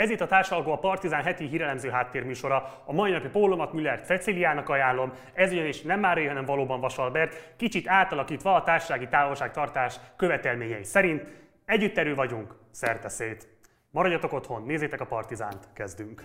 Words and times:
Ez 0.00 0.10
itt 0.10 0.20
a 0.20 0.26
társalgó 0.26 0.72
a 0.72 0.78
Partizán 0.78 1.22
heti 1.22 1.46
hírelemző 1.46 1.88
háttérműsora. 1.88 2.82
A 2.84 2.92
mai 2.92 3.10
napi 3.10 3.28
pólomat 3.28 3.72
Müllert 3.72 4.06
Ceciliának 4.06 4.68
ajánlom, 4.68 5.12
ez 5.32 5.52
ugyanis 5.52 5.82
nem 5.82 6.00
már 6.00 6.26
hanem 6.26 6.44
valóban 6.44 6.80
Vasalbert, 6.80 7.52
kicsit 7.56 7.88
átalakítva 7.88 8.54
a 8.54 8.62
társasági 8.62 9.08
távolságtartás 9.08 9.96
követelményei 10.16 10.84
szerint. 10.84 11.26
Együtterő 11.64 12.14
vagyunk, 12.14 12.54
szerte 12.70 13.08
szét. 13.08 13.48
Maradjatok 13.90 14.32
otthon, 14.32 14.62
nézzétek 14.62 15.00
a 15.00 15.06
Partizánt, 15.06 15.68
kezdünk. 15.72 16.22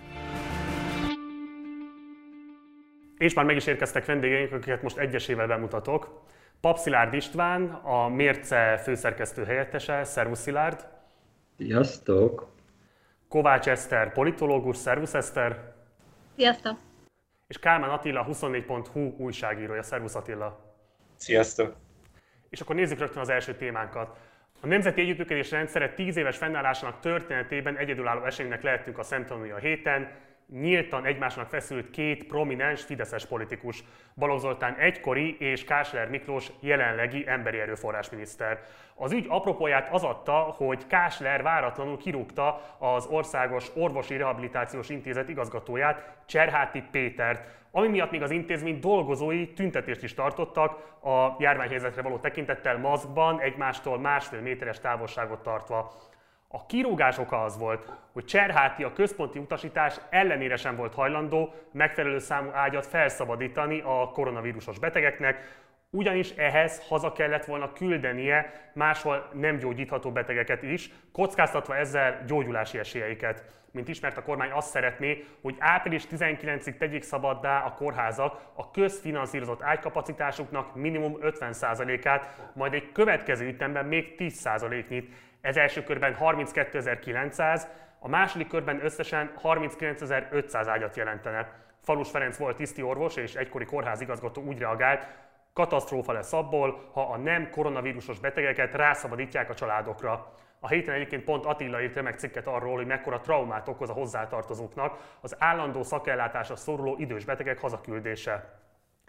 És 3.18 3.34
már 3.34 3.44
meg 3.44 3.56
is 3.56 3.66
érkeztek 3.66 4.04
vendégeink, 4.04 4.52
akiket 4.52 4.82
most 4.82 4.96
egyesével 4.96 5.46
bemutatok. 5.46 6.22
Papszilárd 6.60 7.14
István, 7.14 7.64
a 7.70 8.08
Mérce 8.08 8.76
főszerkesztő 8.76 9.44
helyettese. 9.44 10.04
Szervusz 10.04 10.40
Szilárd! 10.40 10.86
Sziasztok! 11.56 12.55
Kovács 13.28 13.68
Eszter, 13.68 14.12
politológus, 14.12 14.76
szervusz 14.76 15.14
Eszter! 15.14 15.74
Sziasztok! 16.36 16.78
És 17.46 17.58
Kálmán 17.58 17.90
Attila, 17.90 18.26
24.hu 18.30 19.16
újságírója, 19.18 19.82
szervusz 19.82 20.14
Attila! 20.14 20.74
Sziasztok! 21.16 21.76
És 22.48 22.60
akkor 22.60 22.74
nézzük 22.74 22.98
rögtön 22.98 23.20
az 23.20 23.28
első 23.28 23.54
témánkat. 23.54 24.16
A 24.60 24.66
Nemzeti 24.66 25.00
Együttműködés 25.00 25.50
rendszere 25.50 25.94
10 25.94 26.16
éves 26.16 26.36
fennállásának 26.36 27.00
történetében 27.00 27.76
egyedülálló 27.76 28.24
eseménynek 28.24 28.62
lehetünk 28.62 28.98
a 28.98 29.02
szemtanúja 29.02 29.54
a 29.54 29.58
héten, 29.58 30.10
nyíltan 30.52 31.04
egymásnak 31.04 31.48
feszült 31.48 31.90
két 31.90 32.26
prominens 32.26 32.82
fideszes 32.82 33.26
politikus, 33.26 33.84
Balogh 34.14 34.40
Zoltán 34.40 34.74
egykori 34.74 35.36
és 35.38 35.64
Kásler 35.64 36.08
Miklós 36.08 36.50
jelenlegi 36.60 37.24
emberi 37.28 37.60
erőforrás 37.60 38.10
miniszter. 38.10 38.60
Az 38.94 39.12
ügy 39.12 39.26
apropóját 39.28 39.88
az 39.92 40.02
adta, 40.02 40.32
hogy 40.32 40.86
Kásler 40.86 41.42
váratlanul 41.42 41.96
kirúgta 41.96 42.76
az 42.78 43.06
Országos 43.06 43.70
Orvosi 43.74 44.16
Rehabilitációs 44.16 44.88
Intézet 44.88 45.28
igazgatóját, 45.28 46.16
Cserháti 46.26 46.82
Pétert, 46.90 47.64
ami 47.70 47.88
miatt 47.88 48.10
még 48.10 48.22
az 48.22 48.30
intézmény 48.30 48.80
dolgozói 48.80 49.52
tüntetést 49.52 50.02
is 50.02 50.14
tartottak, 50.14 50.94
a 51.02 51.36
járványhelyzetre 51.38 52.02
való 52.02 52.18
tekintettel 52.18 52.78
maszkban, 52.78 53.40
egymástól 53.40 53.98
másfél 53.98 54.40
méteres 54.40 54.80
távolságot 54.80 55.42
tartva. 55.42 55.92
A 56.48 56.66
kirúgás 56.66 57.18
oka 57.18 57.42
az 57.42 57.58
volt, 57.58 57.92
hogy 58.12 58.24
Cserháti 58.24 58.82
a 58.82 58.92
központi 58.92 59.38
utasítás 59.38 60.00
ellenére 60.10 60.56
sem 60.56 60.76
volt 60.76 60.94
hajlandó 60.94 61.54
megfelelő 61.72 62.18
számú 62.18 62.50
ágyat 62.52 62.86
felszabadítani 62.86 63.80
a 63.80 64.10
koronavírusos 64.12 64.78
betegeknek, 64.78 65.64
ugyanis 65.90 66.30
ehhez 66.30 66.88
haza 66.88 67.12
kellett 67.12 67.44
volna 67.44 67.72
küldenie 67.72 68.70
máshol 68.74 69.30
nem 69.32 69.56
gyógyítható 69.56 70.10
betegeket 70.12 70.62
is, 70.62 70.90
kockáztatva 71.12 71.76
ezzel 71.76 72.24
gyógyulási 72.26 72.78
esélyeiket. 72.78 73.44
Mint 73.70 73.88
ismert, 73.88 74.16
a 74.16 74.22
kormány 74.22 74.50
azt 74.50 74.70
szeretné, 74.70 75.24
hogy 75.42 75.54
április 75.58 76.04
19-ig 76.10 76.76
tegyék 76.76 77.02
szabaddá 77.02 77.64
a 77.64 77.72
kórházak 77.72 78.40
a 78.54 78.70
közfinanszírozott 78.70 79.62
ágykapacitásuknak 79.62 80.74
minimum 80.74 81.16
50%-át, 81.20 82.50
majd 82.54 82.74
egy 82.74 82.92
következő 82.92 83.46
ütemben 83.48 83.86
még 83.86 84.14
10%-nyit. 84.18 85.12
Ez 85.46 85.56
első 85.56 85.82
körben 85.82 86.16
32.900, 86.20 87.62
a 87.98 88.08
második 88.08 88.48
körben 88.48 88.84
összesen 88.84 89.32
39.500 89.42 90.66
ágyat 90.68 90.96
jelentene. 90.96 91.52
Falus 91.82 92.10
Ferenc 92.10 92.36
volt 92.36 92.56
tiszti 92.56 92.82
orvos 92.82 93.16
és 93.16 93.34
egykori 93.34 93.64
kórházigazgató 93.64 94.42
úgy 94.42 94.58
reagált, 94.58 95.06
katasztrófa 95.52 96.12
lesz 96.12 96.32
abból, 96.32 96.90
ha 96.92 97.02
a 97.12 97.16
nem 97.16 97.50
koronavírusos 97.50 98.18
betegeket 98.18 98.74
rászabadítják 98.74 99.50
a 99.50 99.54
családokra. 99.54 100.32
A 100.60 100.68
héten 100.68 100.94
egyébként 100.94 101.24
pont 101.24 101.44
Attila 101.44 101.82
írt 101.82 102.02
meg 102.02 102.18
cikket 102.18 102.46
arról, 102.46 102.76
hogy 102.76 102.86
mekkora 102.86 103.20
traumát 103.20 103.68
okoz 103.68 103.90
a 103.90 103.92
hozzátartozóknak 103.92 105.18
az 105.20 105.36
állandó 105.38 105.82
szakellátásra 105.82 106.56
szoruló 106.56 106.96
idős 106.98 107.24
betegek 107.24 107.60
hazaküldése. 107.60 108.60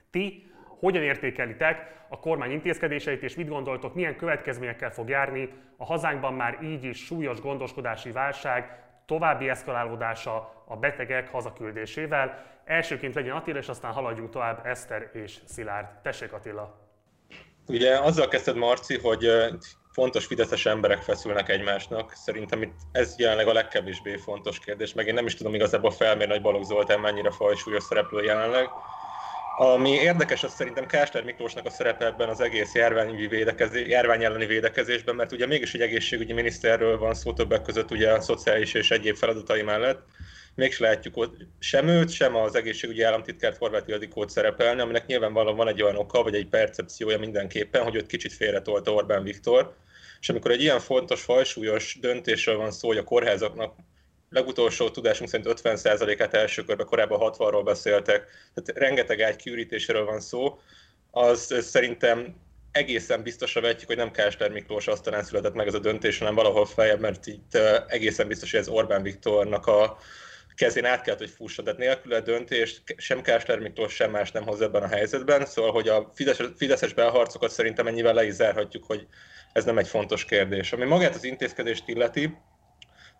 Ti 0.09 0.51
hogyan 0.80 1.03
értékelitek 1.03 1.95
a 2.09 2.20
kormány 2.20 2.52
intézkedéseit, 2.52 3.24
és 3.24 3.35
mit 3.35 3.47
gondoltok, 3.47 3.94
milyen 3.94 4.16
következményekkel 4.16 4.91
fog 4.91 5.09
járni 5.09 5.50
a 5.78 5.85
hazánkban 5.85 6.34
már 6.34 6.57
így 6.63 6.84
is 6.84 7.06
súlyos 7.06 7.41
gondoskodási 7.41 8.12
válság 8.12 8.84
további 9.06 9.50
eszkalálódása 9.50 10.63
a 10.68 10.75
betegek 10.75 11.29
hazaküldésével. 11.29 12.46
Elsőként 12.66 13.16
legyen 13.16 13.35
Attila, 13.35 13.57
és 13.57 13.68
aztán 13.68 13.91
haladjunk 13.91 14.29
tovább 14.29 14.66
Eszter 14.66 15.09
és 15.13 15.38
Szilárd. 15.46 15.88
Tessék 16.03 16.34
Attila! 16.34 16.85
Ugye 17.68 18.00
azzal 18.00 18.28
kezdted 18.28 18.56
Marci, 18.56 18.97
hogy 18.97 19.30
fontos 19.91 20.25
fideszes 20.25 20.66
emberek 20.66 21.01
feszülnek 21.01 21.50
egymásnak. 21.50 22.12
Szerintem 22.12 22.62
itt 22.62 22.75
ez 22.91 23.16
jelenleg 23.18 23.47
a 23.47 23.53
legkevésbé 23.53 24.16
fontos 24.16 24.59
kérdés, 24.59 24.94
meg 24.94 25.07
én 25.07 25.13
nem 25.13 25.25
is 25.25 25.35
tudom 25.35 25.53
igazából 25.53 25.91
felmérni, 25.91 26.34
hogy 26.34 26.41
Balogh 26.41 26.66
Zoltán 26.66 27.00
mennyire 27.00 27.31
fajsúlyos 27.31 27.84
szereplő 27.84 28.24
jelenleg. 28.24 28.69
Ami 29.59 29.90
érdekes, 29.90 30.44
az 30.44 30.53
szerintem 30.53 30.85
Kásler 30.85 31.23
Miklósnak 31.23 31.66
a 31.66 31.69
szerepe 31.69 32.06
ebben 32.06 32.29
az 32.29 32.40
egész 32.40 32.73
járványügyi 32.73 33.28
védekezés, 33.28 33.88
járvány 33.88 34.23
elleni 34.23 34.45
védekezésben, 34.45 35.16
mert 35.16 35.31
ugye 35.31 35.45
mégis 35.45 35.73
egy 35.73 35.81
egészségügyi 35.81 36.34
miniszterről 36.34 36.97
van 36.97 37.13
szó 37.13 37.34
többek 37.34 37.62
között 37.62 37.91
ugye 37.91 38.12
a 38.12 38.22
szociális 38.22 38.73
és 38.73 38.91
egyéb 38.91 39.16
feladatai 39.16 39.62
mellett. 39.62 40.01
Mégis 40.56 40.79
látjuk 40.79 41.18
ott 41.18 41.35
sem 41.59 41.88
őt, 41.88 42.09
sem 42.09 42.35
az 42.35 42.56
egészségügyi 42.56 43.01
államtitkárt 43.01 43.57
Horváth 43.57 43.90
Ildikót 43.90 44.29
szerepelni, 44.29 44.81
aminek 44.81 45.06
nyilvánvalóan 45.06 45.56
van 45.56 45.68
egy 45.68 45.81
olyan 45.81 45.97
oka, 45.97 46.24
vagy 46.24 46.35
egy 46.35 46.47
percepciója 46.47 47.19
mindenképpen, 47.19 47.84
hogy 47.84 47.95
őt 47.95 48.07
kicsit 48.07 48.34
félretolta 48.34 48.94
Orbán 48.94 49.24
Viktor. 49.24 49.75
És 50.19 50.29
amikor 50.29 50.51
egy 50.51 50.62
ilyen 50.62 50.79
fontos, 50.79 51.22
fajsúlyos 51.22 51.97
döntésről 52.01 52.57
van 52.57 52.72
szó, 52.72 52.88
hogy 52.88 52.97
a 52.97 53.03
kórházaknak 53.03 53.75
legutolsó 54.29 54.89
tudásunk 54.89 55.29
szerint 55.29 55.61
50%-át 55.63 56.33
első 56.33 56.63
körben, 56.63 56.85
korábban 56.85 57.33
60-ról 57.33 57.61
beszéltek, 57.65 58.27
tehát 58.53 58.79
rengeteg 58.79 59.21
ágy 59.21 59.35
kiürítéséről 59.35 60.05
van 60.05 60.19
szó, 60.19 60.59
az 61.11 61.55
szerintem 61.59 62.35
egészen 62.71 63.23
biztosra 63.23 63.61
vetjük, 63.61 63.88
hogy 63.88 63.97
nem 63.97 64.11
Kásler 64.11 64.51
Miklós 64.51 64.88
asztalán 64.88 65.23
született 65.23 65.53
meg 65.53 65.67
ez 65.67 65.73
a 65.73 65.79
döntés, 65.79 66.17
hanem 66.17 66.35
valahol 66.35 66.65
feljebb, 66.65 66.99
mert 66.99 67.27
itt 67.27 67.57
egészen 67.88 68.27
biztos, 68.27 68.51
hogy 68.51 68.59
ez 68.59 68.67
Orbán 68.67 69.01
Viktornak 69.01 69.67
a 69.67 69.97
kezén 70.55 70.85
át 70.85 71.01
kellett, 71.01 71.19
hogy 71.19 71.29
fussa. 71.29 71.63
Tehát 71.63 71.79
nélkül 71.79 72.13
a 72.13 72.19
döntést 72.19 72.81
sem 72.97 73.21
Kásler 73.21 73.59
Miklós, 73.59 73.94
sem 73.94 74.11
más 74.11 74.31
nem 74.31 74.44
hoz 74.44 74.61
ebben 74.61 74.83
a 74.83 74.88
helyzetben. 74.88 75.45
Szóval, 75.45 75.71
hogy 75.71 75.88
a 75.88 76.11
Fideszes, 76.15 76.47
Fideszes 76.57 76.94
belharcokat 76.94 77.51
szerintem 77.51 77.88
ennyivel 77.88 78.13
le 78.13 78.25
is 78.25 78.33
zárhatjuk, 78.33 78.83
hogy 78.83 79.07
ez 79.53 79.65
nem 79.65 79.77
egy 79.77 79.88
fontos 79.88 80.25
kérdés. 80.25 80.73
Ami 80.73 80.85
magát 80.85 81.15
az 81.15 81.23
intézkedést 81.23 81.88
illeti, 81.88 82.38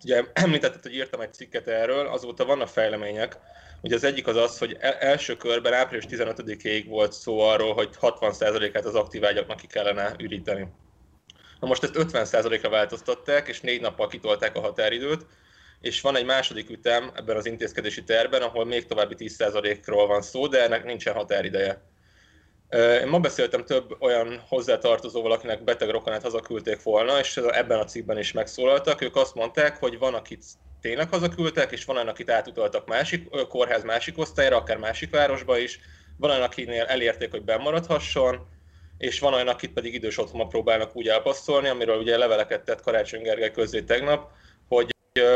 Ugye 0.03 0.24
említetted, 0.34 0.81
hogy 0.81 0.96
írtam 0.96 1.22
egy 1.22 1.34
cikket 1.34 1.68
erről, 1.68 2.08
azóta 2.08 2.46
vannak 2.46 2.68
fejlemények. 2.68 3.38
Ugye 3.81 3.96
az 3.96 4.03
egyik 4.03 4.28
az 4.28 4.35
az, 4.35 4.58
hogy 4.58 4.78
e- 4.80 4.97
első 5.00 5.38
körben 5.38 5.74
április 5.74 6.06
15-ig 6.09 6.85
volt 6.88 7.13
szó 7.13 7.40
arról, 7.40 7.74
hogy 7.74 7.90
60%-át 8.02 8.86
az 8.86 8.96
aktív 8.96 9.25
ágyaknak 9.25 9.57
ki 9.57 9.68
kellene 9.68 10.16
üríteni. 10.19 10.68
Na 11.59 11.68
most 11.68 11.84
ezt 11.84 11.96
50%-ra 11.97 12.69
változtatták, 12.69 13.47
és 13.47 13.62
négy 13.62 13.81
nappal 13.81 14.07
kitolták 14.07 14.56
a 14.56 14.62
határidőt, 14.62 15.25
és 15.81 16.02
van 16.02 16.16
egy 16.16 16.25
második 16.25 16.69
ütem 16.69 17.12
ebben 17.16 17.36
az 17.36 17.46
intézkedési 17.46 18.03
terben, 18.03 18.41
ahol 18.41 18.66
még 18.66 18.86
további 18.86 19.16
10%-ról 19.18 20.07
van 20.07 20.22
szó, 20.22 20.47
de 20.47 20.63
ennek 20.63 20.84
nincsen 20.84 21.13
határideje. 21.13 21.81
Én 22.70 23.08
ma 23.08 23.20
beszéltem 23.20 23.66
több 23.66 23.96
olyan 24.00 24.44
hozzátartozóval, 24.48 25.32
akinek 25.32 25.64
beteg 25.64 25.90
rokonát 25.90 26.22
hazaküldték 26.22 26.84
volna, 26.84 27.20
és 27.20 27.38
ebben 27.38 27.80
a 27.80 27.86
cikkben 27.86 28.18
is 28.18 28.32
megszólaltak. 28.32 29.02
Ők 29.02 29.16
azt 29.16 29.36
mondták, 29.36 29.78
hogy 29.78 29.98
van, 29.98 30.14
akit 30.14 30.44
tényleg 30.82 31.10
hazaküldtek, 31.10 31.72
és 31.72 31.86
van 31.86 31.96
olyan, 31.96 32.08
akit 32.08 32.30
átutaltak 32.30 32.88
másik 32.88 33.30
kórház 33.48 33.84
másik 33.84 34.18
osztályra, 34.18 34.56
akár 34.56 34.78
másik 34.78 35.10
városba 35.10 35.58
is. 35.58 35.80
Van 36.18 36.30
olyan, 36.30 36.42
akinél 36.42 36.84
elérték, 36.84 37.32
hogy 37.32 37.44
bemaradhasson, 37.44 38.48
és 38.98 39.20
van 39.20 39.34
olyan, 39.34 39.48
akit 39.48 39.74
pedig 39.74 39.94
idős 39.94 40.18
otthonba 40.18 40.48
próbálnak 40.48 40.96
úgy 40.96 41.08
elpasszolni, 41.08 41.68
amiről 41.68 41.98
ugye 42.00 42.18
leveleket 42.18 42.64
tett 42.64 42.82
Karácsony 42.82 43.22
Gergely 43.22 43.52
közé 43.52 43.82
tegnap, 43.82 44.32
hogy 44.68 44.96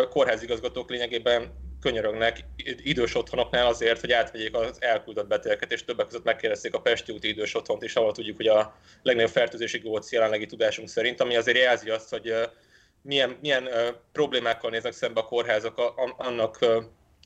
kórházigazgatók 0.09 0.89
lényegében 0.89 1.53
könyörögnek 1.81 2.39
idős 2.83 3.15
otthonoknál 3.15 3.67
azért, 3.67 3.99
hogy 3.99 4.11
átvegyék 4.11 4.55
az 4.55 4.77
elküldött 4.79 5.27
betegeket, 5.27 5.71
és 5.71 5.83
többek 5.83 6.05
között 6.05 6.23
megkérdezték 6.23 6.73
a 6.73 6.81
Pesti 6.81 7.11
úti 7.11 7.27
idős 7.27 7.55
otthont 7.55 7.83
is, 7.83 7.95
ahol 7.95 8.11
tudjuk, 8.11 8.37
hogy 8.37 8.47
a 8.47 8.75
legnagyobb 9.01 9.31
fertőzési 9.31 9.77
góc 9.77 10.11
jelenlegi 10.11 10.45
tudásunk 10.45 10.89
szerint, 10.89 11.21
ami 11.21 11.35
azért 11.35 11.57
jelzi 11.57 11.89
azt, 11.89 12.09
hogy 12.09 12.33
milyen, 13.01 13.37
milyen 13.41 13.69
problémákkal 14.11 14.69
néznek 14.69 14.93
szembe 14.93 15.19
a 15.19 15.25
kórházak 15.25 15.77
annak 16.17 16.59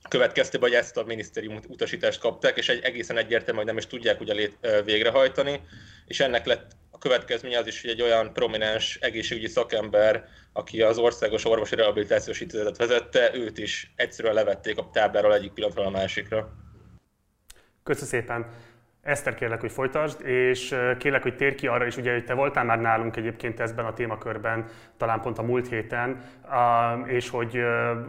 következtében, 0.09 0.69
hogy 0.69 0.77
ezt 0.77 0.97
a 0.97 1.03
minisztérium 1.03 1.59
utasítást 1.67 2.19
kapták, 2.19 2.57
és 2.57 2.69
egy 2.69 2.83
egészen 2.83 3.17
egyértelmű, 3.17 3.57
hogy 3.57 3.67
nem 3.67 3.77
is 3.77 3.87
tudják 3.87 4.19
ugye 4.19 4.33
lét, 4.33 4.57
végrehajtani, 4.85 5.61
és 6.07 6.19
ennek 6.19 6.45
lett 6.45 6.71
a 6.95 6.97
következménye 6.97 7.57
az 7.57 7.67
is, 7.67 7.81
hogy 7.81 7.89
egy 7.89 8.01
olyan 8.01 8.33
prominens 8.33 8.97
egészségügyi 9.01 9.47
szakember, 9.47 10.23
aki 10.53 10.81
az 10.81 10.97
Országos 10.97 11.45
Orvosi 11.45 11.75
Rehabilitációs 11.75 12.41
Intézetet 12.41 12.77
vezette, 12.77 13.31
őt 13.33 13.57
is 13.57 13.93
egyszerűen 13.95 14.33
levették 14.33 14.77
a 14.77 14.89
tábláról 14.93 15.33
egyik 15.33 15.51
pillanatról 15.51 15.85
a 15.85 15.89
másikra. 15.89 16.49
Köszönöm 17.83 18.09
szépen. 18.09 18.47
Eszter, 19.01 19.35
kérlek, 19.35 19.59
hogy 19.59 19.71
folytasd, 19.71 20.25
és 20.27 20.75
kérlek, 20.97 21.21
hogy 21.21 21.35
tér 21.35 21.55
ki 21.55 21.67
arra 21.67 21.85
is, 21.85 21.97
ugye, 21.97 22.11
hogy 22.11 22.25
te 22.25 22.33
voltál 22.33 22.63
már 22.63 22.79
nálunk 22.79 23.15
egyébként 23.15 23.59
ezben 23.59 23.85
a 23.85 23.93
témakörben, 23.93 24.65
talán 24.97 25.21
pont 25.21 25.37
a 25.37 25.41
múlt 25.41 25.67
héten, 25.67 26.23
és 27.05 27.29
hogy 27.29 27.59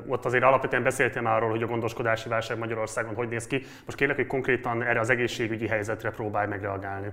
ott 0.06 0.24
azért 0.24 0.44
alapvetően 0.44 0.82
beszéltél 0.82 1.22
már 1.22 1.36
arról, 1.36 1.50
hogy 1.50 1.62
a 1.62 1.66
gondoskodási 1.66 2.28
válság 2.28 2.58
Magyarországon 2.58 3.14
hogy 3.14 3.28
néz 3.28 3.46
ki. 3.46 3.62
Most 3.84 3.98
kérlek, 3.98 4.16
hogy 4.16 4.26
konkrétan 4.26 4.82
erre 4.82 5.00
az 5.00 5.10
egészségügyi 5.10 5.68
helyzetre 5.68 6.10
próbálj 6.10 6.48
megreagálni. 6.48 7.08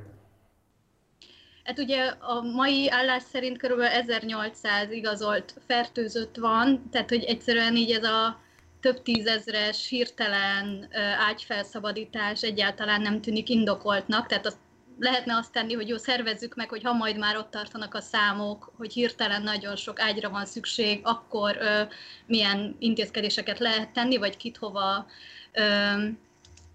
Hát 1.63 1.79
ugye 1.79 2.03
a 2.19 2.41
mai 2.41 2.89
állás 2.89 3.23
szerint 3.31 3.57
kb. 3.57 3.79
1800 3.79 4.91
igazolt 4.91 5.53
fertőzött 5.67 6.35
van, 6.35 6.89
tehát 6.91 7.09
hogy 7.09 7.23
egyszerűen 7.23 7.75
így 7.75 7.91
ez 7.91 8.03
a 8.03 8.41
több 8.79 9.01
tízezres 9.01 9.87
hirtelen 9.87 10.87
ágyfelszabadítás 11.27 12.41
egyáltalán 12.41 13.01
nem 13.01 13.21
tűnik 13.21 13.49
indokoltnak, 13.49 14.27
tehát 14.27 14.45
azt 14.45 14.57
lehetne 14.99 15.35
azt 15.35 15.51
tenni, 15.51 15.73
hogy 15.73 15.87
jó, 15.87 15.97
szervezzük 15.97 16.55
meg, 16.55 16.69
hogy 16.69 16.83
ha 16.83 16.93
majd 16.93 17.17
már 17.17 17.37
ott 17.37 17.51
tartanak 17.51 17.93
a 17.93 18.01
számok, 18.01 18.71
hogy 18.77 18.93
hirtelen 18.93 19.41
nagyon 19.41 19.75
sok 19.75 19.99
ágyra 19.99 20.29
van 20.29 20.45
szükség, 20.45 20.99
akkor 21.03 21.57
ö, 21.59 21.81
milyen 22.25 22.75
intézkedéseket 22.79 23.59
lehet 23.59 23.89
tenni, 23.89 24.17
vagy 24.17 24.37
kit 24.37 24.57
hova 24.57 25.05
ö, 25.51 25.61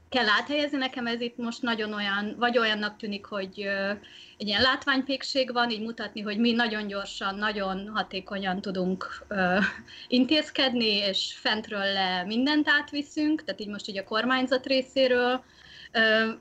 kell 0.09 0.29
áthelyezni. 0.29 0.79
Nekem 0.79 1.07
ez 1.07 1.21
itt 1.21 1.37
most 1.37 1.63
nagyon 1.63 1.93
olyan, 1.93 2.35
vagy 2.39 2.59
olyannak 2.59 2.97
tűnik, 2.97 3.25
hogy 3.25 3.69
egy 4.39 4.47
ilyen 4.47 4.63
látványpékség 4.63 5.53
van, 5.53 5.71
így 5.71 5.83
mutatni, 5.83 6.21
hogy 6.21 6.39
mi 6.39 6.53
nagyon 6.53 6.87
gyorsan, 6.87 7.35
nagyon 7.35 7.91
hatékonyan 7.95 8.61
tudunk 8.61 9.27
intézkedni, 10.09 10.97
és 10.97 11.35
fentről 11.41 11.93
le 11.93 12.25
mindent 12.25 12.69
átviszünk, 12.69 13.45
tehát 13.45 13.61
így 13.61 13.69
most 13.69 13.89
így 13.89 13.99
a 13.99 14.05
kormányzat 14.05 14.67
részéről, 14.67 15.45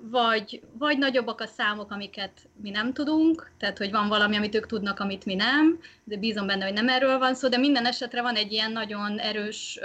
vagy, 0.01 0.61
vagy 0.77 0.97
nagyobbak 0.97 1.41
a 1.41 1.45
számok, 1.45 1.91
amiket 1.91 2.31
mi 2.61 2.69
nem 2.69 2.93
tudunk, 2.93 3.51
tehát 3.57 3.77
hogy 3.77 3.91
van 3.91 4.07
valami, 4.07 4.35
amit 4.35 4.55
ők 4.55 4.65
tudnak, 4.65 4.99
amit 4.99 5.25
mi 5.25 5.35
nem, 5.35 5.79
de 6.03 6.17
bízom 6.17 6.47
benne, 6.47 6.63
hogy 6.63 6.73
nem 6.73 6.89
erről 6.89 7.17
van 7.17 7.35
szó, 7.35 7.47
de 7.47 7.57
minden 7.57 7.85
esetre 7.85 8.21
van 8.21 8.35
egy 8.35 8.51
ilyen 8.51 8.71
nagyon 8.71 9.19
erős 9.19 9.79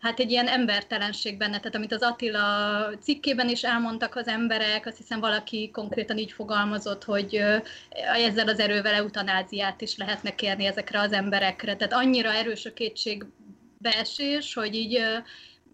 hát 0.00 0.20
egy 0.20 0.30
ilyen 0.30 0.46
embertelenség 0.46 1.36
benne, 1.36 1.58
tehát 1.58 1.74
amit 1.74 1.92
az 1.92 2.02
Attila 2.02 2.90
cikkében 3.00 3.48
is 3.48 3.62
elmondtak 3.62 4.16
az 4.16 4.26
emberek, 4.26 4.86
azt 4.86 4.96
hiszem 4.96 5.20
valaki 5.20 5.70
konkrétan 5.70 6.18
így 6.18 6.32
fogalmazott, 6.32 7.04
hogy 7.04 7.34
ezzel 8.26 8.48
az 8.48 8.58
erővel 8.58 8.94
eutanáziát 8.94 9.80
is 9.80 9.96
lehetne 9.96 10.34
kérni 10.34 10.64
ezekre 10.64 11.00
az 11.00 11.12
emberekre. 11.12 11.76
Tehát 11.76 11.92
annyira 11.92 12.32
erős 12.32 12.64
a 12.64 12.72
kétségbeesés, 12.72 14.54
hogy 14.54 14.74
így 14.74 15.00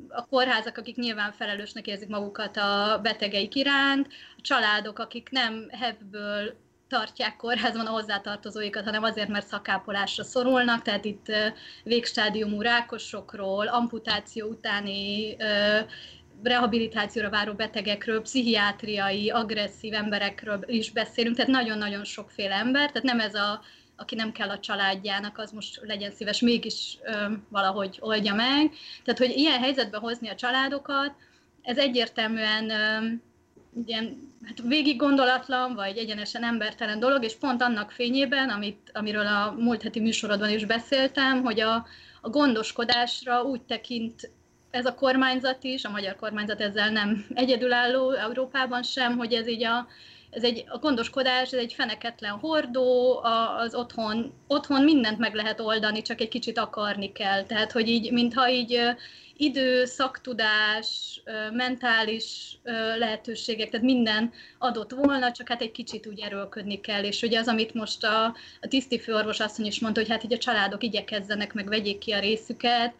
a 0.08 0.26
kórházak, 0.26 0.76
akik 0.76 0.96
nyilván 0.96 1.32
felelősnek 1.32 1.86
érzik 1.86 2.08
magukat 2.08 2.56
a 2.56 3.00
betegeik 3.02 3.54
iránt, 3.54 4.06
a 4.36 4.40
családok, 4.40 4.98
akik 4.98 5.30
nem 5.30 5.68
hebből 5.70 6.62
tartják 6.88 7.36
kórházban 7.36 7.86
a 7.86 7.90
hozzátartozóikat, 7.90 8.84
hanem 8.84 9.02
azért, 9.02 9.28
mert 9.28 9.46
szakápolásra 9.46 10.24
szorulnak, 10.24 10.82
tehát 10.82 11.04
itt 11.04 11.32
végstádiumú 11.84 12.60
rákosokról, 12.60 13.66
amputáció 13.66 14.48
utáni 14.48 15.36
rehabilitációra 16.42 17.30
váró 17.30 17.52
betegekről, 17.52 18.22
pszichiátriai, 18.22 19.30
agresszív 19.30 19.94
emberekről 19.94 20.60
is 20.66 20.90
beszélünk, 20.90 21.36
tehát 21.36 21.50
nagyon-nagyon 21.50 22.04
sokféle 22.04 22.54
ember, 22.54 22.86
tehát 22.86 23.02
nem 23.02 23.20
ez 23.20 23.34
a, 23.34 23.60
aki 23.96 24.14
nem 24.14 24.32
kell 24.32 24.48
a 24.48 24.58
családjának, 24.58 25.38
az 25.38 25.50
most 25.52 25.80
legyen 25.82 26.10
szíves 26.10 26.40
mégis 26.40 26.98
ö, 27.02 27.32
valahogy 27.48 27.98
oldja 28.00 28.34
meg. 28.34 28.72
Tehát, 29.04 29.20
hogy 29.20 29.30
ilyen 29.30 29.60
helyzetbe 29.60 29.98
hozni 29.98 30.28
a 30.28 30.34
családokat, 30.34 31.14
ez 31.62 31.78
egyértelműen 31.78 32.70
ö, 32.70 33.06
ilyen 33.86 34.32
hát 34.44 34.60
végig 34.62 34.96
gondolatlan, 34.96 35.74
vagy 35.74 35.96
egyenesen 35.96 36.44
embertelen 36.44 36.98
dolog, 36.98 37.24
és 37.24 37.34
pont 37.34 37.62
annak 37.62 37.90
fényében, 37.90 38.48
amit, 38.48 38.90
amiről 38.92 39.26
a 39.26 39.54
múlt 39.58 39.82
heti 39.82 40.00
műsorodban 40.00 40.50
is 40.50 40.64
beszéltem, 40.64 41.42
hogy 41.42 41.60
a, 41.60 41.86
a 42.20 42.28
gondoskodásra 42.28 43.42
úgy 43.42 43.62
tekint 43.62 44.30
ez 44.70 44.86
a 44.86 44.94
kormányzat 44.94 45.64
is, 45.64 45.84
a 45.84 45.90
magyar 45.90 46.16
kormányzat 46.16 46.60
ezzel 46.60 46.90
nem 46.90 47.26
egyedülálló 47.34 48.10
Európában 48.10 48.82
sem, 48.82 49.16
hogy 49.16 49.32
ez 49.32 49.48
így 49.48 49.64
a, 49.64 49.86
ez 50.34 50.42
egy, 50.42 50.64
a 50.68 50.78
gondoskodás, 50.78 51.52
ez 51.52 51.58
egy 51.58 51.72
feneketlen 51.72 52.32
hordó, 52.32 53.20
az 53.58 53.74
otthon, 53.74 54.32
otthon 54.46 54.82
mindent 54.82 55.18
meg 55.18 55.34
lehet 55.34 55.60
oldani, 55.60 56.02
csak 56.02 56.20
egy 56.20 56.28
kicsit 56.28 56.58
akarni 56.58 57.12
kell. 57.12 57.42
Tehát, 57.42 57.72
hogy 57.72 57.88
így, 57.88 58.12
mintha 58.12 58.50
így 58.50 58.80
idő, 59.36 59.84
szaktudás, 59.84 61.22
mentális 61.52 62.58
lehetőségek, 62.98 63.70
tehát 63.70 63.86
minden 63.86 64.32
adott 64.58 64.90
volna, 64.90 65.32
csak 65.32 65.48
hát 65.48 65.62
egy 65.62 65.72
kicsit 65.72 66.06
úgy 66.06 66.20
erőlködni 66.20 66.80
kell, 66.80 67.04
és 67.04 67.22
ugye 67.22 67.38
az, 67.38 67.48
amit 67.48 67.74
most 67.74 68.04
a, 68.04 68.24
a 68.60 68.68
tiszti 68.68 68.98
főorvos 68.98 69.40
asszony 69.40 69.66
is 69.66 69.80
mondta, 69.80 70.00
hogy 70.00 70.10
hát 70.10 70.24
így 70.24 70.32
a 70.32 70.38
családok 70.38 70.82
igyekezzenek, 70.82 71.52
meg 71.52 71.68
vegyék 71.68 71.98
ki 71.98 72.12
a 72.12 72.20
részüket, 72.20 72.94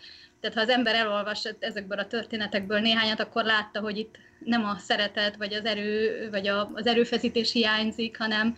tehát 0.45 0.59
ha 0.59 0.65
az 0.73 0.77
ember 0.79 0.95
elolvas 0.95 1.45
ezekből 1.59 1.99
a 1.99 2.07
történetekből 2.07 2.81
néhányat, 2.81 3.21
akkor 3.21 3.45
látta, 3.45 3.81
hogy 3.81 3.99
itt 3.99 4.19
nem 4.39 4.65
a 4.65 4.77
szeretet, 4.79 5.37
vagy 5.37 5.53
az 5.53 5.65
erő, 5.65 6.29
vagy 6.31 6.49
a, 6.49 6.71
az 6.75 6.87
erőfeszítés 6.87 7.53
hiányzik, 7.53 8.19
hanem 8.19 8.57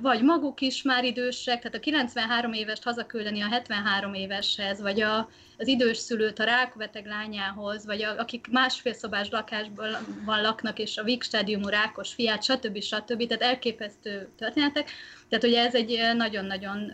vagy 0.00 0.22
maguk 0.22 0.60
is 0.60 0.82
már 0.82 1.04
idősek, 1.04 1.58
tehát 1.58 1.74
a 1.74 1.80
93 1.80 2.52
évest 2.52 2.82
hazaküldeni 2.82 3.40
a 3.40 3.48
73 3.48 4.14
éveshez, 4.14 4.80
vagy 4.80 5.00
a, 5.00 5.28
az 5.58 5.66
idős 5.66 5.96
szülőt 5.96 6.38
a 6.38 6.44
rákbeteg 6.44 7.06
lányához, 7.06 7.86
vagy 7.86 8.02
a, 8.02 8.18
akik 8.18 8.46
másfél 8.50 8.94
szobás 8.94 9.30
lakásban 9.30 10.40
laknak, 10.42 10.78
és 10.78 10.96
a 10.96 11.02
Vik 11.02 11.22
stádiumú 11.22 11.68
rákos 11.68 12.14
fiát, 12.14 12.42
stb. 12.42 12.82
stb. 12.82 13.26
Tehát 13.26 13.42
elképesztő 13.42 14.28
történetek. 14.38 14.90
Tehát 15.28 15.44
ugye 15.44 15.64
ez 15.64 15.74
egy 15.74 16.00
nagyon-nagyon 16.16 16.92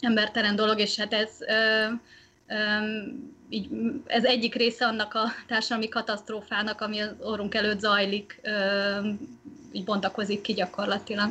embertelen 0.00 0.56
dolog, 0.56 0.78
és 0.78 0.96
hát 0.96 1.12
ez 1.12 1.30
így, 3.48 3.70
ez 4.06 4.24
egyik 4.24 4.54
része 4.54 4.86
annak 4.86 5.14
a 5.14 5.24
társadalmi 5.46 5.88
katasztrófának, 5.88 6.80
ami 6.80 6.98
az 6.98 7.14
orrunk 7.20 7.54
előtt 7.54 7.80
zajlik, 7.80 8.40
így 9.72 9.84
bontakozik 9.84 10.40
ki 10.40 10.52
gyakorlatilag. 10.52 11.28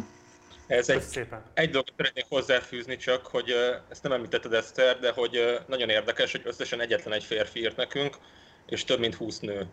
Ez 0.67 0.89
egy, 0.89 1.01
szépen. 1.01 1.43
egy 1.53 1.69
dolgot 1.69 1.93
szeretnék 1.97 2.25
hozzáfűzni 2.29 2.97
csak, 2.97 3.25
hogy 3.25 3.49
ezt 3.89 4.03
nem 4.03 4.11
említetted 4.11 4.53
Eszter, 4.53 4.99
de 4.99 5.11
hogy 5.11 5.59
nagyon 5.67 5.89
érdekes, 5.89 6.31
hogy 6.31 6.41
összesen 6.45 6.81
egyetlen 6.81 7.13
egy 7.13 7.23
férfi 7.23 7.59
írt 7.59 7.75
nekünk, 7.75 8.17
és 8.65 8.83
több 8.83 8.99
mint 8.99 9.15
20 9.15 9.39
nő. 9.39 9.67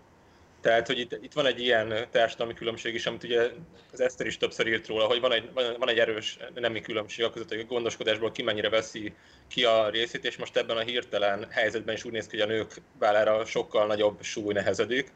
Tehát, 0.61 0.87
hogy 0.87 0.99
itt, 0.99 1.13
itt 1.23 1.33
van 1.33 1.47
egy 1.47 1.61
ilyen 1.61 2.09
társadalmi 2.11 2.55
különbség 2.55 2.95
is, 2.95 3.07
amit 3.07 3.25
ugye 3.25 3.51
az 3.93 4.01
Eszter 4.01 4.27
is 4.27 4.37
többször 4.37 4.67
írt 4.67 4.87
róla, 4.87 5.07
hogy 5.07 5.21
van 5.21 5.33
egy, 5.33 5.51
van 5.55 5.89
egy 5.89 5.99
erős 5.99 6.39
nemi 6.55 6.81
különbség 6.81 7.25
a 7.25 7.31
között, 7.31 7.49
hogy 7.49 7.61
a 7.61 7.65
gondoskodásból 7.65 8.33
ki 8.33 8.43
mennyire 8.43 8.69
veszi 8.69 9.15
ki 9.49 9.65
a 9.65 9.89
részét, 9.89 10.25
és 10.25 10.37
most 10.37 10.57
ebben 10.57 10.77
a 10.77 10.81
hirtelen 10.81 11.47
helyzetben 11.51 11.95
is 11.95 12.05
úgy 12.05 12.13
néz 12.13 12.27
ki, 12.27 12.39
hogy 12.39 12.51
a 12.51 12.53
nők 12.53 12.75
vállára 12.99 13.45
sokkal 13.45 13.87
nagyobb 13.87 14.23
súly 14.23 14.53
nehezedik. 14.53 15.13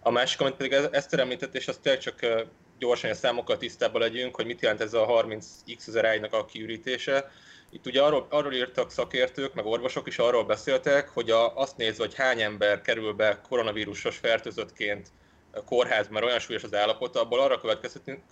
A 0.00 0.10
másik, 0.10 0.40
amit 0.40 0.54
pedig 0.54 0.72
Eszter 0.72 1.18
említett, 1.18 1.54
és 1.54 1.68
azt 1.68 1.80
tényleg 1.80 2.02
csak 2.02 2.46
gyorsan 2.78 3.10
a 3.10 3.14
számokkal 3.14 3.56
tisztában 3.56 4.00
legyünk, 4.00 4.36
hogy 4.36 4.46
mit 4.46 4.60
jelent 4.60 4.80
ez 4.80 4.94
a 4.94 5.06
30x 5.06 5.88
ezer 5.88 6.04
ágynak 6.04 6.32
a 6.32 6.44
kiürítése. 6.44 7.30
Itt 7.70 7.86
ugye 7.86 8.02
arról, 8.02 8.26
arról 8.30 8.52
írtak 8.52 8.90
szakértők, 8.90 9.54
meg 9.54 9.66
orvosok 9.66 10.06
is 10.06 10.18
arról 10.18 10.44
beszéltek, 10.44 11.08
hogy 11.08 11.30
a, 11.30 11.56
azt 11.56 11.76
nézve, 11.76 12.04
hogy 12.04 12.14
hány 12.14 12.40
ember 12.40 12.80
kerül 12.80 13.12
be 13.12 13.40
koronavírusos 13.48 14.16
fertőzöttként 14.16 15.08
kórházban, 15.64 16.12
mert 16.12 16.24
olyan 16.24 16.38
súlyos 16.38 16.62
az 16.62 16.74
állapota, 16.74 17.20
abból 17.20 17.40
arra 17.40 17.60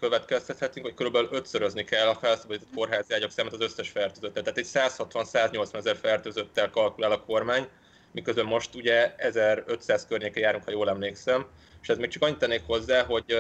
következtethetünk, 0.01 0.87
hogy 0.87 1.07
kb. 1.07 1.33
ötszörözni 1.33 1.85
kell 1.85 2.09
a 2.09 2.15
felszabadított 2.15 2.75
kórházi 2.75 3.15
ágyak 3.15 3.31
számát 3.31 3.53
az 3.53 3.61
összes 3.61 3.91
fertőzöttel. 3.91 4.43
Tehát 4.43 4.59
egy 4.59 4.69
160-180 4.73 5.75
ezer 5.75 5.97
fertőzöttel 5.97 6.71
kalkulál 6.71 7.13
a 7.13 7.25
kormány, 7.25 7.69
miközben 8.13 8.45
most 8.45 8.75
ugye 8.75 9.15
1500 9.17 10.07
környéke 10.07 10.41
járunk, 10.41 10.65
ha 10.65 10.71
jól 10.71 10.89
emlékszem. 10.89 11.47
És 11.83 11.89
ez 11.89 11.99
még 11.99 12.11
csak 12.11 12.23
annyit 12.23 12.39
tennék 12.39 12.63
hozzá, 12.67 13.05
hogy 13.05 13.39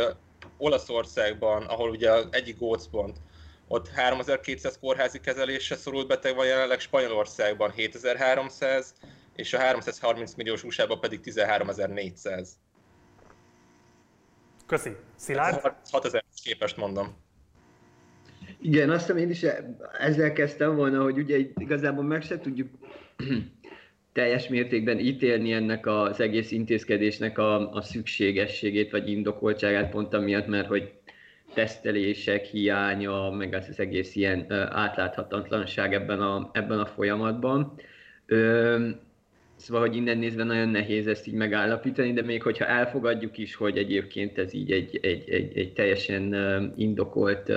Olaszországban, 0.58 1.62
ahol 1.62 1.90
ugye 1.90 2.12
egyik 2.30 2.58
gócpont, 2.58 3.16
ott 3.68 3.88
3200 3.88 4.78
kórházi 4.78 5.20
kezelésre 5.20 5.76
szorult 5.76 6.06
beteg 6.06 6.34
van 6.34 6.46
jelenleg, 6.46 6.80
Spanyolországban 6.80 7.70
7300, 7.70 8.94
és 9.36 9.52
a 9.52 9.58
330 9.58 10.34
milliós 10.34 10.64
usa 10.64 10.98
pedig 10.98 11.20
13400. 11.20 12.58
Köszi. 14.66 14.90
Szilárd? 15.16 15.74
6000 15.90 16.24
képest 16.42 16.76
mondom. 16.76 17.16
Igen, 18.60 18.90
azt 18.90 19.00
hiszem 19.00 19.16
én 19.16 19.30
is 19.30 19.42
ezzel 19.98 20.32
kezdtem 20.32 20.76
volna, 20.76 21.02
hogy 21.02 21.18
ugye 21.18 21.38
igazából 21.56 22.04
meg 22.04 22.22
se 22.22 22.38
tudjuk 22.38 22.68
teljes 24.12 24.48
mértékben 24.48 24.98
ítélni 24.98 25.52
ennek 25.52 25.86
az 25.86 26.20
egész 26.20 26.50
intézkedésnek 26.50 27.38
a, 27.38 27.72
a 27.72 27.82
szükségességét 27.82 28.90
vagy 28.90 29.08
indokoltságát 29.08 29.90
pont 29.90 30.14
amiatt, 30.14 30.46
mert 30.46 30.66
hogy 30.66 30.92
tesztelések 31.54 32.44
hiánya, 32.44 33.30
meg 33.30 33.54
az, 33.54 33.66
az 33.68 33.80
egész 33.80 34.14
ilyen 34.14 34.52
átláthatatlanság 34.52 35.94
ebben 35.94 36.20
a, 36.20 36.50
ebben 36.52 36.78
a 36.78 36.86
folyamatban. 36.86 37.74
Ö, 38.26 38.88
Szóval, 39.56 39.86
hogy 39.86 39.96
innen 39.96 40.18
nézve 40.18 40.44
nagyon 40.44 40.68
nehéz 40.68 41.06
ezt 41.06 41.26
így 41.26 41.34
megállapítani, 41.34 42.12
de 42.12 42.22
még 42.22 42.42
hogyha 42.42 42.66
elfogadjuk 42.66 43.38
is, 43.38 43.54
hogy 43.54 43.78
egyébként 43.78 44.38
ez 44.38 44.54
így 44.54 44.72
egy, 44.72 44.98
egy, 45.02 45.30
egy, 45.30 45.58
egy 45.58 45.72
teljesen 45.72 46.34
indokolt, 46.76 47.52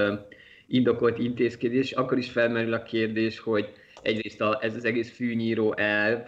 indokolt 0.68 1.20
intézkedés, 1.20 1.92
akkor 1.92 2.18
is 2.18 2.30
felmerül 2.30 2.74
a 2.74 2.84
kérdés, 2.84 3.40
hogy 3.40 3.74
egyrészt 4.02 4.42
a, 4.42 4.60
ez 4.62 4.76
az 4.76 4.86
egész 4.86 5.12
fűnyíró 5.12 5.78
elv, 5.78 6.20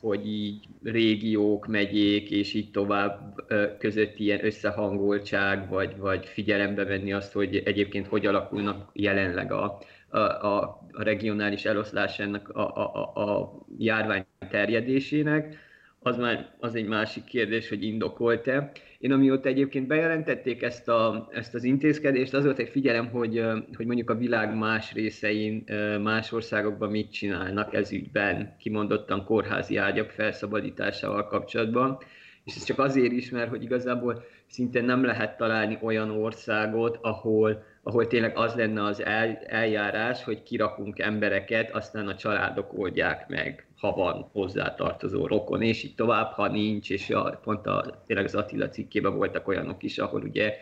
hogy 0.00 0.26
így 0.26 0.64
régiók, 0.82 1.66
megyék 1.66 2.30
és 2.30 2.54
így 2.54 2.70
tovább 2.70 3.34
között 3.78 4.18
ilyen 4.18 4.44
összehangoltság, 4.44 5.68
vagy, 5.68 5.96
vagy 5.96 6.26
figyelembe 6.26 6.84
venni 6.84 7.12
azt, 7.12 7.32
hogy 7.32 7.56
egyébként 7.64 8.06
hogy 8.06 8.26
alakulnak 8.26 8.90
jelenleg 8.92 9.52
a, 9.52 9.78
a, 10.08 10.18
a, 10.18 10.80
regionális 10.92 11.64
eloszlás 11.64 12.18
ennek 12.18 12.48
a, 12.48 12.76
a, 12.76 13.30
a 13.30 13.52
járvány 13.78 14.24
terjedésének 14.50 15.56
az 16.02 16.16
már 16.16 16.50
az 16.58 16.74
egy 16.74 16.86
másik 16.86 17.24
kérdés, 17.24 17.68
hogy 17.68 17.84
indokolt-e. 17.84 18.70
Én 18.98 19.12
amióta 19.12 19.48
egyébként 19.48 19.86
bejelentették 19.86 20.62
ezt, 20.62 20.88
a, 20.88 21.28
ezt 21.32 21.54
az 21.54 21.64
intézkedést, 21.64 22.34
az 22.34 22.44
volt 22.44 22.58
egy 22.58 22.68
figyelem, 22.68 23.08
hogy, 23.08 23.42
hogy 23.76 23.86
mondjuk 23.86 24.10
a 24.10 24.16
világ 24.16 24.56
más 24.56 24.92
részein, 24.92 25.64
más 26.02 26.32
országokban 26.32 26.90
mit 26.90 27.12
csinálnak 27.12 27.74
ez 27.74 27.92
ügyben, 27.92 28.56
kimondottan 28.58 29.24
kórházi 29.24 29.76
ágyak 29.76 30.10
felszabadításával 30.10 31.26
kapcsolatban. 31.26 31.98
És 32.44 32.56
ez 32.56 32.64
csak 32.64 32.78
azért 32.78 33.12
is, 33.12 33.30
mert 33.30 33.48
hogy 33.48 33.62
igazából 33.62 34.24
szinte 34.46 34.80
nem 34.80 35.04
lehet 35.04 35.36
találni 35.36 35.78
olyan 35.82 36.10
országot, 36.10 36.98
ahol, 37.00 37.64
ahol 37.82 38.06
tényleg 38.06 38.36
az 38.36 38.54
lenne 38.54 38.84
az 38.84 39.02
el, 39.02 39.36
eljárás, 39.46 40.24
hogy 40.24 40.42
kirakunk 40.42 40.98
embereket, 40.98 41.70
aztán 41.70 42.08
a 42.08 42.14
családok 42.14 42.78
oldják 42.78 43.28
meg 43.28 43.70
ha 43.80 43.92
van 43.92 44.28
hozzátartozó 44.32 45.26
rokon, 45.26 45.62
és 45.62 45.82
így 45.82 45.94
tovább, 45.94 46.32
ha 46.32 46.48
nincs, 46.48 46.90
és 46.90 47.08
ja, 47.08 47.40
pont 47.44 47.66
a, 47.66 48.02
tényleg 48.06 48.24
az 48.24 48.34
Attila 48.34 48.68
cikkében 48.68 49.16
voltak 49.16 49.48
olyanok 49.48 49.82
is, 49.82 49.98
ahol 49.98 50.22
ugye 50.22 50.54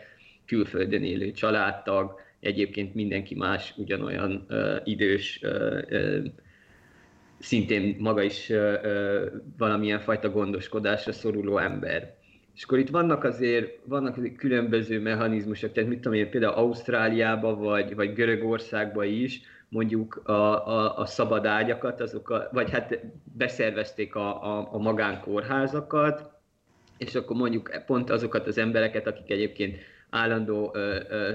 külföldön 0.45 1.03
élő 1.03 1.31
családtag, 1.31 2.19
egyébként 2.39 2.93
mindenki 2.93 3.35
más 3.35 3.73
ugyanolyan 3.77 4.45
uh, 4.49 4.75
idős, 4.83 5.39
uh, 5.43 5.81
uh, 5.89 6.25
szintén 7.39 7.95
maga 7.99 8.21
is 8.21 8.49
uh, 8.49 8.73
uh, 8.83 9.31
valamilyen 9.57 9.99
fajta 9.99 10.29
gondoskodásra 10.29 11.11
szoruló 11.11 11.57
ember. 11.57 12.17
És 12.59 12.65
akkor 12.65 12.79
itt 12.79 12.89
vannak 12.89 13.23
azért, 13.23 13.79
vannak 13.85 14.17
azért 14.17 14.37
különböző 14.37 15.01
mechanizmusok, 15.01 15.71
tehát 15.71 15.89
mit 15.89 15.99
tudom 15.99 16.17
én, 16.17 16.29
például 16.29 16.53
Ausztráliában 16.53 17.59
vagy, 17.59 17.95
vagy 17.95 18.13
Görögországban 18.13 19.05
is, 19.05 19.41
mondjuk 19.69 20.15
a, 20.15 20.67
a, 20.67 20.97
a 20.97 21.05
szabad 21.05 21.45
ágyakat, 21.45 22.01
azok 22.01 22.29
a, 22.29 22.49
vagy 22.51 22.71
hát 22.71 22.99
beszervezték 23.23 24.15
a, 24.15 24.57
a, 24.57 24.69
a 24.71 24.77
magánkórházakat, 24.77 26.31
és 26.97 27.15
akkor 27.15 27.35
mondjuk 27.35 27.83
pont 27.85 28.09
azokat 28.09 28.47
az 28.47 28.57
embereket, 28.57 29.07
akik 29.07 29.29
egyébként 29.29 29.77
állandó 30.09 30.71
ö, 30.73 30.99
ö, 31.09 31.31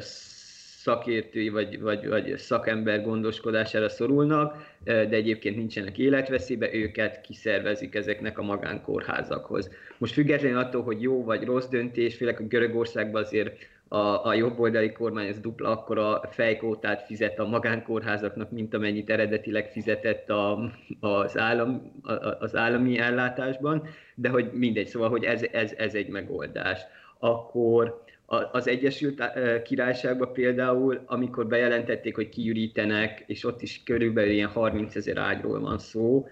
szakértői 0.85 1.49
vagy, 1.49 1.81
vagy, 1.81 2.09
vagy 2.09 2.39
szakember 2.39 3.03
gondoskodására 3.03 3.89
szorulnak, 3.89 4.75
de 4.85 5.09
egyébként 5.09 5.57
nincsenek 5.57 5.99
életveszélybe, 5.99 6.75
őket 6.75 7.21
kiszervezik 7.21 7.95
ezeknek 7.95 8.39
a 8.39 8.43
magánkórházakhoz. 8.43 9.71
Most 9.99 10.13
függetlenül 10.13 10.59
attól, 10.59 10.83
hogy 10.83 11.03
jó 11.03 11.25
vagy 11.25 11.45
rossz 11.45 11.69
döntés, 11.69 12.17
főleg 12.17 12.41
a 12.41 12.47
Görögországban 12.47 13.23
azért 13.23 13.57
a, 13.89 14.27
a 14.27 14.35
jobboldali 14.35 14.93
kormány 14.93 15.27
ez 15.27 15.41
dupla 15.41 15.69
akkora 15.69 16.23
fejkótát 16.31 17.03
fizet 17.03 17.39
a 17.39 17.47
magánkórházaknak, 17.47 18.51
mint 18.51 18.75
amennyit 18.75 19.11
eredetileg 19.11 19.71
fizetett 19.71 20.31
a, 20.31 20.71
az, 21.01 21.39
állam, 21.39 22.01
az 22.39 22.57
állami 22.57 22.99
ellátásban, 22.99 23.83
de 24.15 24.29
hogy 24.29 24.51
mindegy, 24.53 24.87
szóval, 24.87 25.09
hogy 25.09 25.25
ez, 25.25 25.43
ez, 25.53 25.73
ez 25.77 25.95
egy 25.95 26.09
megoldás. 26.09 26.81
Akkor 27.19 28.03
az 28.27 28.69
Egyesült 28.69 29.23
Királyságban 29.63 30.33
például, 30.33 31.03
amikor 31.07 31.47
bejelentették, 31.47 32.15
hogy 32.15 32.29
kiürítenek, 32.29 33.25
és 33.27 33.45
ott 33.45 33.63
is 33.63 33.83
körülbelül 33.85 34.31
ilyen 34.31 34.49
30 34.49 34.95
ezer 34.95 35.17
ágyról 35.17 35.61
van 35.61 35.79
szó, 35.79 36.29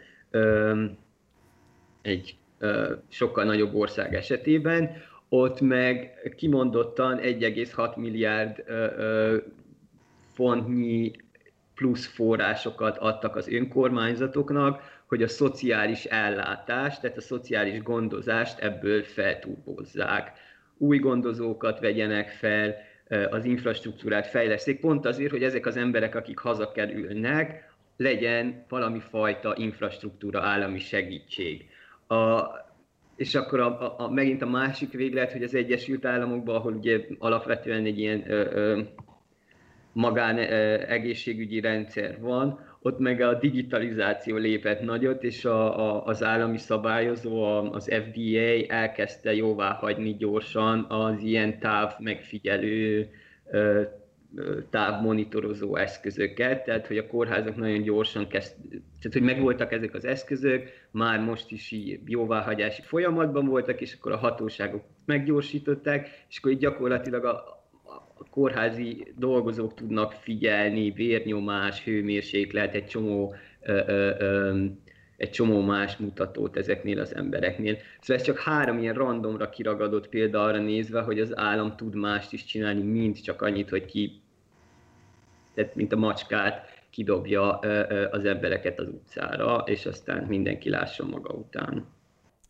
egy 2.02 2.36
sokkal 3.08 3.44
nagyobb 3.44 3.74
ország 3.74 4.14
esetében, 4.14 4.90
ott 5.28 5.60
meg 5.60 6.12
kimondottan 6.36 7.18
1,6 7.18 7.96
milliárd 7.96 8.64
fontnyi 10.34 11.12
plusz 11.74 12.06
forrásokat 12.06 12.96
adtak 12.96 13.36
az 13.36 13.48
önkormányzatoknak, 13.48 14.80
hogy 15.06 15.22
a 15.22 15.28
szociális 15.28 16.04
ellátást, 16.04 17.00
tehát 17.00 17.16
a 17.16 17.20
szociális 17.20 17.82
gondozást 17.82 18.58
ebből 18.58 19.02
felturbozzák. 19.02 20.32
Új 20.82 20.98
gondozókat 20.98 21.80
vegyenek 21.80 22.28
fel, 22.28 22.76
az 23.30 23.44
infrastruktúrát 23.44 24.26
fejleszték, 24.26 24.80
pont 24.80 25.06
azért, 25.06 25.30
hogy 25.30 25.42
ezek 25.42 25.66
az 25.66 25.76
emberek, 25.76 26.14
akik 26.14 26.38
hazakerülnek, 26.38 27.70
legyen 27.96 28.64
valami 28.68 29.00
fajta 29.00 29.54
infrastruktúra, 29.56 30.42
állami 30.42 30.78
segítség. 30.78 31.66
A, 32.08 32.42
és 33.16 33.34
akkor 33.34 33.60
a, 33.60 33.80
a, 33.80 33.94
a, 33.98 34.10
megint 34.10 34.42
a 34.42 34.46
másik 34.46 34.92
véglet, 34.92 35.32
hogy 35.32 35.42
az 35.42 35.54
Egyesült 35.54 36.04
Államokban, 36.04 36.54
ahol 36.54 36.72
ugye 36.72 37.00
alapvetően 37.18 37.84
egy 37.84 37.98
ilyen 37.98 38.30
ö, 38.30 38.50
ö, 38.52 38.80
magán 39.92 40.38
ö, 40.38 40.82
egészségügyi 40.88 41.60
rendszer 41.60 42.20
van, 42.20 42.60
ott 42.82 42.98
meg 42.98 43.20
a 43.20 43.34
digitalizáció 43.34 44.36
lépett 44.36 44.80
nagyot, 44.80 45.22
és 45.22 45.44
a, 45.44 45.78
a, 45.78 46.04
az 46.04 46.22
állami 46.22 46.58
szabályozó, 46.58 47.42
az 47.72 47.92
FDA 47.92 48.74
elkezdte 48.74 49.34
jóvá 49.34 49.72
hagyni 49.72 50.16
gyorsan 50.16 50.86
az 50.88 51.22
ilyen 51.22 51.58
táv 51.58 51.94
megfigyelő 51.98 53.10
ö, 53.50 53.82
távmonitorozó 54.70 55.76
eszközöket, 55.76 56.64
tehát 56.64 56.86
hogy 56.86 56.98
a 56.98 57.06
kórházak 57.06 57.56
nagyon 57.56 57.82
gyorsan 57.82 58.28
kezd, 58.28 58.54
tehát 58.70 59.12
hogy 59.12 59.22
megvoltak 59.22 59.72
ezek 59.72 59.94
az 59.94 60.04
eszközök, 60.04 60.68
már 60.90 61.20
most 61.20 61.50
is 61.50 61.74
jóváhagyási 62.06 62.82
folyamatban 62.82 63.46
voltak, 63.46 63.80
és 63.80 63.94
akkor 63.94 64.12
a 64.12 64.16
hatóságok 64.16 64.84
meggyorsították, 65.04 66.24
és 66.28 66.38
akkor 66.38 66.50
így 66.50 66.58
gyakorlatilag 66.58 67.24
a, 67.24 67.61
a 68.24 68.30
kórházi 68.30 69.12
dolgozók 69.16 69.74
tudnak 69.74 70.12
figyelni, 70.12 70.90
vérnyomás, 70.90 71.84
hőmérséklet, 71.84 72.74
egy 72.74 72.86
csomó 72.86 73.34
ö, 73.62 73.80
ö, 73.86 74.14
ö, 74.18 74.64
egy 75.16 75.30
csomó 75.30 75.60
más 75.60 75.96
mutatót 75.96 76.56
ezeknél 76.56 77.00
az 77.00 77.14
embereknél. 77.14 77.76
Szóval 78.00 78.16
ez 78.16 78.22
csak 78.22 78.38
három 78.38 78.78
ilyen 78.78 78.94
randomra 78.94 79.48
kiragadott 79.48 80.08
példa 80.08 80.42
arra 80.42 80.58
nézve, 80.58 81.00
hogy 81.00 81.20
az 81.20 81.36
állam 81.36 81.76
tud 81.76 81.94
mást 81.94 82.32
is 82.32 82.44
csinálni, 82.44 82.82
mint 82.82 83.22
csak 83.22 83.42
annyit, 83.42 83.70
hogy 83.70 83.84
ki 83.84 84.22
tehát 85.54 85.74
mint 85.74 85.92
a 85.92 85.96
macskát 85.96 86.68
kidobja 86.90 87.58
az 88.10 88.24
embereket 88.24 88.78
az 88.80 88.88
utcára, 88.88 89.62
és 89.66 89.86
aztán 89.86 90.24
mindenki 90.24 90.68
lásson 90.68 91.08
maga 91.08 91.34
után. 91.34 91.86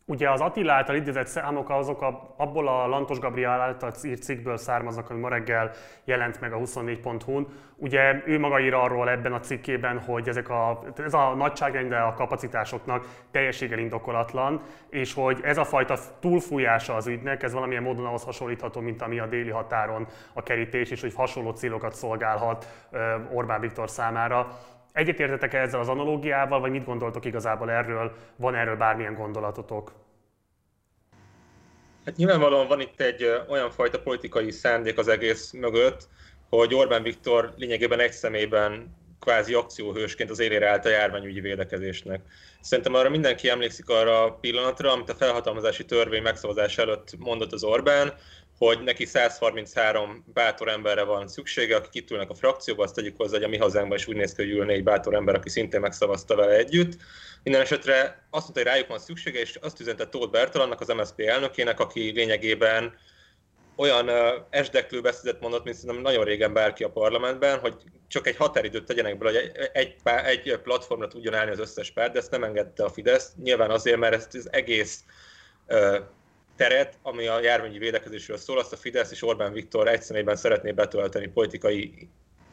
Ugye 0.05 0.29
az 0.29 0.41
Attila 0.41 0.73
által 0.73 0.95
idézett 0.95 1.27
számok 1.27 1.69
azok 1.69 2.01
a, 2.01 2.33
abból 2.37 2.67
a 2.67 2.87
Lantos 2.87 3.19
Gabriel 3.19 3.61
által 3.61 3.91
írt 4.03 4.23
cikkből 4.23 4.57
származnak, 4.57 5.09
ami 5.09 5.19
ma 5.19 5.29
reggel 5.29 5.71
jelent 6.03 6.39
meg 6.39 6.53
a 6.53 6.57
24.hu-n. 6.57 7.47
Ugye 7.75 8.21
ő 8.25 8.39
maga 8.39 8.59
ír 8.59 8.73
arról 8.73 9.09
ebben 9.09 9.33
a 9.33 9.39
cikkében, 9.39 9.99
hogy 9.99 10.27
ezek 10.27 10.49
a, 10.49 10.83
ez 10.97 11.13
a 11.13 11.33
nagyságrende 11.35 11.97
a 11.97 12.13
kapacitásoknak 12.13 13.05
teljességgel 13.31 13.79
indokolatlan, 13.79 14.61
és 14.89 15.13
hogy 15.13 15.39
ez 15.43 15.57
a 15.57 15.63
fajta 15.63 15.97
túlfújása 16.19 16.95
az 16.95 17.07
ügynek, 17.07 17.43
ez 17.43 17.53
valamilyen 17.53 17.83
módon 17.83 18.05
ahhoz 18.05 18.23
hasonlítható, 18.23 18.79
mint 18.79 19.01
ami 19.01 19.19
a 19.19 19.27
déli 19.27 19.49
határon 19.49 20.07
a 20.33 20.43
kerítés, 20.43 20.91
és 20.91 21.01
hogy 21.01 21.13
hasonló 21.13 21.51
célokat 21.51 21.95
szolgálhat 21.95 22.87
Orbán 23.33 23.59
Viktor 23.59 23.89
számára. 23.89 24.47
Egyetértetek-e 24.93 25.59
ezzel 25.59 25.79
az 25.79 25.87
analógiával, 25.87 26.59
vagy 26.59 26.71
mit 26.71 26.85
gondoltok 26.85 27.25
igazából 27.25 27.71
erről? 27.71 28.15
Van 28.35 28.55
erről 28.55 28.75
bármilyen 28.75 29.13
gondolatotok? 29.13 29.91
Hát 32.05 32.15
nyilvánvalóan 32.15 32.67
van 32.67 32.79
itt 32.79 33.01
egy 33.01 33.43
olyan 33.49 33.71
fajta 33.71 34.01
politikai 34.01 34.51
szándék 34.51 34.97
az 34.97 35.07
egész 35.07 35.51
mögött, 35.51 36.09
hogy 36.49 36.75
Orbán 36.75 37.03
Viktor 37.03 37.53
lényegében 37.57 37.99
egy 37.99 38.11
szemében 38.11 38.95
kvázi 39.19 39.53
akcióhősként 39.53 40.29
az 40.29 40.39
élére 40.39 40.69
állt 40.69 40.85
a 40.85 40.89
járványügyi 40.89 41.39
védekezésnek. 41.39 42.21
Szerintem 42.61 42.93
arra 42.93 43.09
mindenki 43.09 43.49
emlékszik 43.49 43.89
arra 43.89 44.23
a 44.23 44.33
pillanatra, 44.33 44.91
amit 44.91 45.09
a 45.09 45.15
felhatalmazási 45.15 45.85
törvény 45.85 46.21
megszavazás 46.21 46.77
előtt 46.77 47.17
mondott 47.17 47.51
az 47.51 47.63
Orbán, 47.63 48.13
hogy 48.57 48.83
neki 48.83 49.05
133 49.05 50.23
bátor 50.33 50.67
emberre 50.67 51.03
van 51.03 51.27
szüksége, 51.27 51.75
akik 51.75 51.93
itt 51.93 52.11
ülnek 52.11 52.29
a 52.29 52.33
frakcióba, 52.35 52.83
azt 52.83 52.95
tegyük 52.95 53.17
hozzá, 53.17 53.35
hogy 53.35 53.43
a 53.43 53.49
mi 53.49 53.57
hazánkban 53.57 53.97
is 53.97 54.07
úgy 54.07 54.15
néz 54.15 54.33
ki, 54.33 54.41
hogy 54.41 54.51
ülne 54.51 54.73
egy 54.73 54.83
bátor 54.83 55.13
ember, 55.13 55.35
aki 55.35 55.49
szintén 55.49 55.79
megszavazta 55.79 56.35
vele 56.35 56.55
együtt. 56.55 56.97
Minden 57.43 57.61
esetre 57.61 58.27
azt 58.29 58.43
mondta, 58.43 58.59
hogy 58.59 58.63
rájuk 58.63 58.87
van 58.87 58.99
szüksége, 58.99 59.39
és 59.39 59.55
azt 59.55 59.79
üzente 59.79 60.07
Tóth 60.07 60.31
Bertalannak, 60.31 60.81
az 60.81 60.87
MSZP 60.87 61.19
elnökének, 61.19 61.79
aki 61.79 62.11
lényegében 62.11 62.93
olyan 63.75 64.09
esdeklő 64.49 65.01
beszédet 65.01 65.41
mondott, 65.41 65.63
mint 65.63 65.75
szerintem 65.75 66.03
nagyon 66.03 66.23
régen 66.23 66.53
bárki 66.53 66.83
a 66.83 66.91
parlamentben, 66.91 67.59
hogy 67.59 67.75
csak 68.07 68.27
egy 68.27 68.35
határidőt 68.35 68.85
tegyenek 68.85 69.17
bele, 69.17 69.39
hogy 69.39 69.51
egy, 69.73 69.95
egy, 70.03 70.59
platformra 70.63 71.07
tudjon 71.07 71.33
állni 71.33 71.51
az 71.51 71.59
összes 71.59 71.91
párt, 71.91 72.13
de 72.13 72.19
ezt 72.19 72.31
nem 72.31 72.43
engedte 72.43 72.83
a 72.83 72.89
Fidesz. 72.89 73.31
Nyilván 73.43 73.71
azért, 73.71 73.97
mert 73.97 74.13
ezt 74.13 74.35
az 74.35 74.47
egész 74.51 75.03
teret, 76.57 76.97
ami 77.01 77.27
a 77.27 77.41
járványi 77.41 77.77
védekezésről 77.77 78.37
szól, 78.37 78.59
azt 78.59 78.73
a 78.73 78.77
Fidesz 78.77 79.11
és 79.11 79.23
Orbán 79.23 79.53
Viktor 79.53 79.87
egy 79.87 80.01
személyben 80.01 80.35
szeretné 80.35 80.71
betölteni 80.71 81.27
politikai 81.27 82.09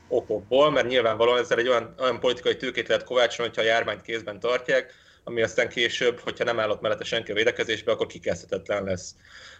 okokból, 0.08 0.70
mert 0.70 0.86
nyilvánvalóan 0.88 1.38
ezzel 1.38 1.58
egy 1.58 1.68
olyan, 1.68 1.94
olyan 1.98 2.20
politikai 2.20 2.56
tőkét 2.56 2.88
lehet 2.88 3.04
kovácsolni, 3.04 3.52
hogyha 3.54 3.70
a 3.70 3.72
járványt 3.72 4.02
kézben 4.02 4.40
tartják, 4.40 4.92
ami 5.24 5.42
aztán 5.42 5.68
később, 5.68 6.18
hogyha 6.20 6.44
nem 6.44 6.60
állott 6.60 6.80
mellette 6.80 7.04
senki 7.04 7.30
a 7.30 7.34
védekezésbe, 7.34 7.92
akkor 7.92 8.06
kikezdhetetlen 8.06 8.84
lesz. 8.84 9.14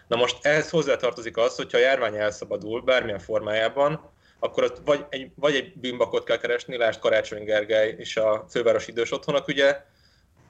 Na 0.07 0.15
most 0.15 0.45
ehhez 0.45 0.69
hozzátartozik 0.69 1.37
az, 1.37 1.55
hogyha 1.55 1.77
a 1.77 1.81
járvány 1.81 2.15
elszabadul 2.15 2.81
bármilyen 2.81 3.19
formájában, 3.19 4.11
akkor 4.39 4.63
ott 4.63 4.81
vagy 4.85 5.05
egy, 5.09 5.31
vagy 5.35 5.55
egy 5.55 5.73
bűnbakot 5.73 6.23
kell 6.23 6.37
keresni, 6.37 6.77
lásd 6.77 6.99
Karácsony 6.99 7.43
Gergely 7.43 7.95
és 7.97 8.17
a 8.17 8.45
főváros 8.49 8.87
idős 8.87 9.11
otthonok 9.11 9.47
ügye, 9.47 9.83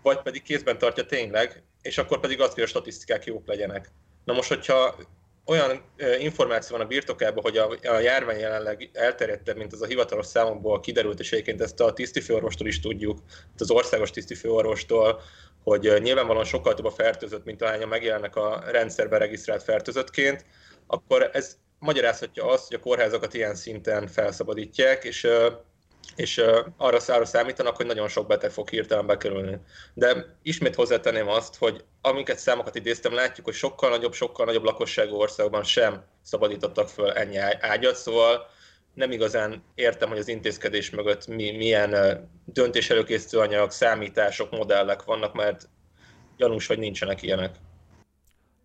vagy 0.02 0.22
pedig 0.22 0.42
kézben 0.42 0.78
tartja 0.78 1.06
tényleg, 1.06 1.64
és 1.82 1.98
akkor 1.98 2.20
pedig 2.20 2.42
azt, 2.42 2.54
hogy 2.54 2.64
a 2.64 2.68
statisztikák 2.68 3.26
jók 3.26 3.48
legyenek. 3.48 3.92
Na 4.24 4.34
most, 4.34 4.50
hogyha 4.50 4.96
olyan 5.46 5.84
információ 6.20 6.78
van 6.78 6.86
a 6.86 6.90
birtokában, 6.90 7.44
hogy 7.44 7.58
a, 7.58 7.70
a 7.84 8.00
járvány 8.00 8.40
jelenleg 8.40 8.90
elterjedtebb, 8.94 9.58
mint 9.58 9.74
az 9.74 9.82
a 9.82 9.86
hivatalos 9.86 10.26
számokból 10.26 10.80
kiderült, 10.80 11.20
és 11.20 11.32
egyébként 11.32 11.62
ezt 11.62 11.80
a 11.80 11.94
tisztifőorvostól 11.94 12.68
is 12.68 12.80
tudjuk, 12.80 13.20
az 13.58 13.72
országos 13.72 14.12
tisztifőorvostól, 14.12 15.22
hogy 15.64 16.00
nyilvánvalóan 16.02 16.46
sokkal 16.46 16.74
több 16.74 16.86
a 16.86 16.92
fertőzött, 16.92 17.46
mint 17.46 17.62
ahányan 17.62 17.88
megjelennek 17.88 18.36
a 18.36 18.64
rendszerben 18.72 19.20
regisztrált 19.20 19.64
fertőzöttként, 19.64 20.46
akkor 20.88 21.30
ez 21.34 21.58
magyarázhatja 21.80 22.46
azt, 22.48 22.68
hogy 22.68 22.78
a 22.78 22.84
kórházakat 22.84 23.34
ilyen 23.34 23.56
szinten 23.56 24.08
felszabadítják, 24.08 25.04
és 25.04 25.28
és 26.16 26.38
arra, 26.78 26.98
arra 27.08 27.26
számítanak, 27.26 27.76
hogy 27.76 27.86
nagyon 27.86 28.08
sok 28.08 28.28
beteg 28.28 28.52
fog 28.52 28.70
hirtelen 28.70 29.06
bekerülni. 29.06 29.58
De 29.94 30.36
ismét 30.42 30.76
hozzátenném 30.76 31.28
azt, 31.28 31.56
hogy 31.58 31.84
amiket 32.02 32.40
számokat 32.40 32.76
idéztem, 32.76 33.14
látjuk, 33.14 33.46
hogy 33.46 33.56
sokkal 33.56 33.90
nagyobb, 33.90 34.14
sokkal 34.14 34.46
nagyobb 34.46 34.64
lakosságú 34.64 35.16
országban 35.16 35.64
sem 35.64 36.04
szabadítottak 36.22 36.90
föl 36.90 37.12
ennyi 37.12 37.38
ágyat, 37.60 37.96
szóval 37.96 38.48
nem 38.94 39.12
igazán 39.12 39.64
értem, 39.76 40.10
hogy 40.10 40.18
az 40.18 40.28
intézkedés 40.28 40.90
mögött 40.90 41.28
mi, 41.28 41.52
milyen 41.52 41.96
döntéselőkészítő 42.46 43.38
anyag, 43.38 43.72
számítások, 43.72 44.52
modellek 44.52 45.04
vannak, 45.04 45.34
mert 45.34 45.70
gyanús, 46.38 46.68
hogy 46.68 46.80
nincsenek 46.80 47.22
ilyenek. 47.22 47.56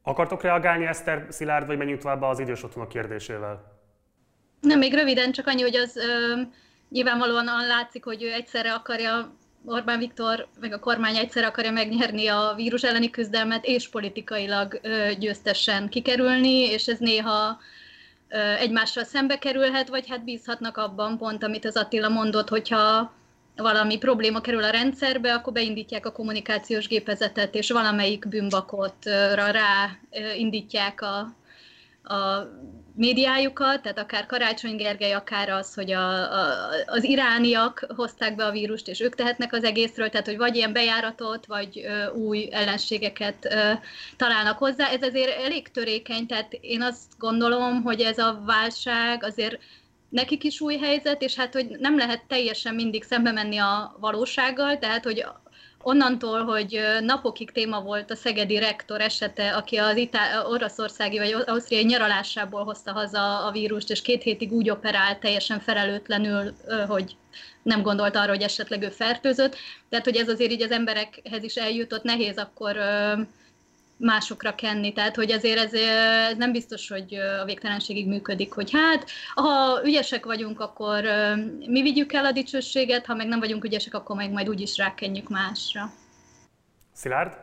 Akartok 0.03 0.43
reagálni, 0.43 0.87
Eszter 0.87 1.27
Szilárd, 1.29 1.67
vagy 1.67 1.77
menjünk 1.77 2.01
tovább 2.01 2.23
az 2.23 2.39
idős 2.39 2.63
otthonok 2.63 2.89
kérdésével? 2.89 3.75
Nem, 4.61 4.79
még 4.79 4.95
röviden, 4.95 5.33
csak 5.33 5.47
annyi, 5.47 5.63
hogy 5.63 5.77
az 5.77 5.97
ö, 5.97 6.41
nyilvánvalóan 6.89 7.67
látszik, 7.67 8.05
hogy 8.05 8.23
ő 8.23 8.33
egyszerre 8.33 8.73
akarja 8.73 9.35
Orbán 9.65 9.99
Viktor, 9.99 10.49
meg 10.61 10.73
a 10.73 10.79
kormány 10.79 11.17
egyszerre 11.17 11.47
akarja 11.47 11.71
megnyerni 11.71 12.27
a 12.27 12.53
vírus 12.57 12.83
elleni 12.83 13.11
küzdelmet, 13.11 13.65
és 13.65 13.89
politikailag 13.89 14.81
győztesen 15.19 15.89
kikerülni, 15.89 16.59
és 16.59 16.87
ez 16.87 16.99
néha 16.99 17.59
ö, 18.29 18.39
egymással 18.39 19.05
szembe 19.05 19.39
kerülhet, 19.39 19.89
vagy 19.89 20.09
hát 20.09 20.25
bízhatnak 20.25 20.77
abban 20.77 21.19
pont, 21.19 21.43
amit 21.43 21.65
az 21.65 21.77
Attila 21.77 22.09
mondott, 22.09 22.49
hogyha 22.49 23.13
valami 23.57 23.99
probléma 23.99 24.41
kerül 24.41 24.65
a 24.65 24.71
rendszerbe, 24.71 25.35
akkor 25.35 25.53
beindítják 25.53 26.07
a 26.07 26.13
kommunikációs 26.13 26.89
gépezetet, 26.89 27.55
és 27.55 27.71
valamelyik 27.71 28.29
bűnbakotra 28.29 29.51
rá 29.51 29.99
indítják 30.37 31.03
a, 31.03 31.19
a 32.15 32.49
médiájukat, 32.97 33.83
tehát 33.83 33.99
akár 33.99 34.27
Karácsony 34.27 34.77
Gergely, 34.77 35.13
akár 35.13 35.49
az, 35.49 35.75
hogy 35.75 35.93
a, 35.93 36.33
a, 36.33 36.69
az 36.87 37.05
irániak 37.05 37.87
hozták 37.97 38.37
be 38.37 38.45
a 38.45 38.51
vírust, 38.51 38.89
és 38.89 39.01
ők 39.01 39.15
tehetnek 39.15 39.53
az 39.53 39.65
egészről, 39.65 40.09
tehát 40.09 40.27
hogy 40.27 40.37
vagy 40.37 40.57
ilyen 40.57 40.73
bejáratot, 40.73 41.47
vagy 41.47 41.85
ö, 41.85 42.11
új 42.13 42.49
ellenségeket 42.53 43.45
ö, 43.45 43.73
találnak 44.17 44.59
hozzá. 44.59 44.89
Ez 44.89 45.03
azért 45.03 45.43
elég 45.43 45.71
törékeny, 45.71 46.27
tehát 46.27 46.53
én 46.61 46.83
azt 46.83 47.13
gondolom, 47.19 47.83
hogy 47.83 48.01
ez 48.01 48.19
a 48.19 48.43
válság 48.47 49.25
azért 49.25 49.59
nekik 50.09 50.45
is 50.45 50.61
új 50.61 50.77
helyzet, 50.77 51.23
és 51.23 51.35
hát, 51.35 51.53
hogy 51.53 51.67
nem 51.79 51.97
lehet 51.97 52.25
teljesen 52.29 52.75
mindig 52.75 53.03
szembe 53.03 53.33
menni 53.33 53.59
a 53.59 53.97
valósággal, 54.01 54.79
tehát, 54.79 55.05
hogy 55.05 55.25
onnantól, 55.87 56.45
hogy 56.45 56.81
napokig 57.01 57.51
téma 57.51 57.81
volt 57.81 58.11
a 58.11 58.17
szegedi 58.17 58.59
rektor 58.59 59.01
esete, 59.01 59.55
aki 59.55 59.77
az 59.77 59.97
Itá- 59.97 60.47
oroszországi 60.47 61.19
vagy 61.19 61.37
ausztriai 61.47 61.85
nyaralásából 61.85 62.65
hozta 62.65 62.93
haza 62.93 63.45
a 63.47 63.51
vírust, 63.51 63.91
és 63.91 64.03
két 64.03 64.23
hétig 64.23 64.53
úgy 64.53 64.71
operált 64.71 65.21
teljesen 65.21 65.61
felelőtlenül, 65.61 66.55
hogy 66.89 67.17
nem 67.63 67.83
gondolt 67.83 68.17
arra, 68.17 68.29
hogy 68.29 68.43
esetleg 68.43 68.83
ő 68.83 68.89
fertőzött. 68.89 69.57
Tehát, 69.89 70.05
hogy 70.05 70.17
ez 70.17 70.29
azért 70.29 70.51
így 70.51 70.63
az 70.63 70.71
emberekhez 70.71 71.43
is 71.43 71.55
eljutott, 71.55 72.03
nehéz 72.03 72.39
akkor 72.39 72.77
másokra 73.97 74.55
kenni. 74.55 74.93
Tehát, 74.93 75.17
hogy 75.17 75.33
azért 75.33 75.59
ez, 75.59 75.73
ez 76.31 76.37
nem 76.37 76.53
biztos, 76.53 76.89
hogy 76.89 77.15
a 77.15 77.45
végtelenségig 77.45 78.09
működik, 78.09 78.53
hogy 78.53 78.71
hát, 78.73 79.11
ha 79.35 79.81
ügyesek 79.85 80.25
vagyunk, 80.25 80.61
akkor 80.61 81.05
mi 81.67 81.83
vigyük 81.83 82.13
el 82.13 82.25
a 82.25 82.33
dicsőséget, 82.33 83.07
ha 83.07 83.15
meg 83.15 83.27
nem 83.27 83.39
vagyunk 83.39 83.65
ügyesek, 83.65 83.95
akkor 83.95 84.17
meg 84.17 84.31
majd 84.31 84.49
úgyis 84.49 84.77
rákenjük 84.77 85.29
másra. 85.29 85.91
Szilárd? 86.93 87.37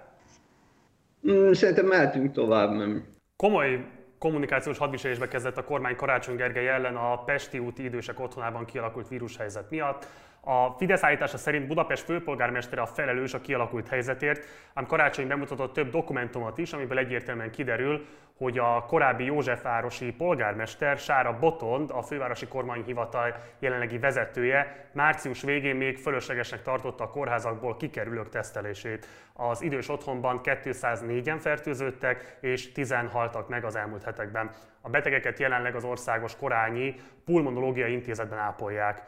Mm, 1.28 1.52
szerintem 1.52 1.86
mehetünk 1.86 2.32
tovább, 2.32 2.72
nem. 2.72 3.06
Komoly 3.36 3.86
kommunikációs 4.18 4.78
hadviselésbe 4.78 5.28
kezdett 5.28 5.58
a 5.58 5.64
kormány 5.64 5.96
Karácsony 5.96 6.36
Gergely 6.36 6.68
ellen 6.68 6.96
a 6.96 7.24
Pesti 7.24 7.60
úti 7.60 7.84
idősek 7.84 8.20
otthonában 8.20 8.66
kialakult 8.66 9.08
vírushelyzet 9.08 9.70
miatt. 9.70 10.08
A 10.46 10.70
Fidesz 10.78 11.04
állítása 11.04 11.38
szerint 11.38 11.68
Budapest 11.68 12.04
főpolgármestere 12.04 12.82
a 12.82 12.86
felelős 12.86 13.34
a 13.34 13.42
kialakult 13.42 13.88
helyzetért, 13.88 14.46
ám 14.74 14.86
Karácsony 14.86 15.28
bemutatott 15.28 15.74
több 15.74 15.90
dokumentumot 15.90 16.58
is, 16.58 16.74
amiből 16.74 16.98
egyértelműen 16.98 17.52
kiderül, 17.52 18.06
hogy 18.38 18.58
a 18.58 18.86
korábbi 18.88 19.26
Józsefvárosi 19.26 20.12
polgármester 20.12 20.98
Sára 20.98 21.40
Botond, 21.40 21.90
a 21.92 22.02
fővárosi 22.02 22.48
kormányhivatal 22.48 23.36
jelenlegi 23.60 23.98
vezetője 23.98 24.90
március 24.92 25.42
végén 25.42 25.76
még 25.76 25.98
fölöslegesnek 25.98 26.62
tartotta 26.62 27.04
a 27.04 27.10
kórházakból 27.10 27.78
kikerülők 27.78 28.30
tesztelését. 28.30 29.08
Az 29.34 29.62
idős 29.62 29.90
otthonban 29.90 30.40
204-en 30.44 31.38
fertőzöttek 31.40 32.38
és 32.42 32.72
10 32.72 32.96
haltak 33.12 33.50
meg 33.50 33.64
az 33.64 33.76
elmúlt 33.76 34.04
hetekben. 34.04 34.52
A 34.82 34.90
betegeket 34.90 35.40
jelenleg 35.40 35.76
az 35.76 35.84
országos 35.84 36.36
korányi 36.36 36.96
pulmonológiai 37.26 37.92
intézetben 37.92 38.40
ápolják. 38.40 39.02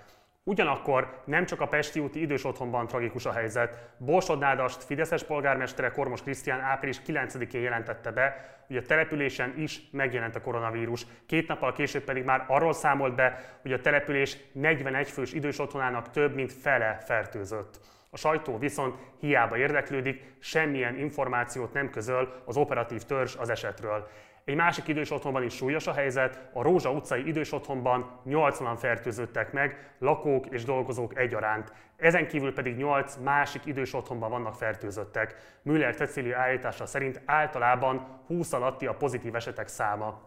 Ugyanakkor 0.47 1.21
nem 1.23 1.45
csak 1.45 1.61
a 1.61 1.67
Pesti 1.67 1.99
úti 1.99 2.21
idős 2.21 2.43
otthonban 2.43 2.87
tragikus 2.87 3.25
a 3.25 3.31
helyzet. 3.31 3.89
Borsod 3.97 4.39
Nádast 4.39 4.83
Fideszes 4.83 5.23
polgármestere 5.23 5.91
Kormos 5.91 6.21
Krisztián 6.21 6.59
április 6.59 7.01
9-én 7.07 7.61
jelentette 7.61 8.11
be, 8.11 8.55
hogy 8.67 8.77
a 8.77 8.81
településen 8.81 9.53
is 9.57 9.81
megjelent 9.91 10.35
a 10.35 10.41
koronavírus. 10.41 11.05
Két 11.25 11.47
nappal 11.47 11.73
később 11.73 12.03
pedig 12.03 12.23
már 12.23 12.45
arról 12.47 12.73
számolt 12.73 13.15
be, 13.15 13.57
hogy 13.61 13.73
a 13.73 13.81
település 13.81 14.37
41 14.51 15.09
fős 15.09 15.33
idős 15.33 15.59
otthonának 15.59 16.09
több 16.09 16.35
mint 16.35 16.53
fele 16.53 16.97
fertőzött. 17.05 17.79
A 18.09 18.17
sajtó 18.17 18.57
viszont 18.57 18.95
hiába 19.19 19.57
érdeklődik, 19.57 20.35
semmilyen 20.39 20.97
információt 20.97 21.73
nem 21.73 21.89
közöl 21.89 22.41
az 22.45 22.57
operatív 22.57 23.03
törzs 23.03 23.35
az 23.35 23.49
esetről. 23.49 24.07
Egy 24.45 24.55
másik 24.55 24.87
idős 24.87 25.11
otthonban 25.11 25.43
is 25.43 25.55
súlyos 25.55 25.87
a 25.87 25.93
helyzet, 25.93 26.49
a 26.53 26.61
Rózsa 26.61 26.91
utcai 26.91 27.27
idős 27.27 27.51
otthonban 27.51 28.19
80-an 28.27 28.75
fertőződtek 28.77 29.51
meg, 29.51 29.93
lakók 29.99 30.45
és 30.45 30.63
dolgozók 30.63 31.17
egyaránt. 31.17 31.73
Ezen 31.97 32.27
kívül 32.27 32.53
pedig 32.53 32.75
8 32.75 33.15
másik 33.23 33.65
idős 33.65 33.93
otthonban 33.93 34.29
vannak 34.29 34.55
fertőzöttek. 34.55 35.35
Müller 35.61 35.95
Cecília 35.95 36.37
állítása 36.37 36.85
szerint 36.85 37.21
általában 37.25 38.07
20 38.27 38.53
alatti 38.53 38.85
a 38.85 38.93
pozitív 38.93 39.35
esetek 39.35 39.67
száma. 39.67 40.21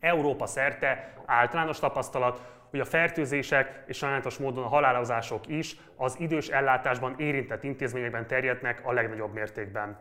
Európa 0.00 0.46
szerte 0.46 1.12
általános 1.26 1.78
tapasztalat, 1.78 2.42
hogy 2.70 2.80
a 2.80 2.84
fertőzések 2.84 3.82
és 3.86 3.96
sajnálatos 3.96 4.38
módon 4.38 4.64
a 4.64 4.68
halálozások 4.68 5.46
is 5.46 5.76
az 5.96 6.16
idős 6.18 6.48
ellátásban 6.48 7.14
érintett 7.16 7.64
intézményekben 7.64 8.26
terjednek 8.26 8.80
a 8.84 8.92
legnagyobb 8.92 9.32
mértékben. 9.32 9.98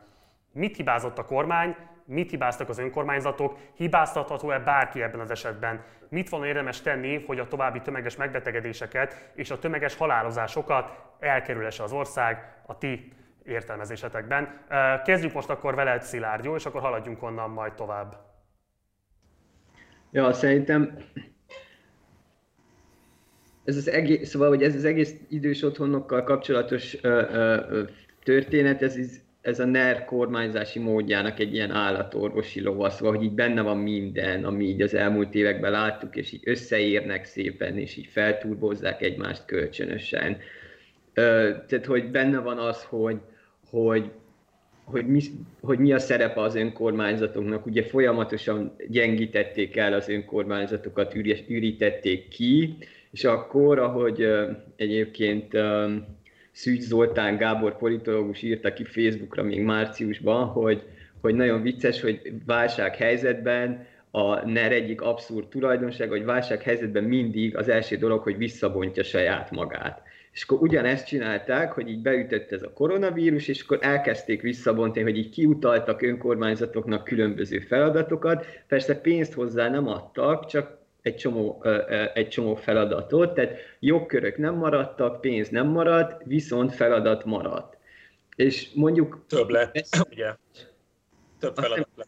Mit 0.52 0.76
hibázott 0.76 1.17
a 1.17 1.26
kormány, 1.26 1.76
mit 2.08 2.30
hibáztak 2.30 2.70
az 2.70 2.78
önkormányzatok, 2.78 3.58
hibáztatható-e 3.74 4.60
bárki 4.60 5.02
ebben 5.02 5.20
az 5.20 5.32
esetben? 5.32 5.84
Mit 6.10 6.30
volna 6.30 6.46
érdemes 6.46 6.82
tenni, 6.82 7.24
hogy 7.26 7.39
a 7.39 7.48
további 7.48 7.82
tömeges 7.82 8.15
megbetegedéseket 8.15 9.32
és 9.36 9.52
a 9.52 9.60
tömeges 9.60 9.96
halálozásokat 9.96 10.91
elkerülesse 11.20 11.84
az 11.84 11.91
ország 11.91 12.62
a 12.65 12.78
ti 12.78 13.13
értelmezésetekben? 13.46 14.65
Kezdjük 15.04 15.34
most 15.34 15.50
akkor 15.50 15.76
veled, 15.76 16.02
Szilárd, 16.02 16.43
jó? 16.43 16.56
És 16.56 16.65
akkor 16.65 16.82
haladjunk 16.82 17.24
onnan 17.24 17.50
majd 17.50 17.74
tovább. 17.74 18.15
Ja, 20.12 20.34
szerintem 20.34 20.98
ez 23.63 23.76
az 23.76 23.89
egész, 23.89 24.30
szóval, 24.30 24.48
hogy 24.48 24.63
ez 24.63 24.76
az 24.76 24.86
egész 24.86 25.15
idős 25.30 25.63
otthonokkal 25.63 26.24
kapcsolatos 26.24 27.04
ö, 27.04 27.22
ö, 27.32 27.84
történet, 28.24 28.82
ez 28.82 28.96
ez 29.48 29.60
a 29.60 29.66
NER 29.66 30.06
kormányzási 30.06 30.80
módjának 30.80 31.40
egy 31.40 31.54
ilyen 31.54 31.72
állatorvosi 31.72 32.62
lova, 32.62 32.90
szóval, 32.90 33.16
hogy 33.16 33.24
így 33.24 33.32
benne 33.32 33.62
van 33.62 33.78
minden, 33.78 34.46
ami 34.46 34.66
így 34.66 34.82
az 34.82 34.94
elmúlt 34.94 35.36
években 35.36 35.72
láttuk, 35.72 36.16
és 36.16 36.32
így 36.32 36.42
összeérnek 36.44 37.26
szépen, 37.26 37.78
és 37.78 37.98
így 37.98 38.06
felturbozzák 38.06 39.02
egymást 39.02 39.46
kölcsönösen. 39.46 40.38
Tehát, 41.14 41.86
hogy 41.86 42.12
benne 42.12 42.40
van 42.40 42.58
az, 42.58 42.84
hogy, 42.84 43.18
hogy 43.70 44.12
hogy 44.84 45.08
mi, 45.08 45.22
hogy 45.62 45.80
mi 45.80 45.94
a 45.94 46.00
szerepe 46.00 46.42
az 46.42 46.56
önkormányzatoknak. 46.56 47.66
Ugye 47.66 47.84
folyamatosan 47.84 48.76
gyengítették 48.88 49.78
el 49.78 49.94
az 49.94 50.10
önkormányzatokat, 50.10 51.16
ürítették 51.48 52.28
ki, 52.28 52.78
és 53.12 53.24
akkor, 53.24 53.80
ahogy 53.80 54.28
egyébként 54.76 55.54
Szűcs 56.58 56.82
Zoltán 56.82 57.38
Gábor 57.38 57.78
politológus 57.78 58.41
írta 58.41 58.74
ki 58.74 58.84
Facebookra 58.84 59.43
még 59.43 59.62
márciusban, 59.62 60.46
hogy, 60.46 60.84
hogy 61.22 61.36
nagyon 61.36 61.62
vicces, 61.62 62.02
hogy 62.02 62.34
válsághelyzetben 62.46 63.86
a 64.12 64.46
NER 64.46 64.72
egyik 64.72 65.02
abszurd 65.02 65.48
tulajdonság, 65.48 66.10
hogy 66.10 66.26
válsághelyzetben 66.26 67.04
mindig 67.04 67.58
az 67.58 67.70
első 67.70 67.96
dolog, 67.96 68.22
hogy 68.22 68.38
visszabontja 68.38 69.04
saját 69.04 69.52
magát. 69.52 70.02
És 70.34 70.43
akkor 70.43 70.62
ugyanezt 70.62 71.08
csinálták, 71.08 71.72
hogy 71.72 71.89
így 71.89 72.02
beütött 72.02 72.52
ez 72.52 72.63
a 72.63 72.74
koronavírus, 72.74 73.48
és 73.48 73.62
akkor 73.62 73.78
elkezdték 73.82 74.41
visszabontani, 74.41 75.04
hogy 75.06 75.17
így 75.17 75.30
kiutaltak 75.30 76.02
önkormányzatoknak 76.02 77.04
különböző 77.04 77.60
feladatokat. 77.60 78.46
Persze 78.67 78.96
pénzt 78.96 79.34
hozzá 79.34 79.70
nem 79.70 79.88
adtak, 79.88 80.46
csak 80.46 80.78
egy 81.08 81.15
csomó, 81.15 81.63
egy 82.13 82.28
csomó 82.30 82.56
feladatot, 82.56 83.34
tehát 83.34 83.58
jogkörök 83.80 84.38
nem 84.38 84.56
maradtak, 84.56 85.22
pénz 85.22 85.50
nem 85.50 85.67
maradt, 85.67 86.22
viszont 86.26 86.74
feladat 86.74 87.26
maradt. 87.26 87.78
És 88.36 88.70
mondjuk... 88.74 89.26
Több 89.28 89.50
lett, 89.50 89.76
ezt, 89.76 90.08
ugye? 90.12 90.36
Több 91.39 91.56
feladat 91.56 91.89
lett. 91.96 92.08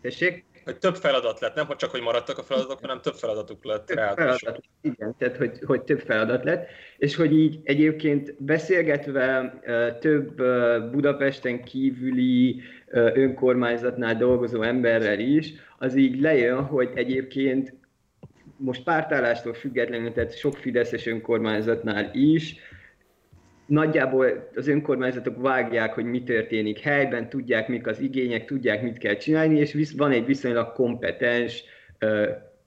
Tessék? 0.00 0.44
hogy 0.64 0.78
több 0.78 0.96
feladat 0.96 1.40
lett, 1.40 1.54
nem 1.54 1.66
csak, 1.76 1.90
hogy 1.90 2.02
maradtak 2.02 2.38
a 2.38 2.42
feladatok, 2.42 2.80
hanem 2.80 3.00
több 3.00 3.14
feladatuk 3.14 3.64
lett. 3.64 3.86
Több 3.86 3.98
feladat, 3.98 4.60
igen, 4.80 5.14
tehát 5.18 5.36
hogy, 5.36 5.58
hogy 5.66 5.82
több 5.82 6.00
feladat 6.00 6.44
lett, 6.44 6.68
és 6.98 7.16
hogy 7.16 7.32
így 7.32 7.60
egyébként 7.64 8.34
beszélgetve 8.38 9.54
több 10.00 10.36
Budapesten 10.90 11.64
kívüli 11.64 12.62
önkormányzatnál 12.92 14.16
dolgozó 14.16 14.62
emberrel 14.62 15.18
is, 15.18 15.52
az 15.78 15.94
így 15.94 16.20
lejön, 16.20 16.64
hogy 16.64 16.90
egyébként 16.94 17.74
most 18.64 18.82
pártállástól 18.82 19.54
függetlenül, 19.54 20.12
tehát 20.12 20.38
sok 20.38 20.56
Fideszes 20.56 21.06
önkormányzatnál 21.06 22.10
is, 22.12 22.56
nagyjából 23.66 24.48
az 24.54 24.68
önkormányzatok 24.68 25.40
vágják, 25.40 25.94
hogy 25.94 26.04
mi 26.04 26.22
történik 26.22 26.78
helyben, 26.78 27.28
tudják, 27.28 27.68
mik 27.68 27.86
az 27.86 28.00
igények, 28.00 28.44
tudják, 28.44 28.82
mit 28.82 28.98
kell 28.98 29.16
csinálni, 29.16 29.58
és 29.58 29.92
van 29.96 30.10
egy 30.10 30.26
viszonylag 30.26 30.72
kompetens 30.72 31.64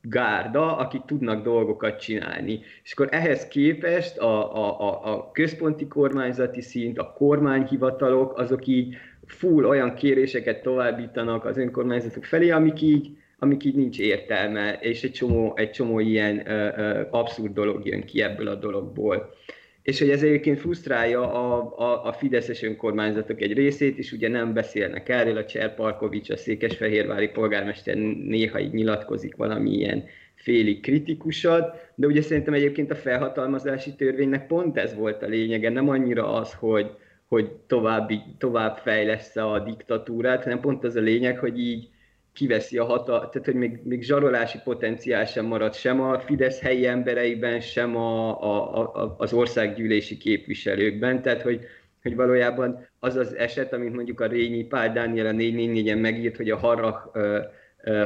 gárda, 0.01 0.77
akik 0.77 1.01
tudnak 1.05 1.43
dolgokat 1.43 1.99
csinálni. 1.99 2.59
És 2.83 2.91
akkor 2.91 3.07
ehhez 3.11 3.47
képest 3.47 4.17
a, 4.17 4.55
a, 4.55 4.79
a, 4.79 5.13
a 5.13 5.31
központi 5.31 5.87
kormányzati 5.87 6.61
szint, 6.61 6.97
a 6.97 7.13
kormányhivatalok, 7.13 8.37
azok 8.37 8.67
így 8.67 8.95
full 9.25 9.63
olyan 9.63 9.93
kéréseket 9.93 10.61
továbbítanak 10.61 11.45
az 11.45 11.57
önkormányzatok 11.57 12.23
felé, 12.23 12.49
amik 12.49 12.81
így, 12.81 13.17
amik 13.39 13.63
így 13.63 13.75
nincs 13.75 13.99
értelme, 13.99 14.77
és 14.81 15.03
egy 15.03 15.11
csomó, 15.11 15.53
egy 15.55 15.71
csomó 15.71 15.99
ilyen 15.99 16.49
ö, 16.49 16.67
ö, 16.77 17.01
abszurd 17.09 17.53
dolog 17.53 17.85
jön 17.85 18.03
ki 18.03 18.21
ebből 18.21 18.47
a 18.47 18.55
dologból. 18.55 19.33
És 19.81 19.99
hogy 19.99 20.09
ez 20.09 20.23
egyébként 20.23 20.59
frusztrálja 20.59 21.33
a, 21.33 21.73
a, 21.77 22.05
a 22.05 22.13
fideszes 22.13 22.63
önkormányzatok 22.63 23.41
egy 23.41 23.53
részét, 23.53 23.97
és 23.97 24.11
ugye 24.11 24.27
nem 24.27 24.53
beszélnek 24.53 25.09
erről, 25.09 25.37
a 25.37 25.45
Cserparkovics, 25.45 26.29
a 26.29 26.37
székesfehérvári 26.37 27.27
polgármester 27.27 27.95
néha 27.95 28.59
így 28.59 28.73
nyilatkozik 28.73 29.35
valami 29.35 29.71
ilyen 29.71 30.03
félig 30.35 30.81
kritikusat, 30.81 31.91
de 31.95 32.07
ugye 32.07 32.21
szerintem 32.21 32.53
egyébként 32.53 32.91
a 32.91 32.95
felhatalmazási 32.95 33.95
törvénynek 33.95 34.47
pont 34.47 34.77
ez 34.77 34.95
volt 34.95 35.23
a 35.23 35.27
lényege, 35.27 35.69
nem 35.69 35.89
annyira 35.89 36.33
az, 36.33 36.53
hogy, 36.53 36.89
hogy 37.27 37.51
tovább, 37.67 38.09
tovább 38.37 38.77
fejlesz 38.77 39.35
a 39.35 39.59
diktatúrát, 39.59 40.43
hanem 40.43 40.59
pont 40.59 40.83
az 40.83 40.95
a 40.95 41.01
lényeg, 41.01 41.39
hogy 41.39 41.59
így 41.59 41.89
kiveszi 42.35 42.77
a 42.77 42.85
hatalmat, 42.85 43.31
tehát 43.31 43.45
hogy 43.45 43.55
még, 43.55 43.79
még 43.83 44.03
zsarolási 44.03 44.57
potenciál 44.63 45.25
sem 45.25 45.45
marad 45.45 45.73
sem 45.73 46.01
a 46.01 46.19
Fidesz 46.19 46.59
helyi 46.61 46.87
embereiben, 46.87 47.59
sem 47.59 47.95
a, 47.95 48.41
a, 48.41 48.79
a, 48.93 49.15
az 49.17 49.33
országgyűlési 49.33 50.17
képviselőkben, 50.17 51.21
tehát 51.21 51.41
hogy, 51.41 51.59
hogy 52.01 52.15
valójában 52.15 52.87
az 52.99 53.15
az 53.15 53.35
eset, 53.35 53.73
amit 53.73 53.93
mondjuk 53.93 54.19
a 54.19 54.27
Rényi 54.27 54.63
Pál 54.63 54.91
Dániel 54.93 55.25
a 55.25 55.31
444-en 55.31 56.01
megírt, 56.01 56.37
hogy 56.37 56.49
a 56.49 56.57
Harag, 56.57 57.11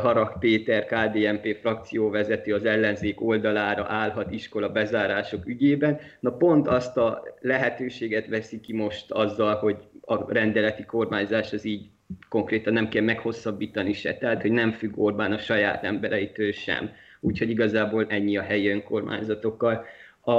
Harag 0.02 0.40
Péter 0.40 0.86
KDNP 0.86 1.58
frakcióvezető 1.62 2.54
az 2.54 2.66
ellenzék 2.66 3.22
oldalára 3.22 3.86
állhat 3.88 4.32
iskola 4.32 4.70
bezárások 4.70 5.48
ügyében, 5.48 6.00
na 6.20 6.32
pont 6.32 6.68
azt 6.68 6.98
a 6.98 7.24
lehetőséget 7.42 8.28
veszi 8.28 8.60
ki 8.60 8.74
most 8.74 9.12
azzal, 9.12 9.56
hogy 9.56 9.78
a 10.02 10.34
rendeleti 10.34 10.84
kormányzás 10.86 11.54
az 11.54 11.66
így 11.66 11.90
konkrétan 12.30 12.74
nem 12.74 12.90
kell 12.90 13.04
meghosszabbítani 13.04 13.94
se, 13.94 14.18
tehát 14.18 14.42
hogy 14.42 14.52
nem 14.52 14.72
függ 14.72 14.98
Orbán 14.98 15.32
a 15.32 15.38
saját 15.38 15.84
embereitől 15.84 16.52
sem. 16.52 16.90
Úgyhogy 17.20 17.50
igazából 17.50 18.06
ennyi 18.10 18.38
a 18.38 18.42
helyi 18.42 18.68
önkormányzatokkal. 18.68 19.86
A, 20.22 20.32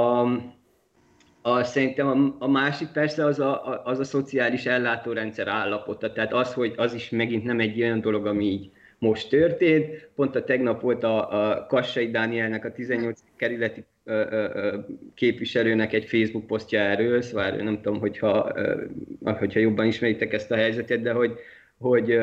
a, 1.41 1.63
szerintem 1.63 2.07
a, 2.07 2.45
a 2.45 2.47
másik 2.47 2.87
persze 2.87 3.25
az 3.25 3.39
a, 3.39 3.81
az 3.85 3.99
a 3.99 4.03
szociális 4.03 4.65
ellátórendszer 4.65 5.47
állapota, 5.47 6.11
tehát 6.11 6.33
az, 6.33 6.53
hogy 6.53 6.73
az 6.77 6.93
is 6.93 7.09
megint 7.09 7.43
nem 7.43 7.59
egy 7.59 7.81
olyan 7.81 8.01
dolog, 8.01 8.25
ami 8.25 8.45
így 8.45 8.71
most 8.97 9.29
történt. 9.29 10.09
Pont 10.15 10.35
a 10.35 10.43
tegnap 10.43 10.81
volt 10.81 11.03
a, 11.03 11.49
a 11.49 11.65
Kassai 11.65 12.11
Dánielnek, 12.11 12.65
a 12.65 12.71
18 12.71 13.19
kerületi 13.35 13.85
ö, 14.03 14.25
ö, 14.29 14.77
képviselőnek 15.15 15.93
egy 15.93 16.05
Facebook 16.05 16.47
posztja 16.47 16.79
erről, 16.79 17.21
szóval 17.21 17.49
nem 17.49 17.81
tudom, 17.81 17.99
hogyha, 17.99 18.51
ö, 18.55 18.85
hogyha 19.23 19.59
jobban 19.59 19.85
ismeritek 19.85 20.33
ezt 20.33 20.51
a 20.51 20.55
helyzetet, 20.55 21.01
de 21.01 21.11
hogy 21.11 21.39
hogy 21.81 22.17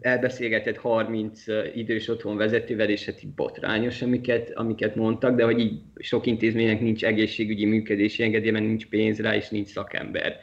elbeszélgetett 0.00 0.76
30 0.76 1.44
idős 1.74 2.08
otthon 2.08 2.36
vezetővel, 2.36 2.88
és 2.88 3.04
hát 3.04 3.22
így 3.22 3.30
botrányos, 3.30 4.02
amiket, 4.02 4.50
amiket 4.54 4.94
mondtak, 4.94 5.36
de 5.36 5.44
hogy 5.44 5.58
így 5.58 5.80
sok 5.96 6.26
intézménynek 6.26 6.80
nincs 6.80 7.04
egészségügyi 7.04 7.64
működési 7.64 8.22
engedélye, 8.22 8.52
mert 8.52 8.64
nincs 8.64 8.86
pénz 8.86 9.20
rá, 9.20 9.36
és 9.36 9.48
nincs 9.48 9.68
szakember. 9.68 10.36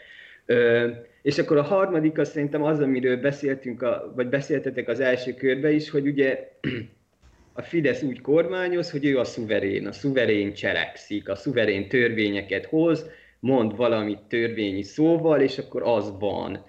Ö, 0.45 0.87
és 1.21 1.37
akkor 1.37 1.57
a 1.57 1.61
harmadik 1.61 2.17
az 2.17 2.29
szerintem 2.29 2.63
az, 2.63 2.79
amiről 2.79 3.17
beszéltünk, 3.17 3.81
a, 3.81 4.11
vagy 4.15 4.27
beszéltetek 4.27 4.87
az 4.87 4.99
első 4.99 5.33
körbe 5.33 5.71
is, 5.71 5.89
hogy 5.89 6.07
ugye 6.07 6.49
a 7.53 7.61
Fidesz 7.61 8.03
úgy 8.03 8.21
kormányoz, 8.21 8.91
hogy 8.91 9.05
ő 9.05 9.19
a 9.19 9.23
szuverén, 9.23 9.87
a 9.87 9.91
szuverén 9.91 10.53
cselekszik, 10.53 11.29
a 11.29 11.35
szuverén 11.35 11.87
törvényeket 11.87 12.65
hoz, 12.65 13.09
mond 13.39 13.75
valamit 13.75 14.19
törvényi 14.19 14.83
szóval, 14.83 15.41
és 15.41 15.57
akkor 15.57 15.81
az 15.83 16.13
van 16.19 16.65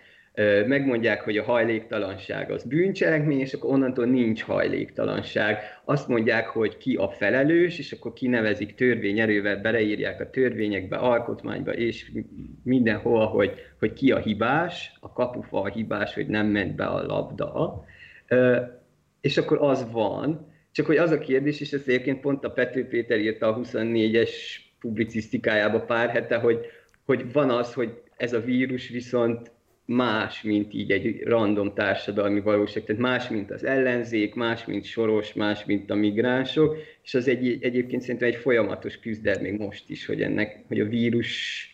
megmondják, 0.66 1.22
hogy 1.22 1.36
a 1.36 1.42
hajléktalanság 1.42 2.50
az 2.50 2.64
bűncselekmény, 2.64 3.40
és 3.40 3.52
akkor 3.52 3.70
onnantól 3.70 4.06
nincs 4.06 4.42
hajléktalanság. 4.42 5.58
Azt 5.84 6.08
mondják, 6.08 6.46
hogy 6.46 6.76
ki 6.76 6.94
a 6.94 7.08
felelős, 7.08 7.78
és 7.78 7.92
akkor 7.92 8.12
kinevezik 8.12 8.74
törvényerővel, 8.74 9.56
beleírják 9.56 10.20
a 10.20 10.30
törvényekbe, 10.30 10.96
alkotmányba, 10.96 11.72
és 11.72 12.12
mindenhol, 12.62 13.26
hogy, 13.26 13.52
hogy 13.78 13.92
ki 13.92 14.10
a 14.10 14.18
hibás, 14.18 14.92
a 15.00 15.12
kapufa 15.12 15.60
a 15.60 15.68
hibás, 15.68 16.14
hogy 16.14 16.26
nem 16.26 16.46
ment 16.46 16.74
be 16.74 16.84
a 16.84 17.06
labda. 17.06 17.84
És 19.20 19.36
akkor 19.36 19.58
az 19.60 19.86
van, 19.90 20.50
csak 20.72 20.86
hogy 20.86 20.96
az 20.96 21.10
a 21.10 21.18
kérdés, 21.18 21.60
és 21.60 21.72
ezt 21.72 21.88
egyébként 21.88 22.20
pont 22.20 22.44
a 22.44 22.50
Pető 22.50 22.86
Péter 22.86 23.18
írta 23.18 23.46
a 23.46 23.60
24-es 23.60 24.30
publicisztikájába 24.80 25.80
pár 25.80 26.08
hete, 26.08 26.36
hogy, 26.36 26.66
hogy 27.04 27.32
van 27.32 27.50
az, 27.50 27.74
hogy 27.74 28.00
ez 28.16 28.32
a 28.32 28.40
vírus 28.40 28.88
viszont 28.88 29.50
más, 29.94 30.42
mint 30.42 30.74
így 30.74 30.90
egy 30.90 31.22
random 31.24 31.74
társadalmi 31.74 32.40
valóság, 32.40 32.84
tehát 32.84 33.02
más, 33.02 33.28
mint 33.28 33.50
az 33.50 33.64
ellenzék, 33.64 34.34
más, 34.34 34.64
mint 34.64 34.84
Soros, 34.84 35.32
más, 35.32 35.64
mint 35.64 35.90
a 35.90 35.94
migránsok, 35.94 36.76
és 37.02 37.14
az 37.14 37.28
egy, 37.28 37.58
egyébként 37.62 38.02
szerintem 38.02 38.28
egy 38.28 38.36
folyamatos 38.36 38.98
küzdelem 38.98 39.42
még 39.42 39.58
most 39.58 39.90
is, 39.90 40.06
hogy 40.06 40.22
ennek, 40.22 40.64
hogy 40.68 40.80
a 40.80 40.84
vírus 40.84 41.66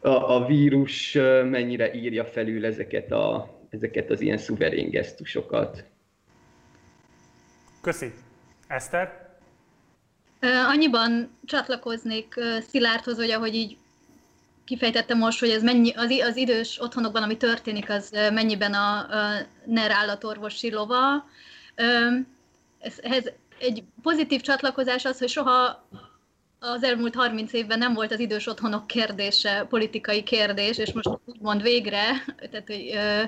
a, 0.00 0.34
a 0.34 0.46
vírus 0.46 1.12
mennyire 1.50 1.94
írja 1.94 2.24
felül 2.24 2.66
ezeket, 2.66 3.12
a, 3.12 3.58
ezeket 3.70 4.10
az 4.10 4.20
ilyen 4.20 4.38
szuverén 4.38 4.90
gesztusokat. 4.90 5.84
Köszi. 7.82 8.12
Eszter? 8.66 9.38
Annyiban 10.40 11.30
csatlakoznék 11.44 12.34
Szilárdhoz, 12.68 13.16
hogy 13.16 13.30
ahogy 13.30 13.54
így 13.54 13.76
kifejtette 14.66 15.14
most, 15.14 15.40
hogy 15.40 15.50
ez 15.50 15.62
mennyi, 15.62 15.92
az, 15.92 16.10
az 16.10 16.36
idős 16.36 16.80
otthonokban, 16.80 17.22
ami 17.22 17.36
történik, 17.36 17.90
az 17.90 18.10
mennyiben 18.10 18.74
a, 18.74 18.98
a 18.98 19.46
NER 19.64 19.90
állatorvosi 19.90 20.72
lova. 20.72 21.28
Ez, 23.00 23.30
egy 23.58 23.84
pozitív 24.02 24.40
csatlakozás 24.40 25.04
az, 25.04 25.18
hogy 25.18 25.28
soha 25.28 25.86
az 26.58 26.82
elmúlt 26.82 27.14
30 27.14 27.52
évben 27.52 27.78
nem 27.78 27.94
volt 27.94 28.12
az 28.12 28.18
idős 28.18 28.46
otthonok 28.46 28.86
kérdése 28.86 29.66
politikai 29.68 30.22
kérdés, 30.22 30.78
és 30.78 30.92
most 30.92 31.08
úgymond 31.24 31.62
végre, 31.62 32.24
tehát 32.50 32.66
hogy 32.66 32.90
ö, 32.94 33.22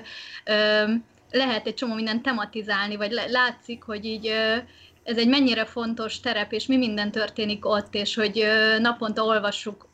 ö, 0.51 0.93
lehet 1.31 1.67
egy 1.67 1.73
csomó 1.73 1.93
mindent 1.93 2.21
tematizálni, 2.21 2.95
vagy 2.95 3.11
látszik, 3.27 3.83
hogy 3.83 4.05
így 4.05 4.27
ö, 4.27 4.55
ez 5.03 5.17
egy 5.17 5.27
mennyire 5.27 5.65
fontos 5.65 6.19
terep, 6.19 6.51
és 6.51 6.65
mi 6.65 6.77
minden 6.77 7.11
történik 7.11 7.65
ott, 7.65 7.95
és 7.95 8.15
hogy 8.15 8.45
naponta 8.79 9.23
olvassuk 9.23 9.88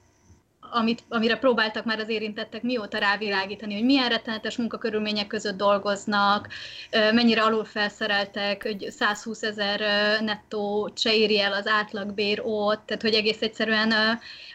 amit, 0.71 1.03
amire 1.09 1.37
próbáltak 1.37 1.85
már 1.85 1.99
az 1.99 2.09
érintettek 2.09 2.61
mióta 2.61 2.97
rávilágítani, 2.97 3.73
hogy 3.73 3.83
milyen 3.83 4.09
rettenetes 4.09 4.57
munkakörülmények 4.57 5.27
között 5.27 5.57
dolgoznak, 5.57 6.47
mennyire 6.91 7.41
alulfelszereltek, 7.41 8.63
hogy 8.63 8.87
120 8.89 9.41
ezer 9.41 9.79
nettó 10.21 10.91
se 10.95 11.15
éri 11.15 11.39
el 11.41 11.53
az 11.53 11.67
átlagbér 11.67 12.41
ott, 12.43 12.85
tehát 12.85 13.01
hogy 13.01 13.13
egész 13.13 13.41
egyszerűen 13.41 13.93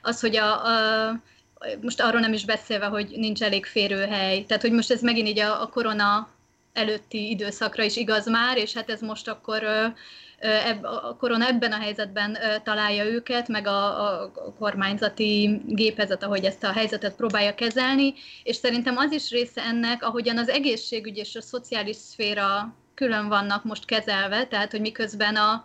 az, 0.02 0.20
hogy 0.20 0.36
a, 0.36 0.64
a 0.64 1.20
most 1.80 2.00
arról 2.00 2.20
nem 2.20 2.32
is 2.32 2.44
beszélve, 2.44 2.86
hogy 2.86 3.12
nincs 3.16 3.42
elég 3.42 3.66
férőhely, 3.66 4.44
tehát 4.44 4.62
hogy 4.62 4.72
most 4.72 4.90
ez 4.90 5.02
megint 5.02 5.28
így 5.28 5.38
a, 5.38 5.62
a 5.62 5.66
korona 5.66 6.28
előtti 6.72 7.30
időszakra 7.30 7.82
is 7.82 7.96
igaz 7.96 8.28
már, 8.28 8.56
és 8.56 8.72
hát 8.74 8.90
ez 8.90 9.00
most 9.00 9.28
akkor 9.28 9.62
a 10.82 11.16
korona 11.16 11.46
ebben 11.46 11.72
a 11.72 11.78
helyzetben 11.78 12.38
találja 12.64 13.04
őket, 13.04 13.48
meg 13.48 13.66
a, 13.66 14.20
a 14.22 14.32
kormányzati 14.58 15.60
gépezet, 15.66 16.22
ahogy 16.22 16.44
ezt 16.44 16.64
a 16.64 16.72
helyzetet 16.72 17.16
próbálja 17.16 17.54
kezelni, 17.54 18.14
és 18.42 18.56
szerintem 18.56 18.96
az 18.96 19.12
is 19.12 19.30
része 19.30 19.62
ennek, 19.62 20.02
ahogyan 20.02 20.38
az 20.38 20.48
egészségügy 20.48 21.16
és 21.16 21.36
a 21.36 21.42
szociális 21.42 21.96
szféra 21.96 22.74
külön 22.94 23.28
vannak 23.28 23.64
most 23.64 23.84
kezelve, 23.84 24.46
tehát 24.46 24.70
hogy 24.70 24.80
miközben 24.80 25.36
a, 25.36 25.64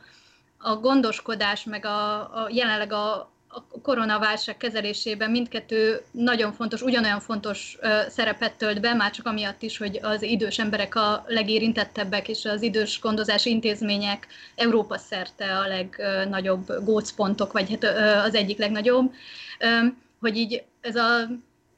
a 0.57 0.75
gondoskodás, 0.75 1.63
meg 1.63 1.85
a, 1.85 2.19
a 2.19 2.49
jelenleg 2.51 2.91
a, 2.93 3.34
a 3.55 3.81
koronaválság 3.81 4.57
kezelésében 4.57 5.31
mindkettő 5.31 6.01
nagyon 6.11 6.53
fontos, 6.53 6.81
ugyanolyan 6.81 7.19
fontos 7.19 7.77
szerepet 8.07 8.53
tölt 8.53 8.81
be, 8.81 8.93
már 8.93 9.11
csak 9.11 9.25
amiatt 9.25 9.61
is, 9.61 9.77
hogy 9.77 9.99
az 10.01 10.21
idős 10.21 10.59
emberek 10.59 10.95
a 10.95 11.23
legérintettebbek, 11.27 12.27
és 12.27 12.45
az 12.45 12.61
idős 12.61 12.99
gondozási 12.99 13.49
intézmények 13.49 14.27
Európa 14.55 14.97
szerte 14.97 15.57
a 15.57 15.67
legnagyobb 15.67 16.83
gócpontok, 16.83 17.51
vagy 17.51 17.69
hát 17.69 17.83
az 18.25 18.35
egyik 18.35 18.57
legnagyobb, 18.57 19.13
hogy 20.19 20.37
így 20.37 20.63
ez 20.81 20.95
a 20.95 21.27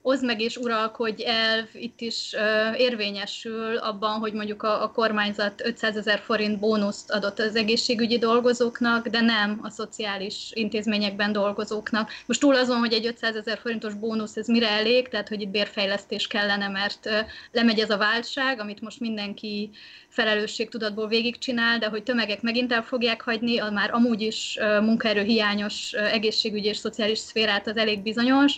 oszd 0.01 0.25
meg 0.25 0.41
és 0.41 0.57
uralkodj 0.57 1.25
elv 1.25 1.65
itt 1.73 2.01
is 2.01 2.33
uh, 2.33 2.79
érvényesül 2.79 3.77
abban, 3.77 4.19
hogy 4.19 4.33
mondjuk 4.33 4.63
a, 4.63 4.83
a 4.83 4.91
kormányzat 4.91 5.61
500 5.65 5.97
ezer 5.97 6.19
forint 6.19 6.59
bónuszt 6.59 7.11
adott 7.11 7.39
az 7.39 7.55
egészségügyi 7.55 8.17
dolgozóknak, 8.17 9.07
de 9.07 9.21
nem 9.21 9.59
a 9.63 9.69
szociális 9.69 10.51
intézményekben 10.53 11.31
dolgozóknak. 11.31 12.11
Most 12.25 12.39
túl 12.39 12.55
azon, 12.55 12.77
hogy 12.77 12.93
egy 12.93 13.05
500 13.05 13.35
ezer 13.35 13.57
forintos 13.57 13.93
bónusz, 13.93 14.35
ez 14.35 14.47
mire 14.47 14.69
elég, 14.69 15.07
tehát 15.07 15.27
hogy 15.27 15.41
itt 15.41 15.49
bérfejlesztés 15.49 16.27
kellene, 16.27 16.67
mert 16.67 17.05
uh, 17.05 17.13
lemegy 17.51 17.79
ez 17.79 17.89
a 17.89 17.97
válság, 17.97 18.59
amit 18.59 18.81
most 18.81 18.99
mindenki 18.99 19.69
felelősségtudatból 20.09 21.07
végigcsinál, 21.07 21.79
de 21.79 21.87
hogy 21.87 22.03
tömegek 22.03 22.41
megint 22.41 22.71
el 22.71 22.83
fogják 22.83 23.21
hagyni, 23.21 23.59
a 23.59 23.69
már 23.69 23.93
amúgy 23.93 24.21
is 24.21 24.57
uh, 24.59 24.81
munkaerőhiányos 24.81 25.93
uh, 25.93 26.13
egészségügyi 26.13 26.67
és 26.67 26.77
szociális 26.77 27.19
szférát 27.19 27.67
az 27.67 27.77
elég 27.77 28.01
bizonyos. 28.01 28.55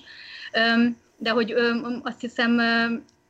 Um, 0.54 1.08
de 1.20 1.30
hogy 1.30 1.52
ö, 1.52 1.72
azt 2.04 2.22
hiszem 2.22 2.60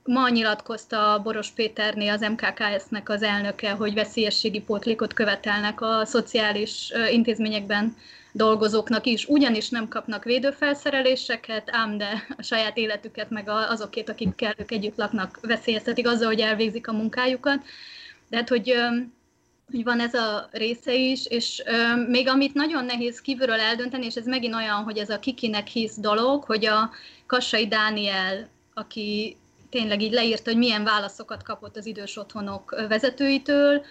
ma 0.03 0.29
nyilatkozta 0.29 1.19
Boros 1.23 1.49
Péterné, 1.49 2.07
az 2.07 2.21
MKKS-nek 2.21 3.09
az 3.09 3.23
elnöke, 3.23 3.71
hogy 3.71 3.93
veszélyességi 3.93 4.61
pótlékot 4.61 5.13
követelnek 5.13 5.81
a 5.81 6.05
szociális 6.05 6.91
intézményekben 7.11 7.95
dolgozóknak 8.31 9.05
is, 9.05 9.27
ugyanis 9.27 9.69
nem 9.69 9.87
kapnak 9.87 10.23
védőfelszereléseket, 10.23 11.69
ám 11.71 11.97
de 11.97 12.25
a 12.37 12.41
saját 12.41 12.77
életüket, 12.77 13.29
meg 13.29 13.49
azokét, 13.49 14.09
akikkel 14.09 14.53
ők 14.57 14.71
együtt 14.71 14.97
laknak, 14.97 15.39
veszélyeztetik 15.41 16.07
azzal, 16.07 16.27
hogy 16.27 16.39
elvégzik 16.39 16.87
a 16.87 16.93
munkájukat. 16.93 17.63
De 18.29 18.37
hát, 18.37 18.49
hogy, 18.49 18.73
hogy 19.71 19.83
van 19.83 19.99
ez 19.99 20.13
a 20.13 20.47
része 20.51 20.93
is, 20.93 21.25
és 21.25 21.63
még 22.07 22.27
amit 22.27 22.53
nagyon 22.53 22.85
nehéz 22.85 23.21
kívülről 23.21 23.59
eldönteni, 23.59 24.05
és 24.05 24.15
ez 24.15 24.25
megint 24.25 24.55
olyan, 24.55 24.83
hogy 24.83 24.97
ez 24.97 25.09
a 25.09 25.19
kikinek 25.19 25.67
hisz 25.67 25.95
dolog, 25.97 26.43
hogy 26.43 26.65
a 26.65 26.89
Kassai 27.25 27.67
Dániel, 27.67 28.49
aki 28.73 29.37
tényleg 29.69 30.01
így 30.01 30.13
leírta, 30.13 30.49
hogy 30.49 30.59
milyen 30.59 30.83
válaszokat 30.83 31.43
kapott 31.43 31.77
az 31.77 31.85
idős 31.85 32.17
otthonok 32.17 32.85
vezetőitől, 32.87 33.85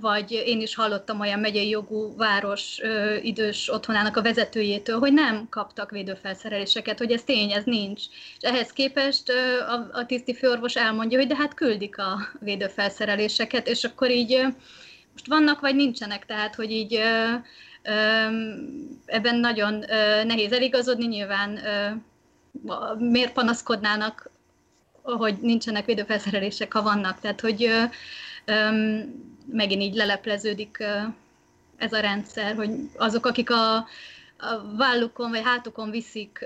vagy 0.00 0.32
én 0.32 0.60
is 0.60 0.74
hallottam 0.74 1.20
olyan 1.20 1.40
megyei 1.40 1.68
jogú 1.68 2.16
város 2.16 2.80
idős 3.22 3.72
otthonának 3.72 4.16
a 4.16 4.22
vezetőjétől, 4.22 4.98
hogy 4.98 5.12
nem 5.12 5.46
kaptak 5.50 5.90
védőfelszereléseket, 5.90 6.98
hogy 6.98 7.12
ez 7.12 7.22
tény, 7.22 7.52
ez 7.52 7.64
nincs. 7.64 8.02
És 8.40 8.48
ehhez 8.48 8.72
képest 8.72 9.32
a, 9.68 9.98
a 9.98 10.06
tiszti 10.06 10.34
főorvos 10.34 10.76
elmondja, 10.76 11.18
hogy 11.18 11.28
de 11.28 11.36
hát 11.36 11.54
küldik 11.54 11.98
a 11.98 12.18
védőfelszereléseket, 12.40 13.68
és 13.68 13.84
akkor 13.84 14.10
így 14.10 14.42
most 15.12 15.26
vannak 15.26 15.60
vagy 15.60 15.74
nincsenek, 15.74 16.26
tehát 16.26 16.54
hogy 16.54 16.70
így 16.70 17.00
ebben 19.06 19.36
nagyon 19.36 19.84
nehéz 20.26 20.52
eligazodni, 20.52 21.06
nyilván 21.06 21.58
miért 22.98 23.32
panaszkodnának, 23.32 24.30
hogy 25.04 25.38
nincsenek 25.40 25.84
védőfelszerelések, 25.84 26.72
ha 26.72 26.82
vannak. 26.82 27.20
Tehát, 27.20 27.40
hogy 27.40 27.70
megint 29.46 29.82
így 29.82 29.94
lelepleződik 29.94 30.84
ez 31.76 31.92
a 31.92 32.00
rendszer, 32.00 32.54
hogy 32.54 32.70
azok, 32.96 33.26
akik 33.26 33.50
a, 33.50 33.74
a 34.38 34.76
vállukon 34.76 35.30
vagy 35.30 35.42
hátukon 35.44 35.90
viszik 35.90 36.44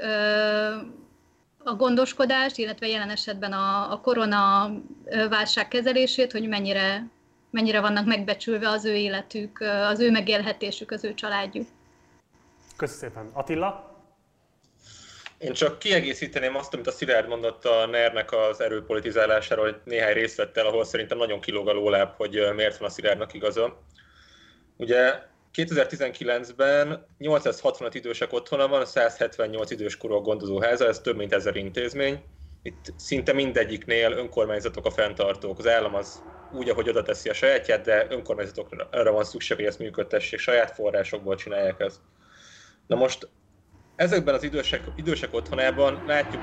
a 1.59 1.75
gondoskodást, 1.75 2.59
illetve 2.59 2.87
jelen 2.87 3.11
esetben 3.11 3.53
a, 3.53 3.93
a 3.93 4.01
korona 4.01 4.71
válság 5.31 5.69
kezelését, 5.69 6.33
hogy 6.33 6.49
mennyire, 6.49 7.07
mennyire 7.51 7.81
vannak 7.81 8.07
megbecsülve 8.07 8.69
az 8.69 8.85
ő 8.85 8.95
életük, 8.95 9.61
az 9.61 10.01
ő 10.01 10.11
megélhetésük, 10.11 10.91
az 10.91 11.05
ő 11.05 11.15
családjuk. 11.15 11.67
Köszönöm 12.77 13.01
szépen. 13.01 13.31
Attila? 13.33 13.88
Én 15.39 15.53
csak 15.53 15.79
kiegészíteném 15.79 16.57
azt, 16.57 16.75
amit 16.75 16.87
a 16.87 16.91
Szilárd 16.91 17.29
mondott 17.29 17.65
a 17.65 17.87
NER-nek 17.87 18.33
az 18.33 18.61
erőpolitizálásáról, 18.61 19.65
hogy 19.65 19.81
néhány 19.85 20.13
részlettel, 20.13 20.67
ahol 20.67 20.85
szerintem 20.85 21.19
nagyon 21.19 21.41
kilóg 21.41 21.69
a 21.69 21.73
lóláb, 21.73 22.15
hogy 22.17 22.49
miért 22.55 22.77
van 22.77 22.89
a 22.89 22.93
Szilárdnak 22.93 23.35
igaza. 23.35 23.83
Ugye 24.77 25.23
2019-ben 25.55 27.07
865 27.19 27.95
idősek 27.95 28.33
otthona 28.33 28.69
van, 28.69 28.87
178 28.87 29.71
időskorúak 29.71 30.25
gondozóháza, 30.25 30.87
ez 30.87 31.01
több 31.01 31.17
mint 31.17 31.33
ezer 31.33 31.57
intézmény. 31.57 32.23
Itt 32.63 32.93
szinte 32.97 33.33
mindegyiknél 33.33 34.13
önkormányzatok 34.13 34.87
a 34.87 34.91
fenntartók. 34.91 35.59
Az 35.59 35.67
állam 35.67 35.95
az 35.95 36.23
úgy, 36.53 36.69
ahogy 36.69 36.89
oda 36.89 37.03
teszi 37.03 37.29
a 37.29 37.35
sajátját, 37.35 37.85
de 37.85 38.07
önkormányzatokra 38.11 39.13
van 39.13 39.25
szükség, 39.25 39.57
hogy 39.57 39.67
ezt 39.67 39.79
működtessék, 39.79 40.39
saját 40.39 40.71
forrásokból 40.71 41.37
csinálják 41.37 41.81
ezt. 41.81 42.01
Na 42.87 42.97
most 42.97 43.29
ezekben 43.99 44.35
az 44.35 44.43
idősek, 44.43 44.85
idősek 44.95 45.35
otthonában 45.35 46.03
látjuk, 46.07 46.43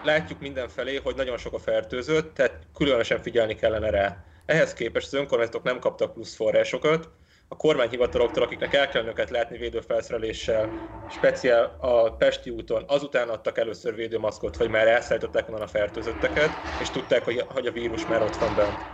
látjuk 0.00 0.40
mindenfelé, 0.40 0.96
hogy 0.96 1.14
nagyon 1.14 1.36
sok 1.38 1.52
a 1.54 1.58
fertőzött, 1.58 2.34
tehát 2.34 2.66
különösen 2.74 3.22
figyelni 3.22 3.54
kellene 3.54 3.90
rá. 3.90 4.24
Ehhez 4.46 4.72
képest 4.72 5.06
az 5.06 5.14
önkormányzatok 5.14 5.62
nem 5.62 5.78
kaptak 5.78 6.12
plusz 6.12 6.34
forrásokat, 6.34 7.10
a 7.48 7.56
kormányhivataloktól, 7.56 8.42
akiknek 8.42 8.74
el 8.74 8.88
kell 8.88 9.04
őket 9.06 9.30
látni 9.30 9.58
védőfelszereléssel, 9.58 10.76
speciál 11.06 11.76
a 11.80 12.16
Pesti 12.16 12.50
úton, 12.50 12.84
azután 12.86 13.28
adtak 13.28 13.58
először 13.58 13.94
védőmaszkot, 13.94 14.56
hogy 14.56 14.68
már 14.70 14.86
elszállították 14.88 15.48
onnan 15.48 15.62
a 15.62 15.66
fertőzötteket, 15.66 16.58
és 16.76 16.90
tudták, 16.90 17.24
hogy, 17.24 17.44
hogy 17.48 17.66
a 17.66 17.72
vírus 17.72 18.04
már 18.06 18.22
ott 18.22 18.36
van 18.36 18.54
bent. 18.54 18.86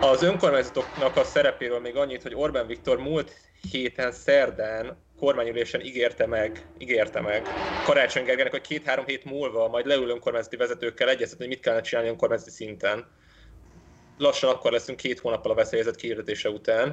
Az 0.00 0.22
önkormányzatoknak 0.22 1.16
a 1.16 1.24
szerepéről 1.24 1.80
még 1.80 1.96
annyit, 1.96 2.22
hogy 2.22 2.34
Orbán 2.34 2.66
Viktor 2.66 2.98
múlt 2.98 3.32
héten 3.70 4.12
szerdán 4.12 4.96
kormányülésen 5.18 5.80
ígérte 5.80 6.26
meg, 6.26 6.66
ígérte 6.78 7.20
meg 7.20 7.46
Karácsony 7.84 8.24
Gergelynek, 8.24 8.52
hogy 8.52 8.60
két-három 8.60 9.04
hét 9.06 9.24
múlva 9.24 9.68
majd 9.68 9.86
leül 9.86 10.08
önkormányzati 10.08 10.56
vezetőkkel 10.56 11.08
egyeztetni, 11.08 11.44
hogy 11.44 11.54
mit 11.54 11.62
kellene 11.62 11.82
csinálni 11.82 12.10
önkormányzati 12.10 12.50
szinten. 12.50 13.06
Lassan 14.18 14.50
akkor 14.50 14.72
leszünk 14.72 14.98
két 14.98 15.18
hónappal 15.18 15.50
a 15.50 15.54
veszélyezet 15.54 15.96
kiirdetése 15.96 16.48
után. 16.48 16.88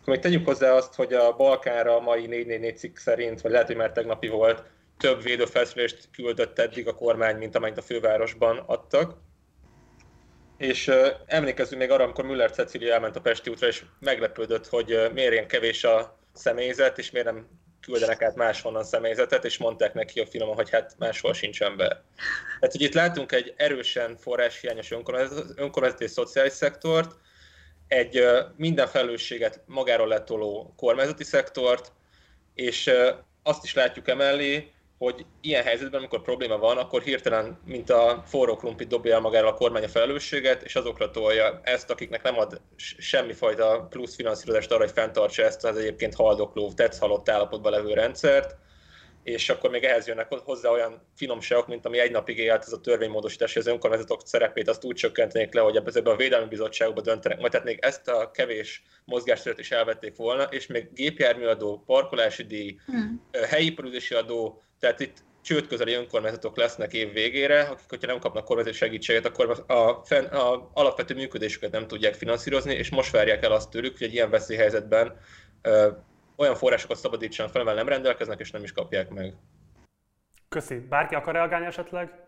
Akkor 0.00 0.12
még 0.12 0.22
tegyük 0.22 0.46
hozzá 0.46 0.72
azt, 0.72 0.94
hogy 0.94 1.12
a 1.12 1.36
Balkánra 1.36 1.96
a 1.96 2.00
mai 2.00 2.26
444 2.26 2.76
cikk 2.76 2.96
szerint, 2.96 3.40
vagy 3.40 3.52
lehet, 3.52 3.66
hogy 3.66 3.76
már 3.76 3.92
tegnapi 3.92 4.28
volt, 4.28 4.62
több 4.98 5.22
védőfelszerelést 5.22 6.08
küldött 6.12 6.58
eddig 6.58 6.88
a 6.88 6.94
kormány, 6.94 7.36
mint 7.36 7.56
amennyit 7.56 7.78
a 7.78 7.82
fővárosban 7.82 8.62
adtak. 8.66 9.16
És 10.58 10.92
emlékezzünk 11.26 11.80
még 11.80 11.90
arra, 11.90 12.04
amikor 12.04 12.24
Müller 12.24 12.50
Cecilia 12.50 12.92
elment 12.92 13.16
a 13.16 13.20
Pesti 13.20 13.50
útra, 13.50 13.66
és 13.66 13.84
meglepődött, 14.00 14.66
hogy 14.66 15.10
miért 15.12 15.32
ilyen 15.32 15.46
kevés 15.46 15.84
a 15.84 16.18
személyzet, 16.32 16.98
és 16.98 17.10
miért 17.10 17.26
nem 17.26 17.48
küldenek 17.80 18.22
át 18.22 18.34
máshonnan 18.34 18.84
személyzetet, 18.84 19.44
és 19.44 19.58
mondták 19.58 19.94
neki 19.94 20.20
a 20.20 20.26
filmon, 20.26 20.54
hogy 20.54 20.70
hát 20.70 20.94
máshol 20.98 21.34
sincs 21.34 21.62
ember. 21.62 22.02
Tehát, 22.60 22.72
hogy 22.72 22.80
itt 22.80 22.94
látunk 22.94 23.32
egy 23.32 23.54
erősen 23.56 24.16
forráshiányos 24.16 24.90
önkormányzati 25.56 26.04
és 26.04 26.10
szociális 26.10 26.52
szektort, 26.52 27.16
egy 27.88 28.24
minden 28.56 28.86
felelősséget 28.86 29.60
magáról 29.66 30.08
letoló 30.08 30.74
kormányzati 30.76 31.24
szektort, 31.24 31.92
és 32.54 32.90
azt 33.42 33.64
is 33.64 33.74
látjuk 33.74 34.08
emellé, 34.08 34.72
hogy 34.98 35.26
ilyen 35.40 35.64
helyzetben, 35.64 35.98
amikor 35.98 36.22
probléma 36.22 36.58
van, 36.58 36.78
akkor 36.78 37.02
hirtelen, 37.02 37.60
mint 37.64 37.90
a 37.90 38.22
forró 38.26 38.56
krumpli 38.56 38.84
dobja 38.84 39.14
el 39.14 39.20
magára 39.20 39.48
a 39.48 39.54
kormány 39.54 39.84
a 39.84 39.88
felelősséget, 39.88 40.62
és 40.62 40.76
azokra 40.76 41.10
tolja 41.10 41.60
ezt, 41.62 41.90
akiknek 41.90 42.22
nem 42.22 42.38
ad 42.38 42.60
semmifajta 42.76 43.86
plusz 43.90 44.14
finanszírozást 44.14 44.70
arra, 44.70 44.84
hogy 44.84 44.92
fenntartsa 44.92 45.42
ezt 45.42 45.64
az 45.64 45.76
egyébként 45.76 46.14
haldokló, 46.14 46.72
tetsz 46.72 46.98
halott 46.98 47.28
állapotban 47.28 47.72
levő 47.72 47.92
rendszert, 47.92 48.56
és 49.22 49.48
akkor 49.48 49.70
még 49.70 49.84
ehhez 49.84 50.06
jönnek 50.06 50.32
hozzá 50.44 50.70
olyan 50.70 51.06
finomságok, 51.16 51.66
mint 51.66 51.86
ami 51.86 51.98
egy 51.98 52.10
napig 52.10 52.38
élt 52.38 52.62
ez 52.62 52.72
a 52.72 52.80
törvénymódosítás, 52.80 53.56
az 53.56 53.66
önkormányzatok 53.66 54.20
szerepét 54.24 54.68
azt 54.68 54.84
úgy 54.84 54.94
csökkentenék 54.94 55.54
le, 55.54 55.60
hogy 55.60 55.82
ezekben 55.86 56.14
a 56.14 56.16
védelmi 56.16 56.48
bizottságokban 56.48 57.04
döntenek, 57.04 57.38
majd 57.38 57.50
tehát 57.50 57.66
még 57.66 57.78
ezt 57.80 58.08
a 58.08 58.30
kevés 58.30 58.82
mozgásteret 59.04 59.58
is 59.58 59.70
elvették 59.70 60.16
volna, 60.16 60.42
és 60.42 60.66
még 60.66 60.92
gépjárműadó, 60.92 61.82
parkolási 61.86 62.42
díj, 62.42 62.76
hmm. 62.86 63.28
helyi 63.48 63.76
adó, 64.10 64.62
tehát 64.78 65.00
itt 65.00 65.24
csőd 65.42 65.66
közeli 65.66 65.92
önkormányzatok 65.92 66.56
lesznek 66.56 66.92
év 66.92 67.12
végére, 67.12 67.60
akik, 67.60 67.88
hogyha 67.88 68.06
nem 68.06 68.18
kapnak 68.18 68.44
kormányzati 68.44 68.76
segítséget, 68.76 69.26
akkor 69.26 69.64
a, 69.66 69.92
fenn, 70.04 70.24
a 70.24 70.70
alapvető 70.72 71.14
működésüket 71.14 71.70
nem 71.70 71.86
tudják 71.86 72.14
finanszírozni, 72.14 72.74
és 72.74 72.90
most 72.90 73.10
várják 73.10 73.44
el 73.44 73.52
azt 73.52 73.70
tőlük, 73.70 73.98
hogy 73.98 74.06
egy 74.06 74.12
ilyen 74.12 74.30
veszélyhelyzetben 74.30 75.18
ö, 75.62 75.88
olyan 76.36 76.54
forrásokat 76.54 76.96
szabadítsanak 76.96 77.50
fel, 77.50 77.74
nem 77.74 77.88
rendelkeznek, 77.88 78.40
és 78.40 78.50
nem 78.50 78.62
is 78.62 78.72
kapják 78.72 79.08
meg. 79.08 79.34
Köszi. 80.48 80.78
Bárki 80.78 81.14
akar 81.14 81.34
reagálni 81.34 81.66
esetleg? 81.66 82.27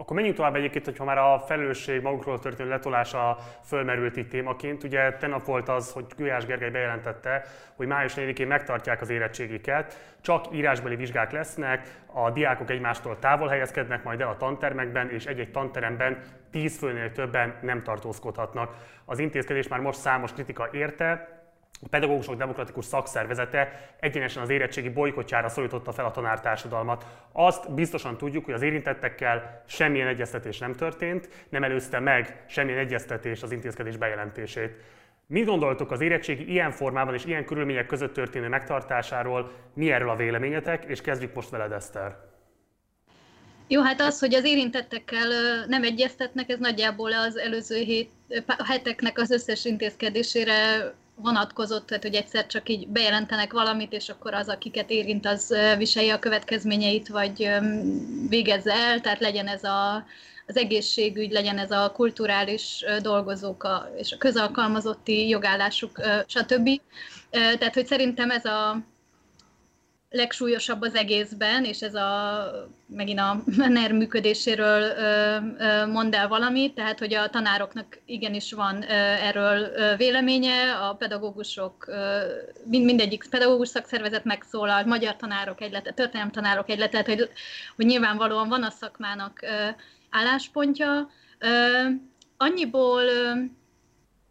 Akkor 0.00 0.16
menjünk 0.16 0.36
tovább 0.36 0.54
egyébként, 0.54 0.84
hogyha 0.84 1.04
már 1.04 1.18
a 1.18 1.38
felelősség 1.38 2.02
magukról 2.02 2.38
történő 2.38 2.68
letolása 2.68 3.38
fölmerült 3.64 4.16
itt 4.16 4.30
témaként. 4.30 4.84
Ugye 4.84 5.12
tegnap 5.12 5.44
volt 5.44 5.68
az, 5.68 5.92
hogy 5.92 6.04
Gulyás 6.16 6.46
Gergely 6.46 6.70
bejelentette, 6.70 7.44
hogy 7.76 7.86
május 7.86 8.12
4-én 8.16 8.46
megtartják 8.46 9.00
az 9.00 9.10
érettségiket, 9.10 10.14
csak 10.20 10.44
írásbeli 10.52 10.96
vizsgák 10.96 11.32
lesznek, 11.32 11.88
a 12.06 12.30
diákok 12.30 12.70
egymástól 12.70 13.18
távol 13.18 13.48
helyezkednek 13.48 14.04
majd 14.04 14.20
el 14.20 14.28
a 14.28 14.36
tantermekben, 14.36 15.10
és 15.10 15.26
egy-egy 15.26 15.50
tanteremben 15.50 16.22
10 16.50 16.78
főnél 16.78 17.12
többen 17.12 17.54
nem 17.62 17.82
tartózkodhatnak. 17.82 18.74
Az 19.04 19.18
intézkedés 19.18 19.68
már 19.68 19.80
most 19.80 19.98
számos 19.98 20.32
kritika 20.32 20.68
érte, 20.72 21.39
a 21.82 21.88
pedagógusok 21.88 22.36
demokratikus 22.36 22.84
szakszervezete 22.84 23.94
egyenesen 24.00 24.42
az 24.42 24.48
érettségi 24.48 24.88
bolykotjára 24.88 25.48
szólította 25.48 25.92
fel 25.92 26.04
a 26.04 26.10
tanártársadalmat. 26.10 27.06
Azt 27.32 27.72
biztosan 27.74 28.16
tudjuk, 28.16 28.44
hogy 28.44 28.54
az 28.54 28.62
érintettekkel 28.62 29.62
semmilyen 29.66 30.06
egyeztetés 30.06 30.58
nem 30.58 30.72
történt, 30.72 31.28
nem 31.48 31.64
előzte 31.64 31.98
meg 31.98 32.44
semmilyen 32.48 32.78
egyeztetés 32.78 33.42
az 33.42 33.52
intézkedés 33.52 33.96
bejelentését. 33.96 34.72
Mit 35.26 35.46
gondoltok 35.46 35.90
az 35.90 36.00
érettségi 36.00 36.50
ilyen 36.50 36.70
formában 36.70 37.14
és 37.14 37.24
ilyen 37.24 37.44
körülmények 37.44 37.86
között 37.86 38.12
történő 38.12 38.48
megtartásáról? 38.48 39.52
Mi 39.74 39.92
erről 39.92 40.10
a 40.10 40.16
véleményetek? 40.16 40.84
És 40.84 41.00
kezdjük 41.00 41.34
most 41.34 41.50
veled, 41.50 41.72
Eszter. 41.72 42.16
Jó, 43.68 43.82
hát 43.82 44.00
az, 44.00 44.18
hogy 44.18 44.34
az 44.34 44.44
érintettekkel 44.44 45.28
nem 45.66 45.82
egyeztetnek, 45.82 46.48
ez 46.48 46.58
nagyjából 46.58 47.12
az 47.12 47.36
előző 47.36 47.76
hét, 47.76 48.10
heteknek 48.64 49.18
az 49.18 49.30
összes 49.30 49.64
intézkedésére 49.64 50.54
vonatkozott, 51.22 51.86
tehát 51.86 52.02
hogy 52.02 52.14
egyszer 52.14 52.46
csak 52.46 52.68
így 52.68 52.88
bejelentenek 52.88 53.52
valamit, 53.52 53.92
és 53.92 54.08
akkor 54.08 54.34
az, 54.34 54.48
akiket 54.48 54.90
érint, 54.90 55.26
az 55.26 55.54
viselje 55.78 56.14
a 56.14 56.18
következményeit, 56.18 57.08
vagy 57.08 57.50
végezze 58.28 58.72
el, 58.72 59.00
tehát 59.00 59.20
legyen 59.20 59.46
ez 59.46 59.64
a, 59.64 60.06
az 60.46 60.56
egészségügy, 60.56 61.30
legyen 61.30 61.58
ez 61.58 61.70
a 61.70 61.92
kulturális 61.94 62.84
dolgozók 63.02 63.64
a, 63.64 63.90
és 63.96 64.12
a 64.12 64.18
közalkalmazotti 64.18 65.28
jogállásuk, 65.28 66.00
stb. 66.26 66.80
Tehát, 67.30 67.74
hogy 67.74 67.86
szerintem 67.86 68.30
ez 68.30 68.44
a 68.44 68.82
legsúlyosabb 70.10 70.82
az 70.82 70.94
egészben, 70.94 71.64
és 71.64 71.80
ez 71.80 71.94
a, 71.94 72.50
megint 72.86 73.18
a 73.18 73.42
NER 73.68 73.92
működéséről 73.92 74.82
ö, 74.82 75.86
mond 75.86 76.14
el 76.14 76.28
valamit, 76.28 76.74
tehát 76.74 76.98
hogy 76.98 77.14
a 77.14 77.28
tanároknak 77.28 77.98
igenis 78.04 78.52
van 78.52 78.82
erről 78.82 79.68
véleménye, 79.96 80.72
a 80.72 80.94
pedagógusok, 80.94 81.86
ö, 81.88 82.20
mind, 82.64 82.84
mindegyik 82.84 83.28
pedagógus 83.30 83.68
szakszervezet 83.68 84.24
megszólal, 84.24 84.84
magyar 84.84 85.16
tanárok 85.16 85.60
egylete, 85.60 85.92
történelem 85.92 86.32
tanárok 86.32 86.70
egylete, 86.70 87.02
tehát 87.02 87.18
hogy, 87.18 87.30
hogy 87.76 87.86
nyilvánvalóan 87.86 88.48
van 88.48 88.62
a 88.62 88.70
szakmának 88.70 89.40
álláspontja. 90.10 91.10
Annyiból 92.36 93.02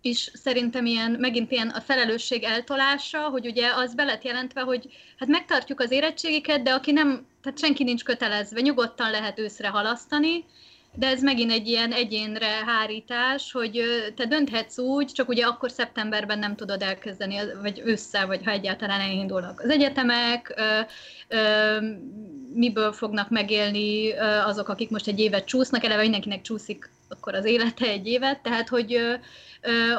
is 0.01 0.31
szerintem 0.33 0.85
ilyen, 0.85 1.11
megint 1.11 1.51
ilyen 1.51 1.69
a 1.69 1.81
felelősség 1.81 2.43
eltolása, 2.43 3.19
hogy 3.19 3.45
ugye 3.45 3.71
az 3.75 3.95
be 3.95 4.03
lett 4.03 4.23
jelentve, 4.23 4.61
hogy 4.61 4.87
hát 5.17 5.29
megtartjuk 5.29 5.79
az 5.79 5.91
érettségiket, 5.91 6.63
de 6.63 6.71
aki 6.71 6.91
nem, 6.91 7.27
tehát 7.43 7.59
senki 7.59 7.83
nincs 7.83 8.03
kötelezve, 8.03 8.61
nyugodtan 8.61 9.11
lehet 9.11 9.39
őszre 9.39 9.67
halasztani, 9.67 10.45
de 10.93 11.07
ez 11.07 11.21
megint 11.21 11.51
egy 11.51 11.67
ilyen 11.67 11.91
egyénre 11.91 12.63
hárítás, 12.65 13.51
hogy 13.51 13.81
te 14.15 14.25
dönthetsz 14.25 14.77
úgy, 14.77 15.05
csak 15.11 15.29
ugye 15.29 15.45
akkor 15.45 15.71
szeptemberben 15.71 16.39
nem 16.39 16.55
tudod 16.55 16.81
elkezdeni, 16.81 17.35
vagy 17.61 17.81
össze, 17.85 18.25
vagy 18.25 18.41
ha 18.45 18.51
egyáltalán 18.51 18.99
elindulnak 18.99 19.59
az 19.59 19.69
egyetemek, 19.69 20.53
ö, 20.57 20.79
ö, 21.27 21.77
miből 22.53 22.91
fognak 22.91 23.29
megélni 23.29 24.11
azok, 24.45 24.69
akik 24.69 24.89
most 24.89 25.07
egy 25.07 25.19
évet 25.19 25.45
csúsznak, 25.45 25.83
eleve 25.83 26.01
mindenkinek 26.01 26.41
csúszik 26.41 26.89
akkor 27.09 27.35
az 27.35 27.45
élete 27.45 27.85
egy 27.85 28.07
évet, 28.07 28.39
tehát 28.39 28.69
hogy, 28.69 28.99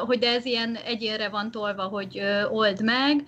hogy 0.05 0.23
ez 0.23 0.45
ilyen 0.45 0.75
egyénre 0.75 1.29
van 1.29 1.51
tolva, 1.51 1.83
hogy 1.83 2.21
old 2.49 2.83
meg. 2.83 3.23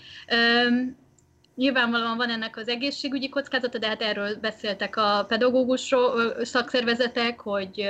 Nyilvánvalóan 1.56 2.17
van 2.17 2.30
ennek 2.30 2.58
az 2.58 2.67
egészségügyi 2.67 3.30
kockázata, 3.30 3.78
de 3.78 3.88
hát 3.88 4.02
erről 4.02 4.36
beszéltek 4.36 4.96
a 4.96 5.26
pedagógus 5.28 5.93
szakszervezetek, 6.41 7.39
hogy 7.39 7.82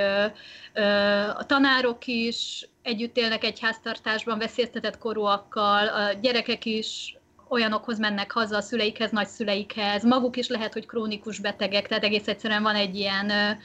a 1.36 1.46
tanárok 1.46 2.06
is 2.06 2.68
együtt 2.82 3.16
élnek 3.16 3.44
egy 3.44 3.60
háztartásban 3.60 4.38
veszélyeztetett 4.38 4.98
korúakkal, 4.98 5.88
a 5.88 6.12
gyerekek 6.12 6.64
is 6.64 7.16
olyanokhoz 7.48 7.98
mennek 7.98 8.32
haza 8.32 8.56
a 8.56 8.60
szüleikhez, 8.60 9.10
nagyszüleikhez, 9.10 10.04
maguk 10.04 10.36
is 10.36 10.48
lehet, 10.48 10.72
hogy 10.72 10.86
krónikus 10.86 11.38
betegek, 11.38 11.88
tehát 11.88 12.04
egész 12.04 12.28
egyszerűen 12.28 12.62
van 12.62 12.74
egy 12.74 12.94
ilyen 12.94 13.58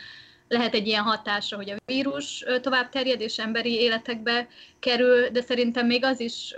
lehet 0.49 0.73
egy 0.73 0.87
ilyen 0.87 1.03
hatása, 1.03 1.55
hogy 1.55 1.69
a 1.69 1.75
vírus 1.85 2.45
tovább 2.61 2.89
terjed 2.89 3.21
és 3.21 3.37
emberi 3.37 3.73
életekbe 3.73 4.47
kerül, 4.79 5.29
de 5.29 5.41
szerintem 5.41 5.85
még 5.85 6.03
az 6.03 6.19
is 6.19 6.55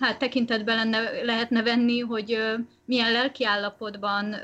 hát 0.00 0.18
tekintetben 0.18 0.76
lenne, 0.76 1.22
lehetne 1.22 1.62
venni, 1.62 2.00
hogy 2.00 2.38
milyen 2.84 3.12
lelki 3.12 3.44
állapotban 3.44 4.36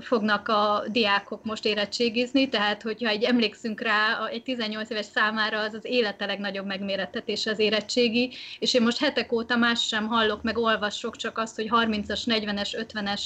fognak 0.00 0.48
a 0.48 0.84
diákok 0.88 1.44
most 1.44 1.64
érettségizni, 1.64 2.48
tehát 2.48 2.82
hogyha 2.82 3.08
egy 3.08 3.22
emlékszünk 3.22 3.80
rá, 3.80 4.26
egy 4.30 4.42
18 4.42 4.90
éves 4.90 5.06
számára 5.06 5.60
az 5.60 5.74
az 5.74 5.84
élete 5.84 6.26
legnagyobb 6.26 6.66
megmérettetés 6.66 7.46
az 7.46 7.58
érettségi, 7.58 8.30
és 8.58 8.74
én 8.74 8.82
most 8.82 8.98
hetek 8.98 9.32
óta 9.32 9.56
más 9.56 9.86
sem 9.86 10.06
hallok, 10.06 10.42
meg 10.42 10.58
olvasok, 10.58 11.16
csak 11.16 11.38
azt, 11.38 11.56
hogy 11.56 11.68
30-as, 11.70 12.22
40-es, 12.26 12.86
50-es 12.92 13.22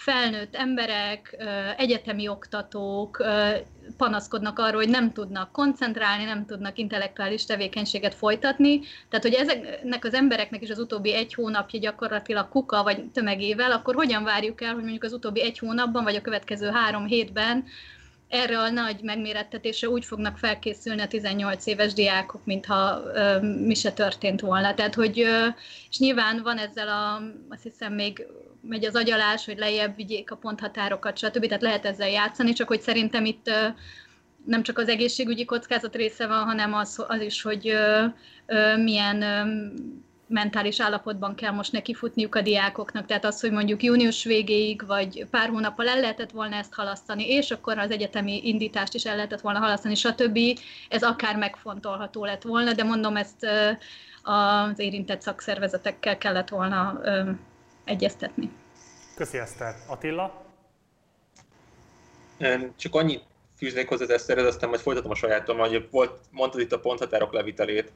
felnőtt 0.00 0.54
emberek, 0.54 1.36
egyetemi 1.76 2.28
oktatók 2.28 3.24
panaszkodnak 3.96 4.58
arról, 4.58 4.80
hogy 4.80 4.90
nem 4.90 5.12
tudnak 5.12 5.52
koncentrálni, 5.52 6.24
nem 6.24 6.46
tudnak 6.46 6.78
intellektuális 6.78 7.46
tevékenységet 7.46 8.14
folytatni. 8.14 8.80
Tehát, 9.08 9.24
hogy 9.24 9.34
ezeknek 9.34 10.04
az 10.04 10.14
embereknek 10.14 10.62
is 10.62 10.70
az 10.70 10.78
utóbbi 10.78 11.14
egy 11.14 11.34
hónapja 11.34 11.78
gyakorlatilag 11.78 12.48
kuka 12.48 12.82
vagy 12.82 13.04
tömegével, 13.04 13.72
akkor 13.72 13.94
hogyan 13.94 14.24
várjuk 14.24 14.62
el, 14.62 14.72
hogy 14.72 14.82
mondjuk 14.82 15.04
az 15.04 15.12
utóbbi 15.12 15.42
egy 15.42 15.58
hónapban, 15.58 16.04
vagy 16.04 16.16
a 16.16 16.20
következő 16.20 16.68
három 16.68 17.06
hétben 17.06 17.64
erre 18.30 18.58
a 18.58 18.70
nagy 18.70 19.02
megmérettetésre 19.02 19.88
úgy 19.88 20.04
fognak 20.04 20.38
felkészülni 20.38 21.00
a 21.00 21.06
18 21.06 21.66
éves 21.66 21.92
diákok, 21.92 22.44
mintha 22.44 23.02
ö, 23.14 23.40
mi 23.40 23.74
se 23.74 23.92
történt 23.92 24.40
volna. 24.40 24.74
Tehát, 24.74 24.94
hogy, 24.94 25.20
ö, 25.20 25.46
és 25.90 25.98
nyilván 25.98 26.42
van 26.42 26.58
ezzel 26.58 26.88
a, 26.88 27.22
azt 27.48 27.62
hiszem 27.62 27.92
még 27.92 28.26
megy 28.62 28.84
az 28.84 28.94
agyalás, 28.94 29.44
hogy 29.44 29.58
lejjebb 29.58 29.96
vigyék 29.96 30.30
a 30.30 30.36
ponthatárokat, 30.36 31.18
stb. 31.18 31.46
Tehát 31.46 31.62
lehet 31.62 31.84
ezzel 31.84 32.08
játszani, 32.08 32.52
csak 32.52 32.68
hogy 32.68 32.80
szerintem 32.80 33.24
itt 33.24 33.48
ö, 33.48 33.66
nem 34.46 34.62
csak 34.62 34.78
az 34.78 34.88
egészségügyi 34.88 35.44
kockázat 35.44 35.96
része 35.96 36.26
van, 36.26 36.44
hanem 36.44 36.74
az, 36.74 37.04
az 37.08 37.20
is, 37.20 37.42
hogy 37.42 37.68
ö, 37.68 38.04
ö, 38.46 38.76
milyen 38.76 39.22
ö, 39.22 39.66
mentális 40.30 40.80
állapotban 40.80 41.34
kell 41.34 41.52
most 41.52 41.72
nekifutniuk 41.72 42.34
a 42.34 42.40
diákoknak, 42.40 43.06
tehát 43.06 43.24
az, 43.24 43.40
hogy 43.40 43.50
mondjuk 43.50 43.82
június 43.82 44.24
végéig, 44.24 44.86
vagy 44.86 45.26
pár 45.30 45.48
hónappal 45.48 45.88
el 45.88 46.00
lehetett 46.00 46.30
volna 46.30 46.56
ezt 46.56 46.74
halasztani, 46.74 47.28
és 47.28 47.50
akkor 47.50 47.78
az 47.78 47.90
egyetemi 47.90 48.40
indítást 48.44 48.94
is 48.94 49.04
el 49.04 49.16
lehetett 49.16 49.40
volna 49.40 49.58
halasztani, 49.58 49.94
stb. 49.94 50.38
Ez 50.88 51.02
akár 51.02 51.36
megfontolható 51.36 52.24
lett 52.24 52.42
volna, 52.42 52.72
de 52.72 52.84
mondom, 52.84 53.16
ezt 53.16 53.46
az 54.22 54.78
érintett 54.78 55.20
szakszervezetekkel 55.20 56.18
kellett 56.18 56.48
volna 56.48 57.00
egyeztetni. 57.84 58.50
Köszi 59.16 59.38
Eszter. 59.38 59.74
Attila? 59.86 60.44
Csak 62.76 62.94
annyit 62.94 63.22
fűznék 63.56 63.88
hozzá 63.88 64.04
az 64.04 64.10
eszterhez, 64.10 64.46
aztán 64.46 64.68
majd 64.68 64.80
folytatom 64.80 65.10
a 65.10 65.14
sajátom, 65.14 65.58
hogy 65.58 65.88
volt, 65.90 66.20
mondtad 66.30 66.60
itt 66.60 66.72
a 66.72 66.80
ponthatárok 66.80 67.32
levitelét. 67.32 67.92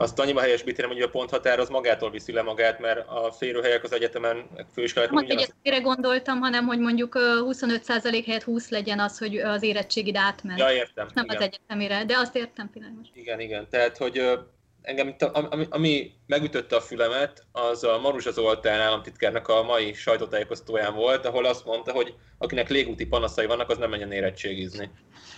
Azt 0.00 0.18
annyiban 0.18 0.42
helyesbíteném, 0.42 0.90
hogy 0.90 1.02
a 1.02 1.08
ponthatár 1.08 1.58
az 1.58 1.68
magától 1.68 2.10
viszi 2.10 2.32
le 2.32 2.42
magát, 2.42 2.78
mert 2.78 3.08
a 3.08 3.32
férőhelyek 3.32 3.84
az 3.84 3.92
egyetemen, 3.92 4.46
főiskolák 4.72 5.10
Nem, 5.10 5.24
ugyanaz... 5.24 5.54
hogy 5.62 5.82
gondoltam, 5.82 6.40
hanem 6.40 6.66
hogy 6.66 6.78
mondjuk 6.78 7.16
25% 7.18 8.22
helyett 8.26 8.42
20 8.42 8.68
legyen 8.68 9.00
az, 9.00 9.18
hogy 9.18 9.36
az 9.36 9.62
érettségid 9.62 10.16
átment. 10.16 10.58
Ja, 10.58 10.72
értem. 10.72 11.08
Nem 11.14 11.24
igen. 11.24 11.36
az 11.36 11.42
egyetemére, 11.42 12.04
de 12.04 12.16
azt 12.16 12.36
értem 12.36 12.70
pillanatban. 12.70 13.10
Igen, 13.14 13.40
igen. 13.40 13.68
Tehát, 13.70 13.96
hogy 13.96 14.38
engem, 14.82 15.14
ami, 15.32 15.66
ami 15.70 16.12
megütötte 16.26 16.76
a 16.76 16.80
fülemet, 16.80 17.46
az 17.52 17.84
a 17.84 17.98
Maruzsa 17.98 18.30
Zoltán 18.30 18.80
államtitkárnak 18.80 19.48
a 19.48 19.62
mai 19.62 19.92
sajtótájékoztatóján 19.92 20.94
volt, 20.94 21.26
ahol 21.26 21.44
azt 21.44 21.64
mondta, 21.64 21.92
hogy 21.92 22.14
akinek 22.38 22.68
légúti 22.68 23.06
panaszai 23.06 23.46
vannak, 23.46 23.70
az 23.70 23.78
nem 23.78 23.90
menjen 23.90 24.12
érettségizni. 24.12 24.90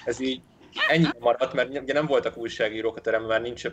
Ez 0.04 0.20
így 0.20 0.40
ennyi 0.88 1.06
maradt, 1.18 1.52
mert 1.52 1.68
ugye 1.68 1.92
nem 1.92 2.06
voltak 2.06 2.36
újságírók 2.36 2.96
a 2.96 3.00
teremben, 3.00 3.30
már 3.30 3.40
nincs, 3.40 3.64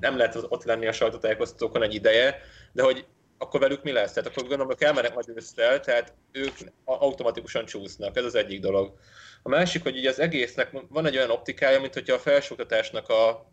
nem 0.00 0.16
lehet 0.16 0.36
ott 0.48 0.64
lenni 0.64 0.86
a 0.86 0.92
sajtótájékoztatókon 0.92 1.82
egy 1.82 1.94
ideje, 1.94 2.40
de 2.72 2.82
hogy 2.82 3.06
akkor 3.38 3.60
velük 3.60 3.82
mi 3.82 3.92
lesz? 3.92 4.12
Tehát 4.12 4.28
akkor 4.28 4.42
gondolom, 4.42 4.66
hogy 4.66 4.82
elmennek 4.82 5.14
majd 5.14 5.28
ősztel, 5.28 5.80
tehát 5.80 6.14
ők 6.32 6.52
automatikusan 6.84 7.64
csúsznak, 7.64 8.16
ez 8.16 8.24
az 8.24 8.34
egyik 8.34 8.60
dolog. 8.60 8.94
A 9.42 9.48
másik, 9.48 9.82
hogy 9.82 9.96
ugye 9.96 10.08
az 10.08 10.20
egésznek 10.20 10.70
van 10.88 11.06
egy 11.06 11.16
olyan 11.16 11.30
optikája, 11.30 11.80
mint 11.80 11.94
hogyha 11.94 12.14
a 12.14 12.18
felsőoktatásnak 12.18 13.08
a 13.08 13.50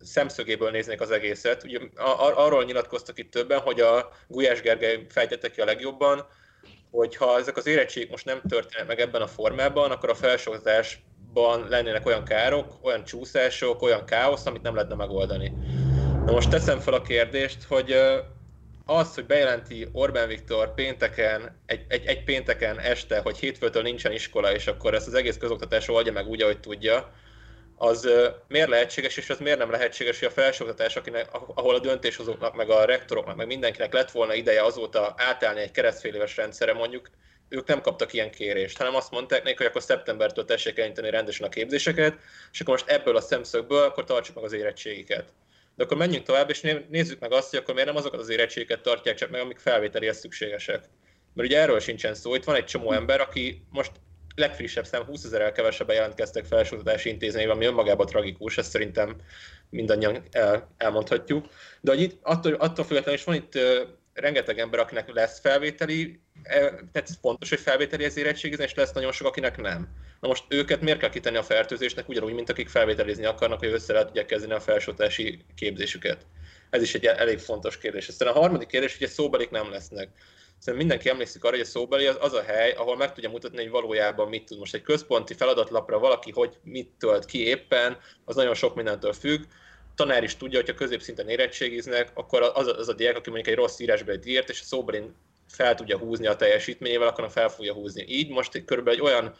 szemszögéből 0.00 0.70
néznék 0.70 1.00
az 1.00 1.10
egészet. 1.10 1.64
Ugye 1.64 1.78
arról 2.34 2.64
nyilatkoztak 2.64 3.18
itt 3.18 3.30
többen, 3.30 3.60
hogy 3.60 3.80
a 3.80 4.12
Gulyás 4.28 4.60
Gergely 4.60 5.06
fejtette 5.08 5.50
ki 5.50 5.60
a 5.60 5.64
legjobban, 5.64 6.26
hogy 6.90 7.16
ha 7.16 7.38
ezek 7.38 7.56
az 7.56 7.66
érettségek 7.66 8.10
most 8.10 8.24
nem 8.24 8.40
történnek 8.48 8.86
meg 8.86 9.00
ebben 9.00 9.22
a 9.22 9.26
formában, 9.26 9.90
akkor 9.90 10.08
a 10.08 10.14
felsőoktatásban 11.34 11.68
lennének 11.68 12.06
olyan 12.06 12.24
károk, 12.24 12.78
olyan 12.82 13.04
csúszások, 13.04 13.82
olyan 13.82 14.04
káosz, 14.04 14.46
amit 14.46 14.62
nem 14.62 14.74
lehetne 14.74 14.94
megoldani. 14.94 15.52
Na 16.24 16.32
most 16.32 16.50
teszem 16.50 16.78
fel 16.78 16.94
a 16.94 17.02
kérdést, 17.02 17.62
hogy 17.62 17.96
az, 18.86 19.14
hogy 19.14 19.26
bejelenti 19.26 19.88
Orbán 19.92 20.28
Viktor 20.28 20.74
pénteken, 20.74 21.60
egy, 21.66 21.84
egy, 21.88 22.06
egy 22.06 22.24
pénteken 22.24 22.78
este, 22.78 23.18
hogy 23.18 23.38
hétfőtől 23.38 23.82
nincsen 23.82 24.12
iskola, 24.12 24.52
és 24.52 24.66
akkor 24.66 24.94
ezt 24.94 25.06
az 25.06 25.14
egész 25.14 25.36
közoktatás 25.36 25.88
oldja 25.88 26.12
meg 26.12 26.26
úgy, 26.26 26.42
ahogy 26.42 26.60
tudja, 26.60 27.12
az 27.76 28.08
miért 28.48 28.68
lehetséges, 28.68 29.16
és 29.16 29.30
az 29.30 29.38
miért 29.38 29.58
nem 29.58 29.70
lehetséges, 29.70 30.18
hogy 30.18 30.28
a 30.28 30.40
felsőoktatás, 30.40 30.96
akinek, 30.96 31.28
ahol 31.54 31.74
a 31.74 31.78
döntéshozóknak, 31.78 32.54
meg 32.54 32.70
a 32.70 32.84
rektoroknak, 32.84 33.36
meg 33.36 33.46
mindenkinek 33.46 33.92
lett 33.92 34.10
volna 34.10 34.34
ideje 34.34 34.64
azóta 34.64 35.14
átállni 35.16 35.60
egy 35.60 35.70
keresztfél 35.70 36.24
rendszerre, 36.36 36.72
mondjuk 36.72 37.10
ők 37.48 37.66
nem 37.66 37.80
kaptak 37.80 38.12
ilyen 38.12 38.30
kérést, 38.30 38.76
hanem 38.76 38.94
azt 38.94 39.10
mondták 39.10 39.42
nekik, 39.42 39.58
hogy 39.58 39.66
akkor 39.66 39.82
szeptembertől 39.82 40.44
tessék 40.44 40.78
elinteni 40.78 41.10
rendesen 41.10 41.46
a 41.46 41.48
képzéseket, 41.48 42.18
és 42.52 42.60
akkor 42.60 42.74
most 42.74 42.88
ebből 42.88 43.16
a 43.16 43.20
szemszögből 43.20 43.82
akkor 43.82 44.04
tartsuk 44.04 44.34
meg 44.34 44.44
az 44.44 44.52
érettségiket. 44.52 45.32
De 45.76 45.84
akkor 45.84 45.96
menjünk 45.96 46.24
tovább, 46.24 46.50
és 46.50 46.60
nézzük 46.88 47.20
meg 47.20 47.32
azt, 47.32 47.50
hogy 47.50 47.58
akkor 47.58 47.74
miért 47.74 47.88
nem 47.88 47.96
azokat 47.96 48.20
az 48.20 48.28
érettségiket 48.28 48.80
tartják 48.80 49.16
csak 49.16 49.30
meg, 49.30 49.40
amik 49.40 49.58
felvételihez 49.58 50.18
szükségesek. 50.18 50.84
Mert 51.34 51.48
ugye 51.48 51.60
erről 51.60 51.80
sincsen 51.80 52.14
szó, 52.14 52.34
itt 52.34 52.44
van 52.44 52.54
egy 52.54 52.64
csomó 52.64 52.92
ember, 52.92 53.20
aki 53.20 53.66
most 53.70 53.90
legfrissebb 54.34 54.86
szám 54.86 55.04
20 55.04 55.24
ezerrel 55.24 55.52
kevesebben 55.52 55.96
jelentkeztek 55.96 56.44
felsőoktatási 56.44 57.08
intézményben, 57.08 57.56
ami 57.56 57.66
önmagában 57.66 58.06
tragikus, 58.06 58.58
ezt 58.58 58.70
szerintem 58.70 59.16
mindannyian 59.70 60.22
el, 60.30 60.74
elmondhatjuk. 60.76 61.46
De 61.80 61.90
hogy 61.90 62.00
itt 62.00 62.18
attól, 62.22 62.52
attól 62.52 62.84
függetlenül 62.84 63.18
is 63.18 63.24
van 63.24 63.34
itt 63.34 63.58
rengeteg 64.20 64.58
ember, 64.58 64.80
akinek 64.80 65.12
lesz 65.12 65.40
felvételi, 65.40 66.20
tehát 66.92 67.08
fontos, 67.20 67.48
hogy 67.48 67.60
felvételi 67.60 68.04
az 68.04 68.16
érettségizni, 68.16 68.64
és 68.64 68.74
lesz 68.74 68.92
nagyon 68.92 69.12
sok, 69.12 69.26
akinek 69.26 69.56
nem. 69.56 69.88
Na 70.20 70.28
most 70.28 70.44
őket 70.48 70.80
miért 70.80 70.98
kell 70.98 71.10
kitenni 71.10 71.36
a 71.36 71.42
fertőzésnek, 71.42 72.08
ugyanúgy, 72.08 72.34
mint 72.34 72.50
akik 72.50 72.68
felvételizni 72.68 73.24
akarnak, 73.24 73.58
hogy 73.58 73.72
össze 73.72 73.92
lehet 73.92 74.06
tudják 74.06 74.26
kezdeni 74.26 74.52
a 74.52 74.60
felsőtási 74.60 75.44
képzésüket. 75.54 76.26
Ez 76.70 76.82
is 76.82 76.94
egy 76.94 77.04
elég 77.04 77.38
fontos 77.38 77.78
kérdés. 77.78 78.08
Aztán 78.08 78.28
a 78.28 78.38
harmadik 78.38 78.68
kérdés, 78.68 78.98
hogy 78.98 79.08
szóbelik 79.08 79.50
nem 79.50 79.70
lesznek. 79.70 80.08
Szerintem 80.58 80.86
mindenki 80.86 81.08
emlékszik 81.08 81.44
arra, 81.44 81.56
hogy 81.56 81.64
a 81.64 81.68
szóbeli 81.68 82.06
az, 82.06 82.16
az 82.20 82.32
a 82.32 82.42
hely, 82.42 82.70
ahol 82.70 82.96
meg 82.96 83.12
tudja 83.12 83.30
mutatni, 83.30 83.62
hogy 83.62 83.70
valójában 83.70 84.28
mit 84.28 84.44
tud. 84.44 84.58
Most 84.58 84.74
egy 84.74 84.82
központi 84.82 85.34
feladatlapra 85.34 85.98
valaki 85.98 86.30
hogy 86.30 86.58
mit 86.62 86.90
tölt 86.98 87.24
ki 87.24 87.46
éppen, 87.46 87.98
az 88.24 88.36
nagyon 88.36 88.54
sok 88.54 88.74
mindentől 88.74 89.12
függ. 89.12 89.44
Tanár 89.98 90.22
is 90.22 90.36
tudja, 90.36 90.60
hogy 90.60 90.70
a 90.70 90.74
középszinten 90.74 91.28
érettségiznek, 91.28 92.10
akkor 92.14 92.52
az, 92.54 92.66
az 92.66 92.88
a 92.88 92.92
diák, 92.92 93.16
aki 93.16 93.30
mondjuk 93.30 93.54
egy 93.54 93.60
rossz 93.60 93.78
írásbelit 93.78 94.26
írt, 94.26 94.48
és 94.48 94.60
a 94.60 94.64
szóbelin 94.64 95.14
fel 95.48 95.74
tudja 95.74 95.98
húzni 95.98 96.26
a 96.26 96.36
teljesítményével, 96.36 97.08
akkor 97.08 97.30
fel 97.30 97.48
fogja 97.48 97.72
húzni. 97.72 98.04
Így 98.08 98.30
most 98.30 98.64
körülbelül 98.64 99.00
egy 99.00 99.06
olyan 99.06 99.34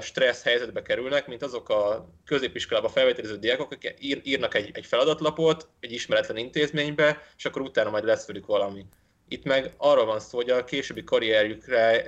stressz 0.00 0.42
helyzetbe 0.42 0.82
kerülnek, 0.82 1.26
mint 1.26 1.42
azok 1.42 1.68
a 1.68 2.08
középiskolába 2.24 2.88
felvételiző 2.88 3.36
diákok, 3.36 3.72
akik 3.72 3.94
írnak 4.22 4.54
egy, 4.54 4.70
egy 4.72 4.86
feladatlapot 4.86 5.68
egy 5.80 5.92
ismeretlen 5.92 6.36
intézménybe, 6.36 7.22
és 7.36 7.44
akkor 7.44 7.62
utána 7.62 7.90
majd 7.90 8.04
lesz 8.04 8.26
velük 8.26 8.46
valami. 8.46 8.86
Itt 9.28 9.44
meg 9.44 9.72
arról 9.76 10.04
van 10.04 10.20
szó, 10.20 10.36
hogy 10.36 10.50
a 10.50 10.64
későbbi 10.64 11.04
karrierjükre 11.04 12.06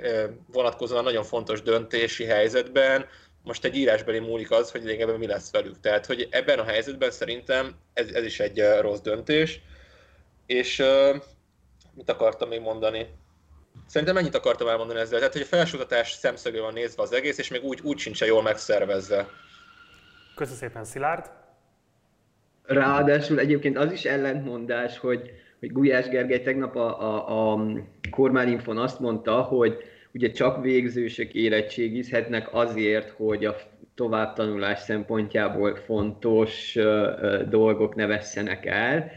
vonatkozóan 0.51 1.03
nagyon 1.03 1.23
fontos 1.23 1.61
döntési 1.61 2.23
helyzetben 2.23 3.05
most 3.45 3.65
egy 3.65 3.75
írásbeli 3.75 4.19
múlik 4.19 4.51
az, 4.51 4.71
hogy 4.71 4.83
lényegében 4.83 5.17
mi 5.17 5.27
lesz 5.27 5.51
velük. 5.51 5.79
Tehát, 5.79 6.05
hogy 6.05 6.27
ebben 6.31 6.59
a 6.59 6.63
helyzetben 6.63 7.11
szerintem 7.11 7.75
ez, 7.93 8.07
ez 8.07 8.23
is 8.23 8.39
egy 8.39 8.63
rossz 8.81 8.99
döntés. 8.99 9.61
És 10.45 10.79
uh, 10.79 11.15
mit 11.93 12.09
akartam 12.09 12.49
még 12.49 12.61
mondani? 12.61 13.07
Szerintem 13.87 14.17
ennyit 14.17 14.35
akartam 14.35 14.67
elmondani 14.67 14.99
ezzel. 14.99 15.17
Tehát, 15.17 15.33
hogy 15.33 15.41
a 15.41 15.45
felsőoktatás 15.45 16.11
szemszögő 16.11 16.61
van 16.61 16.73
nézve 16.73 17.01
az 17.01 17.13
egész, 17.13 17.37
és 17.37 17.49
még 17.49 17.63
úgy, 17.63 17.79
úgy 17.83 17.97
sincs 17.97 18.21
jól 18.21 18.41
megszervezve. 18.41 19.27
Köszönöm 20.35 20.59
szépen, 20.59 20.83
Szilárd. 20.83 21.31
Ráadásul 22.63 23.39
egyébként 23.39 23.77
az 23.77 23.91
is 23.91 24.05
ellentmondás, 24.05 24.97
hogy 24.97 25.31
hogy 25.59 25.71
Gulyás 25.71 26.07
Gergely 26.07 26.41
tegnap 26.41 26.75
a, 26.75 27.01
a, 27.01 27.53
a 27.53 27.67
kormányinfon 28.11 28.77
azt 28.77 28.99
mondta, 28.99 29.41
hogy 29.41 29.77
ugye 30.15 30.31
csak 30.31 30.63
végzősök 30.63 31.33
érettségizhetnek 31.33 32.53
azért, 32.53 33.09
hogy 33.09 33.45
a 33.45 33.55
továbbtanulás 33.95 34.79
szempontjából 34.79 35.75
fontos 35.75 36.77
dolgok 37.49 37.95
ne 37.95 38.05
vesszenek 38.05 38.65
el. 38.65 39.11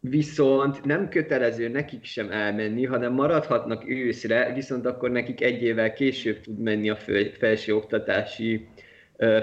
Viszont 0.00 0.84
nem 0.84 1.08
kötelező 1.08 1.68
nekik 1.68 2.04
sem 2.04 2.30
elmenni, 2.30 2.84
hanem 2.84 3.12
maradhatnak 3.12 3.88
őszre, 3.88 4.52
viszont 4.54 4.86
akkor 4.86 5.10
nekik 5.10 5.42
egy 5.42 5.62
évvel 5.62 5.92
később 5.92 6.40
tud 6.40 6.58
menni 6.58 6.90
a 6.90 6.98
felsőoktatási 7.38 8.66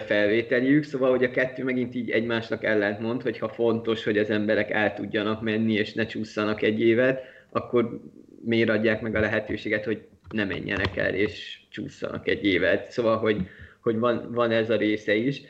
felvételjük, 0.05 0.83
szóval 0.83 1.09
hogy 1.09 1.23
a 1.23 1.31
kettő 1.31 1.63
megint 1.63 1.95
így 1.95 2.09
egymásnak 2.09 2.63
ellentmond, 2.63 3.21
hogy 3.21 3.37
ha 3.37 3.49
fontos, 3.49 4.03
hogy 4.03 4.17
az 4.17 4.29
emberek 4.29 4.71
el 4.71 4.93
tudjanak 4.93 5.41
menni 5.41 5.73
és 5.73 5.93
ne 5.93 6.05
csúszanak 6.05 6.61
egy 6.61 6.81
évet, 6.81 7.21
akkor 7.49 7.99
miért 8.45 8.69
adják 8.69 9.01
meg 9.01 9.15
a 9.15 9.19
lehetőséget, 9.19 9.85
hogy 9.85 10.01
ne 10.29 10.45
menjenek 10.45 10.97
el 10.97 11.13
és 11.13 11.59
csúszanak 11.69 12.27
egy 12.27 12.45
évet. 12.45 12.91
Szóval, 12.91 13.17
hogy, 13.17 13.37
hogy 13.79 13.97
van, 13.97 14.31
van 14.31 14.51
ez 14.51 14.69
a 14.69 14.77
része 14.77 15.15
is. 15.15 15.41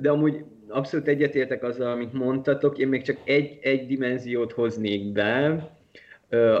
De 0.00 0.10
amúgy 0.10 0.44
abszolút 0.68 1.08
egyetértek 1.08 1.62
azzal, 1.62 1.90
amit 1.90 2.12
mondtatok, 2.12 2.78
én 2.78 2.88
még 2.88 3.02
csak 3.02 3.16
egy, 3.24 3.58
egy 3.62 3.86
dimenziót 3.86 4.52
hoznék 4.52 5.12
be, 5.12 5.70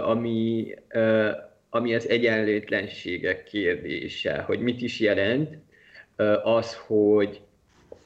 ami, 0.04 0.74
ami 1.70 1.94
az 1.94 2.08
egyenlőtlenségek 2.08 3.44
kérdése, 3.44 4.38
hogy 4.38 4.60
mit 4.60 4.80
is 4.80 5.00
jelent 5.00 5.58
az, 6.42 6.76
hogy, 6.76 7.40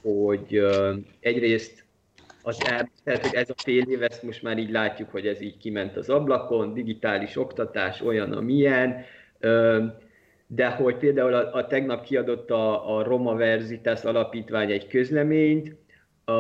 hogy 0.03 0.67
egyrészt 1.21 1.86
az 2.47 2.57
tehát, 2.57 3.27
hogy 3.27 3.35
ez 3.35 3.51
a 3.51 3.63
fél 3.63 3.83
év, 3.83 4.03
ezt 4.03 4.23
most 4.23 4.43
már 4.43 4.59
így 4.59 4.71
látjuk, 4.71 5.11
hogy 5.11 5.27
ez 5.27 5.41
így 5.41 5.57
kiment 5.57 5.97
az 5.97 6.09
ablakon, 6.09 6.75
digitális 6.75 7.37
oktatás 7.37 8.01
olyan, 8.01 8.33
amilyen, 8.33 9.05
de 10.47 10.69
hogy 10.69 10.97
például 10.97 11.35
a, 11.35 11.55
a 11.55 11.67
tegnap 11.67 12.05
kiadott 12.05 12.51
a, 12.51 12.97
a 12.97 13.03
Roma 13.03 13.35
Verzitas 13.35 14.05
alapítvány 14.05 14.71
egy 14.71 14.87
közleményt, 14.87 15.77
a, 16.25 16.33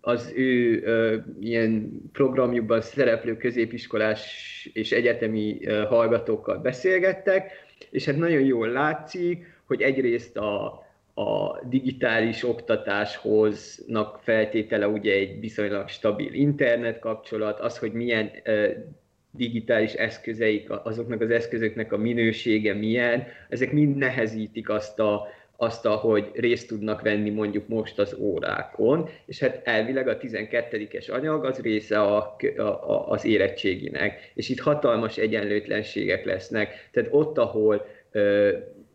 az 0.00 0.32
ő 0.36 0.82
ö, 0.84 1.16
ilyen 1.40 2.00
programjukban 2.12 2.80
szereplő 2.80 3.36
középiskolás 3.36 4.70
és 4.72 4.92
egyetemi 4.92 5.66
ö, 5.66 5.84
hallgatókkal 5.84 6.58
beszélgettek, 6.58 7.52
és 7.90 8.04
hát 8.04 8.16
nagyon 8.16 8.42
jól 8.42 8.68
látszik, 8.68 9.46
hogy 9.66 9.82
egyrészt 9.82 10.36
a, 10.36 10.83
a 11.14 11.60
digitális 11.68 12.44
oktatáshoznak 12.44 14.20
feltétele 14.22 14.88
ugye 14.88 15.12
egy 15.12 15.40
viszonylag 15.40 15.88
stabil 15.88 16.32
internet 16.32 16.98
kapcsolat, 16.98 17.60
az, 17.60 17.78
hogy 17.78 17.92
milyen 17.92 18.30
digitális 19.30 19.92
eszközeik, 19.92 20.70
azoknak 20.70 21.20
az 21.20 21.30
eszközöknek 21.30 21.92
a 21.92 21.96
minősége 21.96 22.74
milyen, 22.74 23.26
ezek 23.48 23.72
mind 23.72 23.96
nehezítik 23.96 24.68
azt 24.68 25.00
a, 25.00 25.26
azt, 25.56 25.86
hogy 25.86 26.30
részt 26.34 26.68
tudnak 26.68 27.02
venni 27.02 27.30
mondjuk 27.30 27.68
most 27.68 27.98
az 27.98 28.16
órákon, 28.18 29.08
és 29.26 29.38
hát 29.38 29.60
elvileg 29.64 30.08
a 30.08 30.16
12-es 30.16 31.12
anyag 31.12 31.44
az 31.44 31.60
része 31.60 32.00
a, 32.00 32.36
a, 32.56 33.10
az 33.10 33.24
érettséginek, 33.24 34.32
és 34.34 34.48
itt 34.48 34.60
hatalmas 34.60 35.16
egyenlőtlenségek 35.16 36.24
lesznek. 36.24 36.88
Tehát 36.92 37.08
ott, 37.12 37.38
ahol 37.38 37.86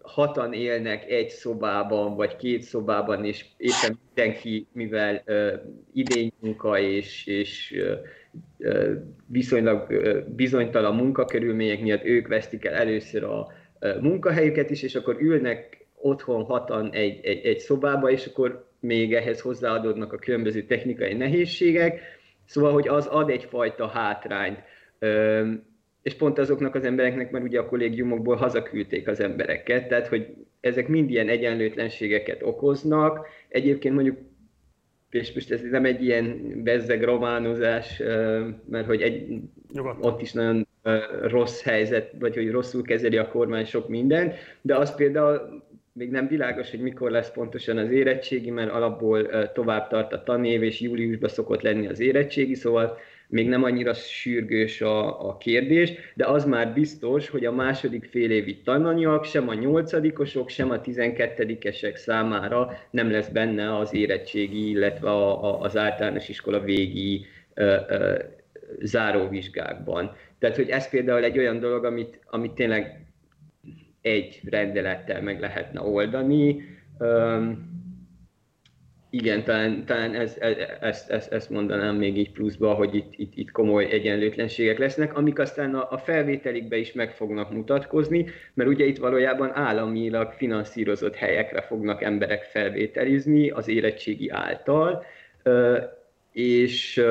hatan 0.01 0.53
élnek 0.53 1.09
egy 1.09 1.29
szobában, 1.29 2.15
vagy 2.15 2.35
két 2.35 2.61
szobában, 2.61 3.25
és 3.25 3.45
éppen 3.57 3.99
mindenki, 4.05 4.67
mivel 4.71 5.23
idénymunka 5.93 6.79
és, 6.79 7.25
és 7.25 7.75
uh, 7.77 7.99
viszonylag 9.25 9.93
bizonytalan 10.35 10.95
munkakörülmények 10.95 11.81
miatt 11.81 12.03
ők 12.03 12.27
vesztik 12.27 12.65
el 12.65 12.73
először 12.73 13.23
a 13.23 13.47
munkahelyüket 14.01 14.69
is, 14.69 14.83
és 14.83 14.95
akkor 14.95 15.15
ülnek 15.19 15.85
otthon 15.95 16.43
hatan 16.43 16.91
egy, 16.91 17.25
egy, 17.25 17.45
egy 17.45 17.59
szobába, 17.59 18.09
és 18.09 18.25
akkor 18.25 18.67
még 18.79 19.13
ehhez 19.13 19.41
hozzáadódnak 19.41 20.13
a 20.13 20.17
különböző 20.17 20.63
technikai 20.63 21.13
nehézségek, 21.13 22.01
szóval, 22.45 22.71
hogy 22.71 22.87
az 22.87 23.05
ad 23.07 23.29
egyfajta 23.29 23.87
hátrányt 23.87 24.59
és 26.01 26.13
pont 26.13 26.37
azoknak 26.39 26.75
az 26.75 26.83
embereknek 26.83 27.31
már 27.31 27.41
ugye 27.41 27.59
a 27.59 27.65
kollégiumokból 27.65 28.35
hazaküldték 28.35 29.07
az 29.07 29.19
embereket, 29.19 29.87
tehát 29.87 30.07
hogy 30.07 30.27
ezek 30.59 30.87
mind 30.87 31.09
ilyen 31.09 31.29
egyenlőtlenségeket 31.29 32.43
okoznak. 32.43 33.27
Egyébként 33.47 33.95
mondjuk, 33.95 34.17
és 35.09 35.33
most 35.33 35.51
ez 35.51 35.61
nem 35.61 35.85
egy 35.85 36.03
ilyen 36.03 36.51
bezzeg 36.63 37.03
románozás, 37.03 37.97
mert 38.69 38.85
hogy 38.85 39.01
egy, 39.01 39.41
ott 39.99 40.21
is 40.21 40.33
nagyon 40.33 40.67
rossz 41.21 41.63
helyzet, 41.63 42.11
vagy 42.19 42.35
hogy 42.35 42.51
rosszul 42.51 42.81
kezeli 42.81 43.17
a 43.17 43.27
kormány 43.27 43.65
sok 43.65 43.87
mindent, 43.87 44.33
de 44.61 44.75
az 44.75 44.95
például 44.95 45.63
még 45.93 46.11
nem 46.11 46.27
világos, 46.27 46.69
hogy 46.69 46.79
mikor 46.79 47.11
lesz 47.11 47.31
pontosan 47.31 47.77
az 47.77 47.91
érettségi, 47.91 48.51
mert 48.51 48.71
alapból 48.71 49.51
tovább 49.51 49.87
tart 49.89 50.13
a 50.13 50.23
tanév, 50.23 50.63
és 50.63 50.81
júliusban 50.81 51.29
szokott 51.29 51.61
lenni 51.61 51.87
az 51.87 51.99
érettségi, 51.99 52.55
szóval 52.55 52.97
még 53.29 53.47
nem 53.47 53.63
annyira 53.63 53.93
sürgős 53.93 54.81
a, 54.81 55.27
a 55.29 55.37
kérdés, 55.37 55.93
de 56.13 56.25
az 56.25 56.45
már 56.45 56.73
biztos, 56.73 57.29
hogy 57.29 57.45
a 57.45 57.51
második 57.51 58.05
fél 58.05 58.31
évi 58.31 58.57
tananyag 58.57 59.25
sem 59.25 59.49
a 59.49 59.53
nyolcadikosok, 59.53 60.49
sem 60.49 60.71
a 60.71 60.81
tizenkettedikesek 60.81 61.95
számára 61.95 62.77
nem 62.91 63.11
lesz 63.11 63.27
benne 63.29 63.77
az 63.77 63.93
érettségi, 63.93 64.69
illetve 64.69 65.09
a, 65.09 65.43
a, 65.43 65.61
az 65.61 65.77
általános 65.77 66.29
iskola 66.29 66.59
végi 66.59 67.25
ö, 67.53 67.75
ö, 67.89 68.19
záróvizsgákban. 68.81 70.15
Tehát, 70.39 70.55
hogy 70.55 70.69
ez 70.69 70.89
például 70.89 71.23
egy 71.23 71.37
olyan 71.37 71.59
dolog, 71.59 71.85
amit, 71.85 72.19
amit 72.25 72.51
tényleg 72.51 73.05
egy 74.01 74.41
rendelettel 74.49 75.21
meg 75.21 75.39
lehetne 75.39 75.81
oldani. 75.81 76.63
Igen, 79.11 79.43
talán, 79.43 79.85
talán 79.85 80.15
ez, 80.15 80.37
ez, 80.39 80.55
ezt, 80.79 81.09
ezt, 81.09 81.31
ezt 81.31 81.49
mondanám 81.49 81.95
még 81.95 82.17
így 82.17 82.31
pluszba, 82.31 82.73
hogy 82.73 82.95
itt, 82.95 83.13
itt, 83.15 83.31
itt 83.35 83.51
komoly 83.51 83.85
egyenlőtlenségek 83.85 84.77
lesznek, 84.77 85.17
amik 85.17 85.39
aztán 85.39 85.75
a, 85.75 85.91
a 85.91 85.97
felvételikbe 85.97 86.77
is 86.77 86.93
meg 86.93 87.11
fognak 87.11 87.51
mutatkozni, 87.51 88.25
mert 88.53 88.69
ugye 88.69 88.85
itt 88.85 88.97
valójában 88.97 89.55
államilag 89.55 90.31
finanszírozott 90.31 91.15
helyekre 91.15 91.61
fognak 91.61 92.01
emberek 92.01 92.43
felvételizni 92.43 93.49
az 93.49 93.67
érettségi 93.67 94.29
által, 94.29 95.05
és 96.31 97.03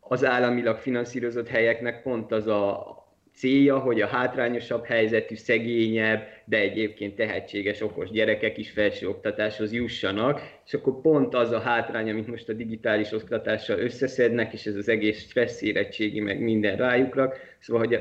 az 0.00 0.24
államilag 0.24 0.76
finanszírozott 0.76 1.48
helyeknek 1.48 2.02
pont 2.02 2.32
az 2.32 2.46
a, 2.46 2.98
célja, 3.40 3.78
hogy 3.78 4.00
a 4.00 4.06
hátrányosabb 4.06 4.84
helyzetű, 4.84 5.34
szegényebb, 5.34 6.22
de 6.44 6.58
egyébként 6.58 7.16
tehetséges, 7.16 7.80
okos 7.80 8.10
gyerekek 8.10 8.58
is 8.58 8.70
felsőoktatáshoz 8.70 9.72
jussanak, 9.72 10.40
és 10.66 10.74
akkor 10.74 11.00
pont 11.00 11.34
az 11.34 11.50
a 11.50 11.60
hátrány, 11.60 12.10
amit 12.10 12.26
most 12.26 12.48
a 12.48 12.52
digitális 12.52 13.12
oktatással 13.12 13.78
összeszednek, 13.78 14.52
és 14.52 14.66
ez 14.66 14.74
az 14.74 14.88
egész 14.88 15.20
stressz 15.20 15.62
érettségi, 15.62 16.20
meg 16.20 16.40
minden 16.40 16.76
rájukra, 16.76 17.32
szóval, 17.58 17.86
hogy, 17.86 18.00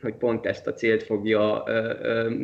hogy 0.00 0.14
pont 0.14 0.46
ezt 0.46 0.66
a 0.66 0.72
célt 0.72 1.02
fogja 1.02 1.62
ö, 1.66 1.92
ö, 2.02 2.34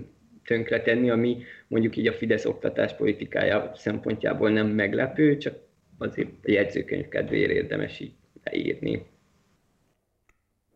tönkretenni, 0.45 1.11
ami 1.11 1.43
mondjuk 1.69 1.97
így 1.97 2.07
a 2.07 2.13
Fidesz 2.13 2.45
oktatáspolitikája 2.45 3.73
szempontjából 3.75 4.51
nem 4.51 4.67
meglepő, 4.67 5.37
csak 5.37 5.55
azért 5.99 6.29
a 6.43 6.51
jegyzőkönyv 6.51 7.09
kedvéért 7.09 7.51
érdemes 7.51 8.01
így 8.01 8.13
leírni. 8.45 9.07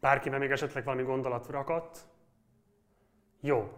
Bárkiben 0.04 0.38
még 0.38 0.50
esetleg 0.50 0.84
valami 0.84 1.02
gondolat 1.02 1.46
rakadt? 1.50 1.98
Jó. 3.40 3.72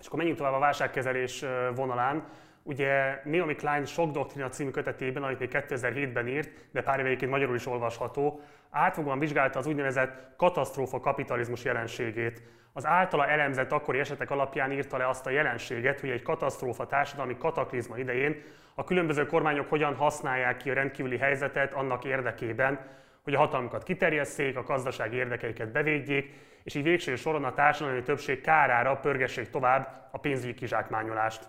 És 0.00 0.06
akkor 0.06 0.18
menjünk 0.18 0.38
tovább 0.38 0.54
a 0.54 0.58
válságkezelés 0.58 1.44
vonalán. 1.74 2.24
Ugye 2.62 3.20
Naomi 3.24 3.54
Klein 3.54 3.84
Sok 3.84 4.10
Doktrina 4.10 4.48
című 4.48 4.70
kötetében, 4.70 5.22
amit 5.22 5.38
még 5.38 5.50
2007-ben 5.52 6.28
írt, 6.28 6.50
de 6.70 6.82
pár 6.82 7.00
éveként 7.00 7.30
magyarul 7.30 7.54
is 7.54 7.66
olvasható, 7.66 8.40
átfogóan 8.70 9.18
vizsgálta 9.18 9.58
az 9.58 9.66
úgynevezett 9.66 10.36
katasztrófa 10.36 11.00
kapitalizmus 11.00 11.64
jelenségét. 11.64 12.42
Az 12.72 12.86
általa 12.86 13.26
elemzett 13.26 13.72
akkori 13.72 13.98
esetek 13.98 14.30
alapján 14.30 14.72
írta 14.72 14.96
le 14.96 15.08
azt 15.08 15.26
a 15.26 15.30
jelenséget, 15.30 16.00
hogy 16.00 16.10
egy 16.10 16.22
katasztrófa 16.22 16.86
társadalmi 16.86 17.36
kataklizma 17.38 17.98
idején 17.98 18.42
a 18.74 18.84
különböző 18.84 19.26
kormányok 19.26 19.68
hogyan 19.68 19.94
használják 19.94 20.56
ki 20.56 20.70
a 20.70 20.74
rendkívüli 20.74 21.18
helyzetet 21.18 21.72
annak 21.72 22.04
érdekében, 22.04 23.00
hogy 23.24 23.34
a 23.34 23.38
hatalmukat 23.38 23.82
kiterjesszék, 23.82 24.56
a 24.56 24.62
gazdasági 24.62 25.16
érdekeiket 25.16 25.72
bevédjék, 25.72 26.32
és 26.62 26.74
így 26.74 26.82
végső 26.82 27.16
soron 27.16 27.44
a 27.44 27.54
társadalmi 27.54 28.02
többség 28.02 28.40
kárára 28.40 28.96
pörgessék 28.96 29.50
tovább 29.50 30.08
a 30.10 30.18
pénzügyi 30.18 30.54
kizsákmányolást. 30.54 31.48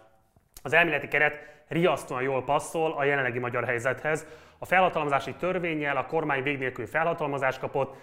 Az 0.63 0.73
elméleti 0.73 1.07
keret 1.07 1.63
riasztóan 1.67 2.21
jól 2.21 2.43
passzol 2.43 2.91
a 2.91 3.03
jelenlegi 3.03 3.39
magyar 3.39 3.65
helyzethez. 3.65 4.25
A 4.57 4.65
felhatalmazási 4.65 5.33
törvényel 5.33 5.97
a 5.97 6.05
kormány 6.05 6.43
vég 6.43 6.57
nélkül 6.57 6.85
felhatalmazást 6.85 7.59
kapott, 7.59 7.95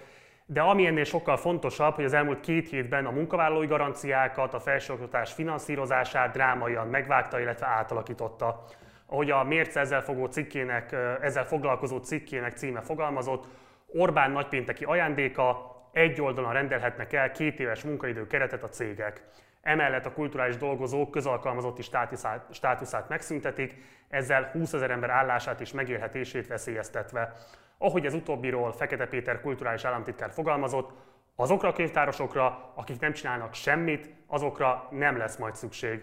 de 0.47 0.61
ami 0.61 0.87
ennél 0.87 1.05
sokkal 1.05 1.37
fontosabb, 1.37 1.95
hogy 1.95 2.05
az 2.05 2.13
elmúlt 2.13 2.41
két 2.41 2.69
hétben 2.69 3.07
a 3.07 3.11
munkavállalói 3.11 3.67
garanciákat, 3.67 4.55
a 4.55 4.61
felsőoktatás 4.61 5.33
finanszírozását 5.33 6.33
drámaian 6.33 6.87
megvágta, 6.87 7.41
illetve 7.41 7.67
átalakította 7.67 8.65
ahogy 9.11 9.31
a 9.31 9.45
Mérce 9.45 9.81
ezzel, 9.81 10.03
fogó 10.03 10.27
cikkének, 10.27 10.93
ezzel 11.21 11.45
foglalkozó 11.45 11.99
cikkének 11.99 12.57
címe 12.57 12.81
fogalmazott, 12.81 13.47
Orbán 13.93 14.31
nagypénteki 14.31 14.85
ajándéka, 14.85 15.75
egy 15.93 16.21
oldalon 16.21 16.53
rendelhetnek 16.53 17.13
el 17.13 17.31
két 17.31 17.61
éves 17.61 17.83
munkaidő 17.83 18.27
keretet 18.27 18.63
a 18.63 18.69
cégek. 18.69 19.23
Emellett 19.63 20.07
a 20.07 20.13
kulturális 20.13 20.57
dolgozók 20.57 21.11
közalkalmazotti 21.11 21.83
státuszát, 21.83 22.47
státuszát 22.51 23.09
megszüntetik, 23.09 23.75
ezzel 24.09 24.51
20 24.53 24.73
ezer 24.73 24.91
ember 24.91 25.11
állását 25.11 25.61
és 25.61 25.73
megélhetését 25.73 26.47
veszélyeztetve. 26.47 27.33
Ahogy 27.79 28.07
ez 28.07 28.15
utóbbiról 28.15 28.73
Fekete 28.73 29.07
Péter 29.07 29.41
kulturális 29.41 29.85
államtitkár 29.85 30.31
fogalmazott, 30.31 30.91
azokra 31.37 31.69
a 31.69 31.73
könyvtárosokra, 31.73 32.73
akik 32.75 33.01
nem 33.01 33.13
csinálnak 33.13 33.55
semmit, 33.55 34.11
azokra 34.27 34.89
nem 34.91 35.17
lesz 35.17 35.37
majd 35.37 35.55
szükség. 35.55 36.03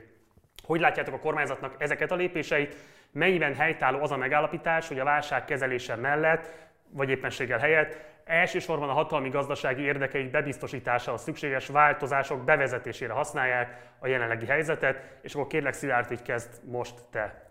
Hogy 0.63 0.79
látjátok 0.79 1.13
a 1.13 1.19
kormányzatnak 1.19 1.75
ezeket 1.77 2.11
a 2.11 2.15
lépéseit? 2.15 2.75
Mennyiben 3.17 3.55
helytálló 3.55 4.01
az 4.01 4.11
a 4.11 4.17
megállapítás, 4.17 4.87
hogy 4.87 4.99
a 4.99 5.03
válság 5.03 5.45
kezelése 5.45 5.95
mellett, 5.95 6.51
vagy 6.89 7.09
éppenséggel 7.09 7.59
helyett 7.59 7.97
elsősorban 8.25 8.89
a 8.89 8.93
hatalmi 8.93 9.29
gazdasági 9.29 9.81
érdekeik 9.81 10.31
bebiztosításához 10.31 11.21
szükséges 11.21 11.67
változások 11.67 12.43
bevezetésére 12.43 13.13
használják 13.13 13.81
a 13.99 14.07
jelenlegi 14.07 14.45
helyzetet, 14.45 15.17
és 15.21 15.33
akkor 15.33 15.47
kérlek 15.47 15.73
Szilárd, 15.73 16.07
hogy 16.07 16.21
kezd 16.21 16.49
most 16.71 16.93
te. 17.11 17.45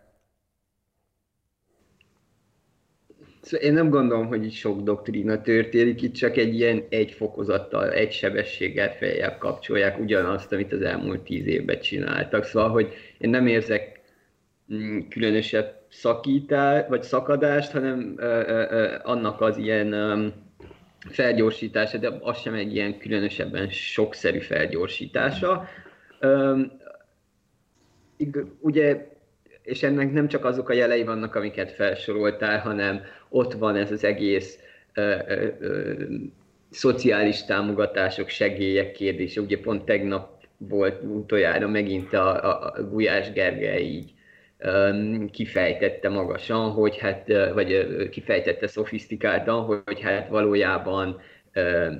Szóval 3.40 3.66
én 3.66 3.72
nem 3.72 3.90
gondolom, 3.90 4.26
hogy 4.26 4.44
itt 4.44 4.52
sok 4.52 4.80
doktrína 4.80 5.40
történik, 5.40 6.02
itt 6.02 6.14
csak 6.14 6.36
egy 6.36 6.54
ilyen 6.54 6.84
egy 6.88 7.12
fokozattal, 7.12 7.92
egy 7.92 8.12
sebességgel 8.12 8.92
feljebb 8.96 9.38
kapcsolják 9.38 9.98
ugyanazt, 9.98 10.52
amit 10.52 10.72
az 10.72 10.82
elmúlt 10.82 11.20
tíz 11.20 11.46
évben 11.46 11.80
csináltak. 11.80 12.44
Szóval, 12.44 12.70
hogy 12.70 12.94
én 13.18 13.30
nem 13.30 13.46
érzek 13.46 13.95
különösebb 15.08 15.80
szakítás, 15.88 16.84
vagy 16.88 17.02
szakadást, 17.02 17.70
hanem 17.70 18.14
ö, 18.16 18.24
ö, 18.24 18.66
ö, 18.70 18.94
annak 19.02 19.40
az 19.40 19.56
ilyen 19.56 19.92
ö, 19.92 20.26
felgyorsítása, 21.08 21.98
de 21.98 22.18
az 22.20 22.38
sem 22.38 22.54
egy 22.54 22.74
ilyen 22.74 22.98
különösebben 22.98 23.68
sokszerű 23.70 24.38
felgyorsítása. 24.38 25.68
Ö, 26.20 26.60
ugye, 28.60 29.08
és 29.62 29.82
ennek 29.82 30.12
nem 30.12 30.28
csak 30.28 30.44
azok 30.44 30.68
a 30.68 30.72
jelei 30.72 31.04
vannak, 31.04 31.34
amiket 31.34 31.70
felsoroltál, 31.70 32.58
hanem 32.58 33.00
ott 33.28 33.52
van 33.52 33.76
ez 33.76 33.92
az 33.92 34.04
egész 34.04 34.58
ö, 34.94 35.14
ö, 35.28 35.46
ö, 35.58 35.94
szociális 36.70 37.44
támogatások, 37.44 38.28
segélyek 38.28 38.92
kérdése. 38.92 39.40
Ugye 39.40 39.60
pont 39.60 39.84
tegnap 39.84 40.44
volt 40.58 41.02
utoljára 41.02 41.68
megint 41.68 42.12
a, 42.12 42.44
a, 42.44 42.72
a 42.74 42.82
Gulyás 42.88 43.32
Gergely 43.32 43.82
így 43.82 44.14
kifejtette 45.30 46.08
magasan, 46.08 46.70
hogy 46.70 46.98
hát, 46.98 47.26
vagy 47.54 47.88
kifejtette 48.10 48.66
szofisztikáltan, 48.66 49.64
hogy 49.84 50.00
hát 50.00 50.28
valójában 50.28 51.20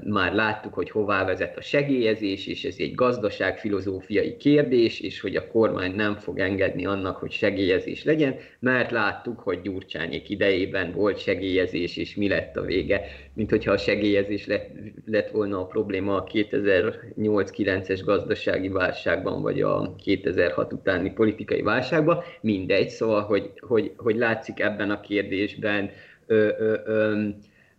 már 0.05 0.35
láttuk, 0.35 0.75
hogy 0.75 0.91
hová 0.91 1.25
vezet 1.25 1.57
a 1.57 1.61
segélyezés, 1.61 2.47
és 2.47 2.65
ez 2.65 2.75
egy 2.79 2.95
gazdaságfilozófiai 2.95 4.37
kérdés, 4.37 5.01
és 5.01 5.21
hogy 5.21 5.37
a 5.37 5.47
kormány 5.47 5.95
nem 5.95 6.17
fog 6.17 6.39
engedni 6.39 6.87
annak, 6.87 7.17
hogy 7.17 7.31
segélyezés 7.31 8.05
legyen, 8.05 8.37
mert 8.59 8.91
láttuk, 8.91 9.41
hogy 9.41 9.61
Gyurcsányék 9.61 10.29
idejében 10.29 10.93
volt 10.93 11.19
segélyezés, 11.19 11.97
és 11.97 12.15
mi 12.15 12.29
lett 12.29 12.57
a 12.57 12.63
vége. 12.63 13.03
Mint 13.33 13.51
hogyha 13.51 13.73
a 13.73 13.77
segélyezés 13.77 14.47
lett, 14.47 14.71
lett 15.07 15.31
volna 15.31 15.61
a 15.61 15.67
probléma 15.67 16.15
a 16.17 16.25
2008-9-es 16.25 18.01
gazdasági 18.05 18.69
válságban, 18.69 19.43
vagy 19.43 19.61
a 19.61 19.95
2006 19.95 20.73
utáni 20.73 21.13
politikai 21.13 21.63
válságban, 21.63 22.23
mindegy, 22.41 22.89
szóval, 22.89 23.23
hogy, 23.23 23.53
hogy, 23.61 23.93
hogy 23.97 24.17
látszik 24.17 24.61
ebben 24.61 24.91
a 24.91 25.01
kérdésben 25.01 25.91
ö, 26.27 26.49
ö, 26.59 26.75
ö, 26.85 27.29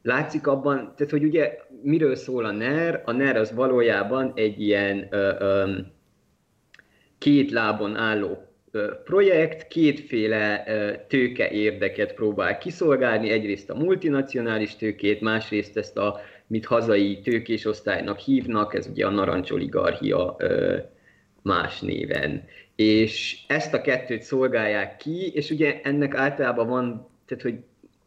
látszik 0.07 0.47
abban, 0.47 0.93
tehát 0.95 1.11
hogy 1.11 1.23
ugye 1.23 1.57
miről 1.81 2.15
szól 2.15 2.45
a 2.45 2.51
NER? 2.51 3.01
A 3.05 3.11
NER 3.11 3.35
az 3.35 3.53
valójában 3.53 4.31
egy 4.35 4.61
ilyen 4.61 5.07
ö, 5.09 5.35
ö, 5.39 5.71
két 7.17 7.51
lábon 7.51 7.95
álló 7.95 8.47
projekt, 9.03 9.67
kétféle 9.67 10.63
tőke 11.07 11.49
érdeket 11.49 12.13
próbál 12.13 12.57
kiszolgálni, 12.57 13.29
egyrészt 13.29 13.69
a 13.69 13.75
multinacionális 13.75 14.75
tőkét, 14.75 15.21
másrészt 15.21 15.77
ezt 15.77 15.97
a, 15.97 16.19
mit 16.47 16.65
hazai 16.65 17.19
tőkés 17.19 17.65
osztálynak 17.65 18.19
hívnak, 18.19 18.75
ez 18.75 18.87
ugye 18.87 19.05
a 19.05 19.09
narancsoligarchia 19.09 20.35
más 21.41 21.79
néven. 21.79 22.45
És 22.75 23.43
ezt 23.47 23.73
a 23.73 23.81
kettőt 23.81 24.21
szolgálják 24.21 24.97
ki, 24.97 25.31
és 25.33 25.49
ugye 25.49 25.81
ennek 25.83 26.15
általában 26.15 26.67
van, 26.67 27.09
tehát 27.25 27.43
hogy 27.43 27.55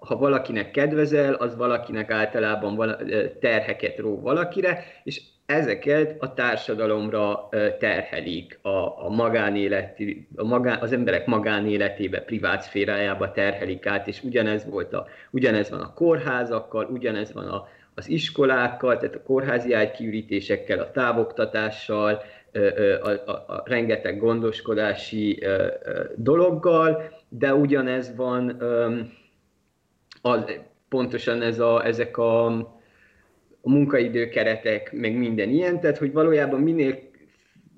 ha 0.00 0.16
valakinek 0.16 0.70
kedvezel, 0.70 1.34
az 1.34 1.56
valakinek 1.56 2.10
általában 2.10 2.74
vala, 2.74 2.96
terheket 3.40 3.98
ró 3.98 4.20
valakire, 4.20 4.84
és 5.04 5.20
ezeket 5.46 6.16
a 6.18 6.34
társadalomra 6.34 7.48
terhelik, 7.78 8.58
a, 8.62 9.04
a 9.04 9.08
magánéleti, 9.08 10.28
a 10.36 10.44
magán, 10.44 10.78
az 10.80 10.92
emberek 10.92 11.26
magánéletébe, 11.26 12.20
privát 12.20 12.62
szférájába 12.62 13.32
terhelik 13.32 13.86
át, 13.86 14.08
és 14.08 14.22
ugyanez, 14.22 14.66
volt 14.70 14.92
a, 14.92 15.06
ugyanez 15.30 15.70
van 15.70 15.80
a 15.80 15.94
kórházakkal, 15.94 16.84
ugyanez 16.84 17.32
van 17.32 17.46
a, 17.46 17.68
az 17.94 18.08
iskolákkal, 18.08 18.96
tehát 18.96 19.14
a 19.14 19.22
kórházi 19.22 19.72
ágykiürítésekkel, 19.72 20.78
a 20.78 20.90
távoktatással, 20.90 22.22
a, 23.02 23.08
a, 23.08 23.30
a 23.30 23.62
rengeteg 23.64 24.18
gondoskodási 24.18 25.44
dologgal, 26.16 27.02
de 27.28 27.54
ugyanez 27.54 28.16
van 28.16 28.62
az, 30.20 30.44
pontosan 30.88 31.42
ez 31.42 31.58
a, 31.58 31.86
ezek 31.86 32.16
a, 32.16 32.46
a 33.60 33.68
munkaidőkeretek, 33.70 34.92
meg 34.92 35.16
minden 35.16 35.48
ilyen, 35.48 35.80
tehát 35.80 35.98
hogy 35.98 36.12
valójában 36.12 36.60
minél 36.60 36.98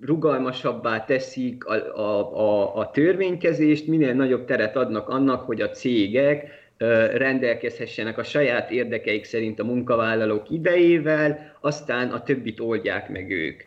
rugalmasabbá 0.01 1.05
teszik 1.05 1.65
a, 1.65 1.99
a, 1.99 2.39
a, 2.41 2.77
a 2.77 2.91
törvénykezést, 2.91 3.87
minél 3.87 4.15
nagyobb 4.15 4.45
teret 4.45 4.77
adnak 4.77 5.09
annak, 5.09 5.43
hogy 5.43 5.61
a 5.61 5.71
cégek 5.71 6.61
rendelkezhessenek 7.15 8.19
a 8.19 8.23
saját 8.23 8.71
érdekeik 8.71 9.25
szerint 9.25 9.61
a 9.61 9.65
munkavállalók 9.65 10.51
idejével, 10.51 11.57
aztán 11.61 12.11
a 12.11 12.23
többit 12.23 12.61
oldják 12.61 13.09
meg 13.09 13.31
ők. 13.31 13.63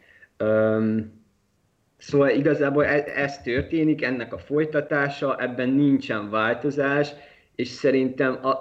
Szóval 1.97 2.29
igazából 2.29 2.85
ez, 2.85 3.03
ez 3.05 3.41
történik, 3.41 4.03
ennek 4.03 4.33
a 4.33 4.37
folytatása, 4.37 5.37
ebben 5.39 5.69
nincsen 5.69 6.29
változás, 6.29 7.09
és 7.55 7.67
szerintem 7.67 8.45
a, 8.45 8.59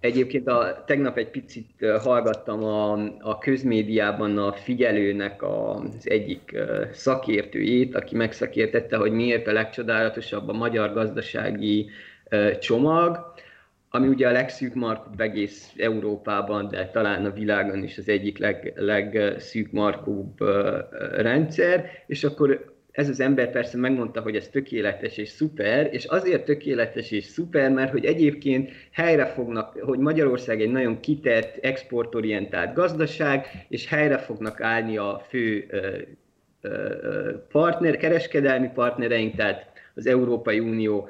egyébként 0.00 0.48
a, 0.48 0.82
tegnap 0.86 1.16
egy 1.16 1.30
picit 1.30 1.86
hallgattam 1.98 2.64
a, 2.64 2.92
a 3.20 3.38
közmédiában 3.38 4.38
a 4.38 4.52
figyelőnek 4.52 5.42
a, 5.42 5.74
az 5.74 6.10
egyik 6.10 6.56
szakértőjét, 6.92 7.94
aki 7.94 8.16
megszakértette, 8.16 8.96
hogy 8.96 9.12
miért 9.12 9.46
a 9.46 9.52
legcsodálatosabb 9.52 10.48
a 10.48 10.52
magyar 10.52 10.92
gazdasági 10.92 11.90
csomag, 12.60 13.32
ami 13.90 14.08
ugye 14.08 14.28
a 14.28 14.32
legszűk 14.32 14.74
markúbb 14.74 15.20
egész 15.20 15.72
Európában, 15.76 16.68
de 16.68 16.88
talán 16.88 17.24
a 17.24 17.30
világon 17.30 17.82
is 17.82 17.98
az 17.98 18.08
egyik 18.08 18.38
leg, 18.38 18.72
legszűk 18.76 19.72
markúbb 19.72 20.38
rendszer, 21.12 21.90
és 22.06 22.24
akkor 22.24 22.73
ez 22.94 23.08
az 23.08 23.20
ember 23.20 23.50
persze 23.50 23.76
megmondta, 23.76 24.20
hogy 24.20 24.36
ez 24.36 24.48
tökéletes 24.48 25.16
és 25.16 25.28
szuper, 25.28 25.88
és 25.92 26.04
azért 26.04 26.44
tökéletes 26.44 27.10
és 27.10 27.24
szuper, 27.24 27.70
mert 27.70 27.90
hogy 27.90 28.04
egyébként 28.04 28.70
helyre 28.92 29.26
fognak, 29.26 29.78
hogy 29.80 29.98
Magyarország 29.98 30.60
egy 30.60 30.70
nagyon 30.70 31.00
kitett, 31.00 31.58
exportorientált 31.64 32.74
gazdaság, 32.74 33.46
és 33.68 33.88
helyre 33.88 34.18
fognak 34.18 34.60
állni 34.60 34.96
a 34.96 35.22
fő 35.28 35.66
partner, 37.48 37.96
kereskedelmi 37.96 38.70
partnereink, 38.74 39.34
tehát 39.34 39.72
az 39.94 40.06
Európai 40.06 40.58
Unió 40.58 41.08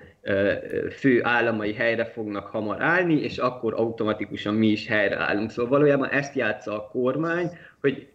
fő 0.91 1.20
államai 1.22 1.72
helyre 1.72 2.05
fognak 2.05 2.47
hamar 2.47 2.82
állni, 2.82 3.22
és 3.22 3.39
akkor 3.39 3.74
automatikusan 3.74 4.55
mi 4.55 4.66
is 4.66 4.87
helyreállunk. 4.87 5.51
Szóval 5.51 5.70
valójában 5.70 6.09
ezt 6.11 6.35
játsza 6.35 6.72
a 6.72 6.89
kormány, 6.89 7.51
hogy 7.80 8.09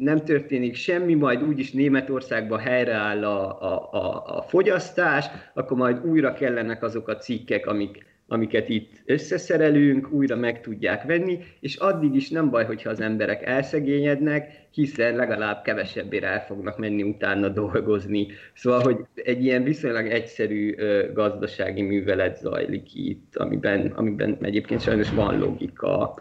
nem 0.00 0.24
történik 0.24 0.74
semmi, 0.74 1.14
majd 1.14 1.42
úgyis 1.42 1.72
Németországban 1.72 2.58
helyreáll 2.58 3.24
a, 3.24 3.62
a, 3.62 3.88
a, 3.92 4.36
a 4.36 4.42
fogyasztás, 4.42 5.26
akkor 5.54 5.76
majd 5.76 6.06
újra 6.06 6.32
kellenek 6.32 6.82
azok 6.82 7.08
a 7.08 7.16
cikkek, 7.16 7.66
amik, 7.66 8.06
amiket 8.28 8.68
itt 8.68 9.02
összeszerelünk, 9.04 10.10
újra 10.10 10.36
meg 10.36 10.60
tudják 10.60 11.02
venni, 11.02 11.38
és 11.60 11.76
addig 11.76 12.14
is 12.14 12.30
nem 12.30 12.50
baj, 12.50 12.64
hogyha 12.64 12.90
az 12.90 13.00
emberek 13.00 13.46
elszegényednek, 13.46 14.68
hiszen 14.70 15.16
legalább 15.16 15.62
kevesebbére 15.62 16.26
el 16.26 16.44
fognak 16.44 16.78
menni 16.78 17.02
utána 17.02 17.48
dolgozni. 17.48 18.26
Szóval, 18.54 18.80
hogy 18.80 18.96
egy 19.14 19.44
ilyen 19.44 19.62
viszonylag 19.62 20.06
egyszerű 20.06 20.74
gazdasági 21.12 21.82
művelet 21.82 22.36
zajlik 22.36 22.94
itt, 22.94 23.36
amiben, 23.36 23.92
amiben 23.96 24.38
egyébként 24.40 24.80
sajnos 24.80 25.10
van 25.10 25.38
logika 25.38 26.14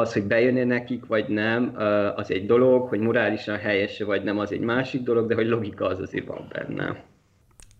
az, 0.00 0.12
hogy 0.12 0.24
bejönne 0.24 0.64
nekik, 0.64 1.06
vagy 1.06 1.28
nem, 1.28 1.72
az 2.16 2.30
egy 2.30 2.46
dolog, 2.46 2.88
hogy 2.88 2.98
morálisan 2.98 3.56
helyese, 3.56 4.04
vagy 4.04 4.22
nem, 4.22 4.38
az 4.38 4.52
egy 4.52 4.60
másik 4.60 5.02
dolog, 5.02 5.28
de 5.28 5.34
hogy 5.34 5.46
logika 5.46 5.86
az 5.86 6.00
azért 6.00 6.26
van 6.26 6.48
benne. 6.52 7.04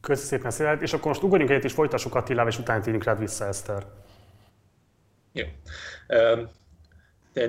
Köszönöm 0.00 0.28
szépen, 0.28 0.50
Szilárd. 0.50 0.82
És 0.82 0.92
akkor 0.92 1.06
most 1.06 1.22
ugorjunk 1.22 1.50
egyet, 1.50 1.64
és 1.64 1.72
folytassuk 1.72 2.14
Attilával, 2.14 2.50
és 2.50 2.58
utána 2.58 2.80
térjünk 2.80 3.04
rád 3.04 3.18
vissza, 3.18 3.44
Eszter. 3.44 3.82
Jó. 5.32 5.44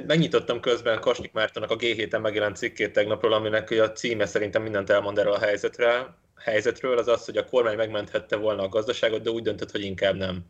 Megnyitottam 0.08 0.60
közben 0.60 1.00
Kasnyik 1.00 1.34
Mártonnak 1.34 1.72
a 1.72 1.76
G7-en 1.76 2.22
megjelent 2.22 2.56
cikkét 2.56 2.94
tegnapról, 2.94 3.34
aminek 3.34 3.72
a 3.72 3.92
címe 3.92 4.26
szerintem 4.26 4.62
mindent 4.62 4.90
elmond 4.90 5.18
erről 5.18 5.34
a 5.34 5.40
helyzetre, 5.40 6.16
helyzetről, 6.38 6.98
az 6.98 7.08
az, 7.08 7.26
hogy 7.26 7.38
a 7.38 7.46
kormány 7.46 7.76
megmenthette 7.76 8.36
volna 8.36 8.64
a 8.64 8.70
gazdaságot, 8.70 9.22
de 9.22 9.30
úgy 9.30 9.44
döntött, 9.44 9.72
hogy 9.72 9.84
inkább 9.84 10.16
nem. 10.16 10.46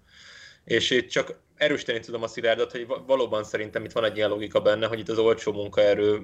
És 0.69 0.89
itt 0.89 1.09
csak 1.09 1.39
erősíteni 1.57 1.99
tudom 1.99 2.23
a 2.23 2.27
Szilárdat, 2.27 2.71
hogy 2.71 2.87
valóban 3.05 3.43
szerintem 3.43 3.83
itt 3.83 3.91
van 3.91 4.03
egy 4.03 4.17
ilyen 4.17 4.29
logika 4.29 4.61
benne, 4.61 4.87
hogy 4.87 4.99
itt 4.99 5.09
az 5.09 5.17
olcsó 5.17 5.51
munkaerő 5.51 6.21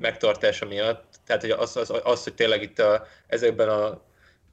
megtartása 0.00 0.66
miatt, 0.66 1.04
tehát 1.26 1.42
hogy 1.42 1.50
az, 1.50 1.76
az, 1.76 1.92
az 2.04 2.24
hogy 2.24 2.34
tényleg 2.34 2.62
itt 2.62 2.78
a, 2.78 3.06
ezekben 3.26 3.68
a 3.68 4.02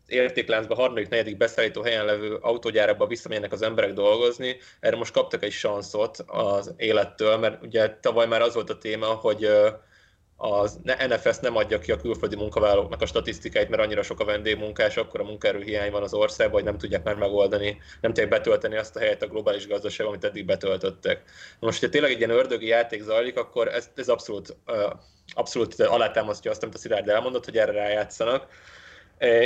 értékláncban 0.07 0.77
harmadik, 0.77 1.09
negyedik 1.09 1.37
beszállító 1.37 1.81
helyen 1.81 2.05
levő 2.05 2.35
autógyárakba 2.35 3.07
visszamenjenek 3.07 3.51
az 3.51 3.61
emberek 3.61 3.93
dolgozni, 3.93 4.57
erre 4.79 4.95
most 4.95 5.13
kaptak 5.13 5.43
egy 5.43 5.51
sanszot 5.51 6.17
az 6.27 6.73
élettől, 6.77 7.37
mert 7.37 7.63
ugye 7.63 7.89
tavaly 7.89 8.27
már 8.27 8.41
az 8.41 8.53
volt 8.53 8.69
a 8.69 8.77
téma, 8.77 9.05
hogy 9.05 9.49
az 10.37 10.79
NFS 10.83 11.37
nem 11.37 11.55
adja 11.55 11.79
ki 11.79 11.91
a 11.91 11.97
külföldi 11.97 12.35
munkavállalóknak 12.35 13.01
a 13.01 13.05
statisztikáit, 13.05 13.69
mert 13.69 13.81
annyira 13.81 14.03
sok 14.03 14.19
a 14.19 14.25
vendégmunkás, 14.25 14.97
akkor 14.97 15.19
a 15.19 15.23
munkaerőhiány 15.23 15.91
van 15.91 16.03
az 16.03 16.13
országban, 16.13 16.55
hogy 16.55 16.63
nem 16.63 16.77
tudják 16.77 17.03
már 17.03 17.15
megoldani, 17.15 17.81
nem 18.01 18.13
tudják 18.13 18.29
betölteni 18.29 18.75
azt 18.75 18.95
a 18.95 18.99
helyet 18.99 19.21
a 19.21 19.27
globális 19.27 19.67
gazdaságban, 19.67 20.13
amit 20.13 20.25
eddig 20.25 20.45
betöltöttek. 20.45 21.23
Most, 21.59 21.79
hogyha 21.79 21.93
tényleg 21.93 22.11
egy 22.11 22.17
ilyen 22.17 22.29
ördögi 22.29 22.67
játék 22.67 23.01
zajlik, 23.01 23.37
akkor 23.37 23.67
ez, 23.67 23.89
ez 23.95 24.09
abszolút, 24.09 24.57
abszolút 25.33 25.79
alátámasztja 25.79 26.51
azt, 26.51 26.63
amit 26.63 26.75
a 26.75 26.77
Szilárd 26.77 27.09
elmondott, 27.09 27.45
hogy 27.45 27.57
erre 27.57 27.71
rájátszanak. 27.71 28.47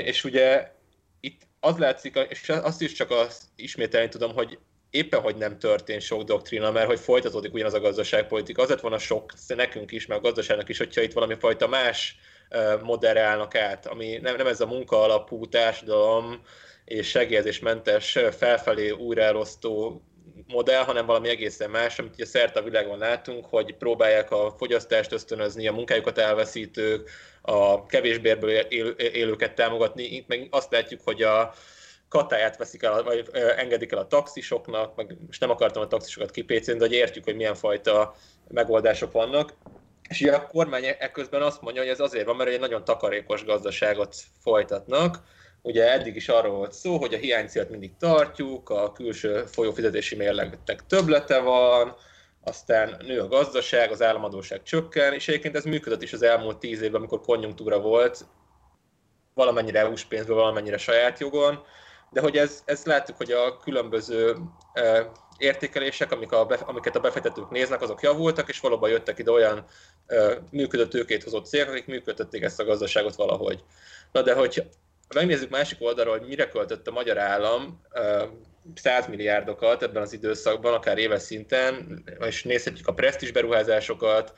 És 0.03 0.23
ugye 0.23 0.71
itt 1.19 1.41
az 1.59 1.77
látszik, 1.77 2.27
és 2.29 2.49
azt 2.49 2.81
is 2.81 2.93
csak 2.93 3.11
azt 3.11 3.43
ismételni 3.55 4.09
tudom, 4.09 4.33
hogy 4.33 4.59
éppen, 4.91 5.21
hogy 5.21 5.35
nem 5.35 5.59
történt 5.59 6.01
sok 6.01 6.23
doktrina, 6.23 6.71
mert 6.71 6.87
hogy 6.87 6.99
folytatódik 6.99 7.53
ugyanaz 7.53 7.73
a 7.73 7.79
gazdaságpolitika. 7.79 8.61
Azért 8.61 8.81
van 8.81 8.93
a 8.93 8.97
sok 8.97 9.31
nekünk 9.47 9.91
is, 9.91 10.05
meg 10.05 10.17
a 10.17 10.21
gazdaságnak 10.21 10.69
is, 10.69 10.77
hogyha 10.77 11.01
itt 11.01 11.13
valami 11.13 11.35
fajta 11.39 11.67
más 11.67 12.15
modellre 12.83 13.21
állnak 13.21 13.55
át, 13.55 13.85
ami 13.85 14.19
nem, 14.21 14.35
nem 14.35 14.47
ez 14.47 14.61
a 14.61 14.65
munka 14.65 15.01
alapú 15.01 15.45
társadalom 15.45 16.41
és 16.85 17.07
segélyezésmentes 17.07 18.19
felfelé 18.37 18.89
újraelosztó 18.89 20.01
modell, 20.47 20.83
hanem 20.83 21.05
valami 21.05 21.29
egészen 21.29 21.69
más, 21.69 21.99
amit 21.99 22.13
ugye 22.13 22.25
szerte 22.25 22.59
a 22.59 22.63
világon 22.63 22.97
látunk, 22.97 23.45
hogy 23.45 23.75
próbálják 23.75 24.31
a 24.31 24.53
fogyasztást 24.57 25.11
ösztönözni, 25.11 25.67
a 25.67 25.73
munkájukat 25.73 26.17
elveszítők, 26.17 27.09
a 27.41 27.85
kevésbérből 27.85 28.49
élőket 28.97 29.53
támogatni. 29.53 30.03
Itt 30.03 30.27
meg 30.27 30.47
azt 30.51 30.71
látjuk, 30.71 31.01
hogy 31.03 31.21
a, 31.21 31.53
katáját 32.11 32.57
veszik 32.57 32.83
el, 32.83 33.03
vagy 33.03 33.29
engedik 33.57 33.91
el 33.91 33.97
a 33.97 34.07
taxisoknak, 34.07 34.95
meg 34.95 35.17
most 35.25 35.39
nem 35.39 35.49
akartam 35.49 35.81
a 35.81 35.87
taxisokat 35.87 36.31
kipécén, 36.31 36.77
de 36.77 36.85
hogy 36.85 36.93
értjük, 36.93 37.23
hogy 37.23 37.35
milyen 37.35 37.55
fajta 37.55 38.15
megoldások 38.47 39.11
vannak. 39.11 39.53
És 40.09 40.21
ugye 40.21 40.35
a 40.35 40.47
kormány 40.47 40.85
ekközben 40.85 41.41
azt 41.41 41.61
mondja, 41.61 41.81
hogy 41.81 41.91
ez 41.91 41.99
azért 41.99 42.25
van, 42.25 42.35
mert 42.35 42.49
egy 42.49 42.59
nagyon 42.59 42.83
takarékos 42.83 43.45
gazdaságot 43.45 44.15
folytatnak. 44.39 45.23
Ugye 45.61 45.91
eddig 45.91 46.15
is 46.15 46.29
arról 46.29 46.55
volt 46.55 46.73
szó, 46.73 46.97
hogy 46.97 47.13
a 47.13 47.17
hiánycélt 47.17 47.69
mindig 47.69 47.91
tartjuk, 47.99 48.69
a 48.69 48.91
külső 48.91 49.43
folyófizetési 49.45 50.15
mérlegnek 50.15 50.85
töblete 50.87 51.39
van, 51.39 51.95
aztán 52.43 52.97
nő 53.05 53.19
a 53.19 53.27
gazdaság, 53.27 53.91
az 53.91 54.01
államadóság 54.01 54.63
csökken, 54.63 55.13
és 55.13 55.27
egyébként 55.27 55.55
ez 55.55 55.63
működött 55.63 56.01
is 56.01 56.13
az 56.13 56.21
elmúlt 56.21 56.57
tíz 56.57 56.81
évben, 56.81 56.99
amikor 56.99 57.21
konjunktúra 57.21 57.79
volt, 57.79 58.25
valamennyire 59.33 59.79
EU-s 59.79 60.05
pénzből, 60.05 60.35
valamennyire 60.35 60.77
saját 60.77 61.19
jogon, 61.19 61.63
de 62.11 62.21
hogy 62.21 62.37
ez, 62.37 62.61
ez 62.65 62.85
látjuk, 62.85 63.17
hogy 63.17 63.31
a 63.31 63.57
különböző 63.57 64.35
e, 64.73 65.11
értékelések, 65.37 66.11
amik 66.11 66.31
a, 66.31 66.47
amiket 66.65 66.95
a 66.95 66.99
befektetők 66.99 67.49
néznek, 67.49 67.81
azok 67.81 68.01
javultak, 68.01 68.49
és 68.49 68.59
valóban 68.59 68.89
jöttek 68.89 69.19
ide 69.19 69.31
olyan 69.31 69.65
e, 70.07 70.41
működő 70.51 70.87
tőkét 70.87 71.23
hozott 71.23 71.45
cégek, 71.45 71.69
akik 71.69 71.85
működtették 71.85 72.41
ezt 72.41 72.59
a 72.59 72.65
gazdaságot 72.65 73.15
valahogy. 73.15 73.63
Na 74.11 74.21
de 74.21 74.33
hogy 74.33 74.69
megnézzük 75.13 75.49
másik 75.49 75.81
oldalról, 75.81 76.17
hogy 76.17 76.27
mire 76.27 76.47
költött 76.47 76.87
a 76.87 76.91
magyar 76.91 77.17
állam, 77.17 77.81
e, 77.91 78.29
100 78.75 79.07
milliárdokat 79.07 79.83
ebben 79.83 80.01
az 80.01 80.13
időszakban, 80.13 80.73
akár 80.73 80.97
éves 80.97 81.21
szinten, 81.21 82.03
és 82.19 82.43
nézhetjük 82.43 82.87
a 82.87 82.93
presztis 82.93 83.31
beruházásokat, 83.31 84.33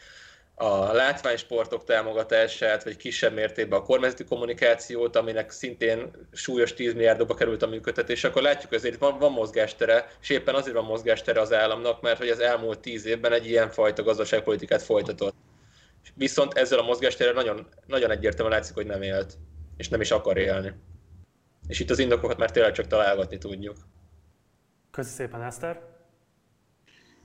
a 0.55 0.93
látványsportok 0.93 1.83
támogatását, 1.83 2.83
vagy 2.83 2.95
kisebb 2.95 3.33
mértékben 3.33 3.79
a 3.79 3.83
kormányzati 3.83 4.23
kommunikációt, 4.23 5.15
aminek 5.15 5.51
szintén 5.51 6.11
súlyos 6.31 6.73
10 6.73 6.93
milliárdokba 6.93 7.33
került 7.33 7.61
a 7.61 7.67
működtetés, 7.67 8.23
akkor 8.23 8.41
látjuk, 8.41 8.69
hogy 8.69 8.77
azért 8.77 8.99
van, 8.99 9.19
van 9.19 9.31
mozgástere, 9.31 10.07
és 10.21 10.29
éppen 10.29 10.55
azért 10.55 10.75
van 10.75 10.85
mozgástere 10.85 11.41
az 11.41 11.53
államnak, 11.53 12.01
mert 12.01 12.17
hogy 12.17 12.29
az 12.29 12.39
elmúlt 12.39 12.79
10 12.79 13.05
évben 13.05 13.33
egy 13.33 13.47
ilyen 13.47 13.69
fajta 13.69 14.03
gazdaságpolitikát 14.03 14.81
folytatott. 14.81 15.35
Viszont 16.13 16.53
ezzel 16.53 16.79
a 16.79 16.83
mozgástere 16.83 17.31
nagyon, 17.31 17.67
nagyon 17.85 18.11
egyértelműen 18.11 18.57
látszik, 18.57 18.75
hogy 18.75 18.85
nem 18.85 19.01
élt, 19.01 19.37
és 19.77 19.89
nem 19.89 20.01
is 20.01 20.11
akar 20.11 20.37
élni. 20.37 20.73
És 21.67 21.79
itt 21.79 21.89
az 21.89 21.99
indokokat 21.99 22.37
már 22.37 22.51
tényleg 22.51 22.71
csak 22.71 22.87
találgatni 22.87 23.37
tudjuk. 23.37 23.77
Köszönöm 24.91 25.17
szépen, 25.17 25.43
Eszter. 25.43 25.92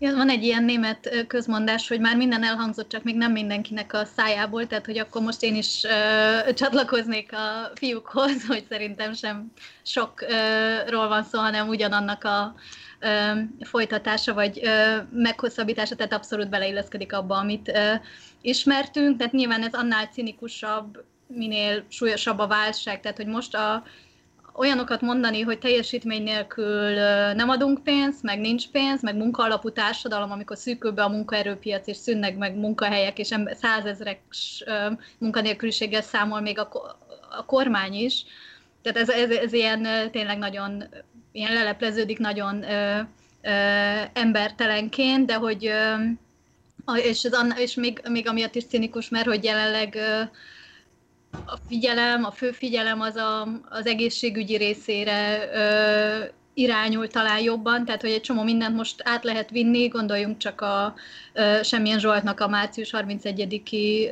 Van 0.00 0.28
egy 0.28 0.42
ilyen 0.44 0.64
német 0.64 1.24
közmondás, 1.26 1.88
hogy 1.88 2.00
már 2.00 2.16
minden 2.16 2.44
elhangzott, 2.44 2.88
csak 2.88 3.02
még 3.02 3.16
nem 3.16 3.32
mindenkinek 3.32 3.92
a 3.92 4.04
szájából, 4.04 4.66
tehát 4.66 4.86
hogy 4.86 4.98
akkor 4.98 5.22
most 5.22 5.42
én 5.42 5.54
is 5.54 5.82
uh, 5.84 6.52
csatlakoznék 6.52 7.32
a 7.32 7.70
fiúkhoz, 7.74 8.46
hogy 8.46 8.64
szerintem 8.68 9.12
sem 9.12 9.52
sokról 9.82 11.08
van 11.08 11.24
szó, 11.24 11.38
hanem 11.38 11.68
ugyanannak 11.68 12.24
a 12.24 12.54
uh, 13.00 13.38
folytatása 13.60 14.34
vagy 14.34 14.60
uh, 14.62 14.96
meghosszabbítása, 15.12 15.96
tehát 15.96 16.12
abszolút 16.12 16.48
beleilleszkedik 16.48 17.12
abba, 17.12 17.36
amit 17.36 17.68
uh, 17.68 18.00
ismertünk, 18.40 19.16
tehát 19.18 19.32
nyilván 19.32 19.62
ez 19.62 19.72
annál 19.72 20.06
cinikusabb, 20.06 21.04
minél 21.26 21.84
súlyosabb 21.88 22.38
a 22.38 22.46
válság, 22.46 23.00
tehát 23.00 23.16
hogy 23.16 23.26
most 23.26 23.54
a 23.54 23.82
olyanokat 24.58 25.00
mondani, 25.00 25.40
hogy 25.40 25.58
teljesítmény 25.58 26.22
nélkül 26.22 26.90
nem 27.34 27.48
adunk 27.48 27.82
pénzt, 27.82 28.22
meg 28.22 28.40
nincs 28.40 28.68
pénz, 28.68 29.02
meg 29.02 29.16
munkaalapú 29.16 29.70
társadalom, 29.70 30.30
amikor 30.30 30.56
szűkül 30.56 30.90
be 30.90 31.02
a 31.02 31.08
munkaerőpiac, 31.08 31.86
és 31.86 31.96
szűnnek 31.96 32.36
meg 32.36 32.56
munkahelyek, 32.56 33.18
és 33.18 33.34
százezrek 33.60 34.20
munkanélküliséggel 35.18 36.02
számol 36.02 36.40
még 36.40 36.58
a, 36.58 36.68
a 37.30 37.44
kormány 37.44 37.94
is. 37.94 38.24
Tehát 38.82 38.98
ez, 38.98 39.08
ez, 39.08 39.30
ez 39.30 39.52
ilyen 39.52 40.10
tényleg 40.10 40.38
nagyon, 40.38 40.84
ilyen 41.32 41.52
lelepleződik 41.52 42.18
nagyon 42.18 42.62
ö, 42.62 43.00
ö, 43.42 43.50
embertelenként, 44.12 45.26
de 45.26 45.34
hogy 45.34 45.66
ö, 45.66 45.94
és, 46.94 47.24
ez, 47.24 47.58
és 47.58 47.74
még, 47.74 48.00
még 48.10 48.28
amiatt 48.28 48.54
is 48.54 48.66
cinikus, 48.66 49.08
mert 49.08 49.26
hogy 49.26 49.44
jelenleg 49.44 49.94
ö, 49.94 50.22
a 51.30 51.56
figyelem, 51.68 52.24
a 52.24 52.30
fő 52.30 52.50
figyelem 52.50 53.00
az 53.00 53.16
a, 53.16 53.48
az 53.68 53.86
egészségügyi 53.86 54.56
részére 54.56 55.50
ö, 55.52 56.24
irányul 56.54 57.08
talán 57.08 57.40
jobban, 57.40 57.84
tehát 57.84 58.00
hogy 58.00 58.10
egy 58.10 58.20
csomó 58.20 58.42
mindent 58.42 58.76
most 58.76 59.02
át 59.04 59.24
lehet 59.24 59.50
vinni, 59.50 59.88
gondoljunk 59.88 60.38
csak 60.38 60.60
a 60.60 60.94
ö, 61.32 61.58
Semmilyen 61.62 61.98
Zsoltnak 61.98 62.40
a 62.40 62.48
március 62.48 62.90
31-i 62.92 64.10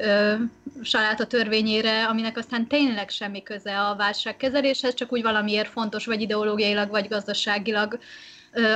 saláta 0.83 1.27
törvényére, 1.27 2.07
aminek 2.07 2.37
aztán 2.39 2.67
tényleg 2.67 3.09
semmi 3.09 3.43
köze 3.43 3.81
a 3.81 3.97
válságkezeléshez, 3.97 4.95
csak 4.95 5.13
úgy 5.13 5.23
valamiért 5.23 5.69
fontos, 5.69 6.07
vagy 6.07 6.21
ideológiailag, 6.21 6.91
vagy 6.91 7.09
gazdaságilag 7.09 7.99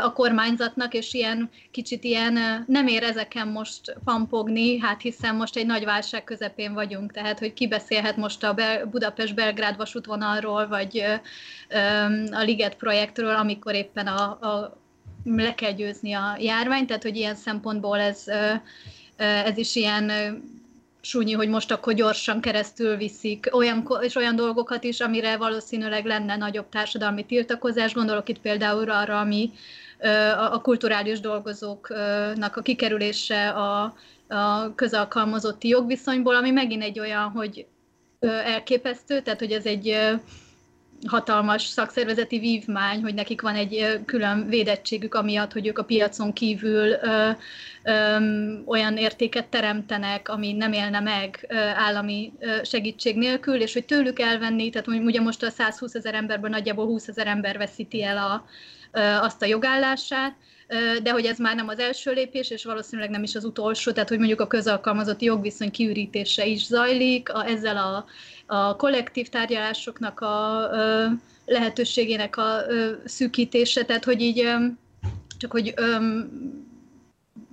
a 0.03 0.13
kormányzatnak, 0.13 0.95
és 0.95 1.15
ilyen 1.15 1.51
kicsit 1.71 2.05
ilyen 2.05 2.65
nem 2.67 2.87
ér 2.87 3.03
ezeken 3.03 3.49
most 3.49 3.97
pampogni, 4.05 4.79
hát 4.79 5.01
hiszen 5.01 5.35
most 5.35 5.57
egy 5.57 5.67
nagy 5.67 5.85
válság 5.85 6.25
közepén 6.25 6.73
vagyunk, 6.73 7.13
tehát 7.13 7.39
hogy 7.39 7.53
ki 7.53 7.69
beszélhet 7.69 8.17
most 8.17 8.45
a 8.45 8.57
Budapest-Belgrád 8.91 9.77
vasútvonalról, 9.77 10.69
vagy 10.69 11.05
a 12.31 12.43
Liget 12.43 12.77
projektről, 12.77 13.35
amikor 13.35 13.75
éppen 13.75 14.07
a, 14.07 14.23
a 14.31 14.79
le 15.25 15.55
kell 15.55 15.73
győzni 15.73 16.13
a 16.13 16.37
járványt, 16.39 16.87
tehát 16.87 17.03
hogy 17.03 17.17
ilyen 17.17 17.35
szempontból 17.35 17.99
ez, 17.99 18.25
ez 19.17 19.57
is 19.57 19.77
ilyen 19.77 20.11
súnyi, 21.01 21.33
hogy 21.33 21.49
most 21.49 21.71
akkor 21.71 21.93
gyorsan 21.93 22.41
keresztül 22.41 22.97
viszik 22.97 23.49
olyan, 23.53 23.87
és 24.01 24.15
olyan 24.15 24.37
dolgokat 24.37 24.85
is, 24.85 25.01
amire 25.01 25.37
valószínűleg 25.37 26.05
lenne 26.05 26.37
nagyobb 26.37 26.69
társadalmi 26.69 27.25
tiltakozás. 27.25 27.95
Gondolok 27.95 28.29
itt 28.29 28.41
például 28.41 28.91
arra, 28.91 29.21
ami 29.21 29.51
a 30.51 30.61
kulturális 30.61 31.21
dolgozóknak 31.21 32.57
a 32.57 32.63
kikerülése 32.63 33.49
a, 33.49 33.95
a 34.29 34.75
közalkalmazotti 34.75 35.69
jogviszonyból, 35.69 36.35
ami 36.35 36.51
megint 36.51 36.83
egy 36.83 37.01
olyan, 37.01 37.31
hogy 37.31 37.67
elképesztő, 38.45 39.21
tehát 39.21 39.39
hogy 39.39 39.53
ez 39.53 39.65
egy 39.65 39.97
hatalmas 41.07 41.63
szakszervezeti 41.63 42.39
vívmány, 42.39 43.03
hogy 43.03 43.15
nekik 43.15 43.41
van 43.41 43.55
egy 43.55 44.01
külön 44.05 44.49
védettségük, 44.49 45.15
amiatt, 45.15 45.53
hogy 45.53 45.67
ők 45.67 45.79
a 45.79 45.85
piacon 45.85 46.33
kívül 46.33 46.89
ö, 46.91 47.31
ö, 47.83 48.17
olyan 48.67 48.97
értéket 48.97 49.47
teremtenek, 49.47 50.29
ami 50.29 50.53
nem 50.53 50.73
élne 50.73 51.01
meg 51.01 51.47
ö, 51.49 51.55
állami 51.57 52.33
ö, 52.39 52.57
segítség 52.65 53.17
nélkül, 53.17 53.61
és 53.61 53.73
hogy 53.73 53.85
tőlük 53.85 54.21
elvenni, 54.21 54.71
tehát 54.71 54.89
ugye 54.89 55.21
most 55.21 55.43
a 55.43 55.51
120 55.51 55.95
ezer 55.95 56.15
emberből 56.15 56.51
nagyjából 56.51 56.87
20 56.87 57.09
ezer 57.09 57.27
ember 57.27 57.59
veszíti 57.59 58.03
el 58.03 58.17
a, 58.17 58.45
ö, 58.93 59.01
azt 59.01 59.43
a 59.43 59.47
jogállását, 59.47 60.35
de 61.03 61.11
hogy 61.11 61.25
ez 61.25 61.39
már 61.39 61.57
nem 61.57 61.69
az 61.69 61.79
első 61.79 62.13
lépés, 62.13 62.51
és 62.51 62.65
valószínűleg 62.65 63.11
nem 63.11 63.23
is 63.23 63.35
az 63.35 63.45
utolsó, 63.45 63.93
tehát 63.93 64.09
hogy 64.09 64.19
mondjuk 64.19 64.41
a 64.41 64.47
közalkalmazotti 64.47 65.25
jogviszony 65.25 65.71
kiürítése 65.71 66.47
is 66.47 66.67
zajlik, 66.67 67.33
a, 67.33 67.47
ezzel 67.47 67.77
a 67.77 68.05
a 68.53 68.77
kollektív 68.77 69.29
tárgyalásoknak 69.29 70.21
a 70.21 70.69
lehetőségének 71.47 72.37
a 72.37 72.63
szűkítése, 73.05 73.85
tehát 73.85 74.05
hogy 74.05 74.21
így 74.21 74.49
csak 75.39 75.53
hogy 75.53 75.75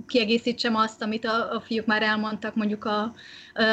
kiegészítsem 0.07 0.76
azt, 0.76 1.01
amit 1.01 1.26
a, 1.26 1.51
a 1.55 1.61
fiúk 1.61 1.86
már 1.86 2.03
elmondtak, 2.03 2.55
mondjuk 2.55 2.86
a, 2.86 3.13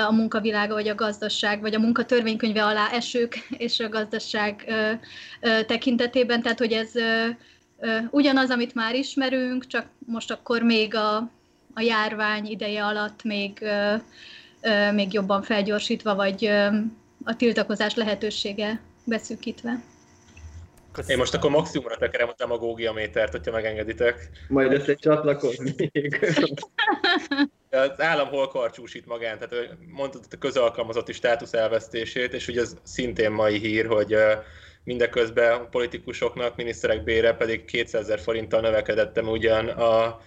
a 0.07 0.13
munkavilága, 0.13 0.75
vagy 0.75 0.89
a 0.89 0.95
gazdaság, 0.95 1.61
vagy 1.61 1.75
a 1.75 1.79
munkatörvénykönyve 1.79 2.65
alá 2.65 2.91
esők 2.91 3.35
és 3.51 3.81
a 3.81 3.89
gazdaság 3.89 4.65
ö, 4.67 4.93
ö, 5.41 5.65
tekintetében, 5.65 6.43
tehát 6.43 6.59
hogy 6.59 6.73
ez 6.73 6.95
ö, 6.95 7.01
ö, 7.01 7.29
ugyanaz, 8.11 8.51
amit 8.51 8.75
már 8.75 8.95
ismerünk, 8.95 9.67
csak 9.67 9.87
most 10.07 10.31
akkor 10.31 10.63
még 10.63 10.95
a, 10.95 11.17
a 11.75 11.81
járvány 11.81 12.47
ideje 12.47 12.85
alatt 12.85 13.23
még, 13.23 13.59
ö, 13.61 13.95
ö, 14.61 14.93
még 14.93 15.13
jobban 15.13 15.43
felgyorsítva, 15.43 16.15
vagy 16.15 16.45
ö, 16.45 16.67
a 17.25 17.37
tiltakozás 17.37 17.95
lehetősége 17.95 18.81
beszűkítve. 19.05 19.83
Köszönöm. 20.93 21.17
Én 21.17 21.19
most 21.19 21.35
akkor 21.35 21.51
maximumra 21.51 21.97
tekerem 21.97 22.29
a 22.29 22.35
demagógia 22.37 22.93
métert, 22.93 23.33
hogyha 23.33 23.53
megengeditek. 23.53 24.31
Majd 24.49 24.73
össze 24.73 24.95
csatlakoznék. 24.95 26.21
Az 27.71 28.01
állam 28.01 28.29
hol 28.29 28.49
karcsúsít 28.49 29.07
magán, 29.07 29.39
tehát 29.39 29.77
mondtad 29.89 30.25
a 30.31 30.37
közalkalmazotti 30.37 31.13
státusz 31.13 31.53
elvesztését, 31.53 32.33
és 32.33 32.49
ugye 32.49 32.61
ez 32.61 32.77
szintén 32.83 33.31
mai 33.31 33.59
hír, 33.59 33.87
hogy 33.87 34.17
mindeközben 34.85 35.53
a 35.53 35.69
politikusoknak, 35.69 36.57
miniszterek 36.57 37.05
bére 37.05 37.33
pedig 37.33 37.65
200 37.65 38.03
ezer 38.03 38.21
forinttal 38.21 38.61
növekedettem 38.61 39.29
ugyan 39.29 39.69
a 39.69 40.21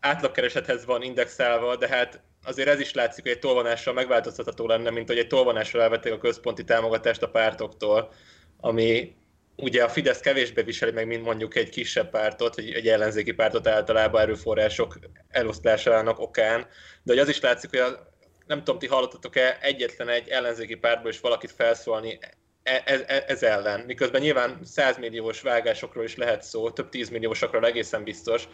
átlagkeresethez 0.00 0.84
van 0.84 1.02
indexálva, 1.02 1.76
de 1.76 1.88
hát 1.88 2.20
azért 2.44 2.68
ez 2.68 2.80
is 2.80 2.94
látszik, 2.94 3.22
hogy 3.22 3.32
egy 3.32 3.38
tolvonással 3.38 3.94
megváltoztatható 3.94 4.66
lenne, 4.66 4.90
mint 4.90 5.08
hogy 5.08 5.18
egy 5.18 5.26
tolvonással 5.26 5.82
elvették 5.82 6.12
a 6.12 6.18
központi 6.18 6.64
támogatást 6.64 7.22
a 7.22 7.30
pártoktól, 7.30 8.12
ami 8.60 9.14
ugye 9.56 9.84
a 9.84 9.88
Fidesz 9.88 10.20
kevésbé 10.20 10.62
viseli 10.62 10.92
meg, 10.92 11.06
mint 11.06 11.24
mondjuk 11.24 11.56
egy 11.56 11.68
kisebb 11.68 12.10
pártot, 12.10 12.54
vagy 12.54 12.72
egy 12.72 12.88
ellenzéki 12.88 13.32
pártot 13.32 13.66
általában 13.66 14.20
erőforrások 14.20 14.98
elosztásának 15.28 16.18
okán, 16.18 16.60
de 17.02 17.12
hogy 17.12 17.18
az 17.18 17.28
is 17.28 17.40
látszik, 17.40 17.70
hogy 17.70 17.78
a, 17.78 18.12
nem 18.46 18.58
tudom, 18.58 18.78
ti 18.78 18.86
hallottatok-e 18.86 19.58
egyetlen 19.60 20.08
egy 20.08 20.28
ellenzéki 20.28 20.74
pártból 20.74 21.10
is 21.10 21.20
valakit 21.20 21.52
felszólni 21.52 22.18
ez, 22.84 23.00
e, 23.06 23.24
ez 23.26 23.42
ellen. 23.42 23.80
Miközben 23.80 24.20
nyilván 24.20 24.58
100 24.64 24.98
milliós 24.98 25.40
vágásokról 25.40 26.04
is 26.04 26.16
lehet 26.16 26.42
szó, 26.42 26.70
több 26.70 26.88
10 26.88 27.08
milliósokról 27.08 27.66
egészen 27.66 28.04
biztos, 28.04 28.48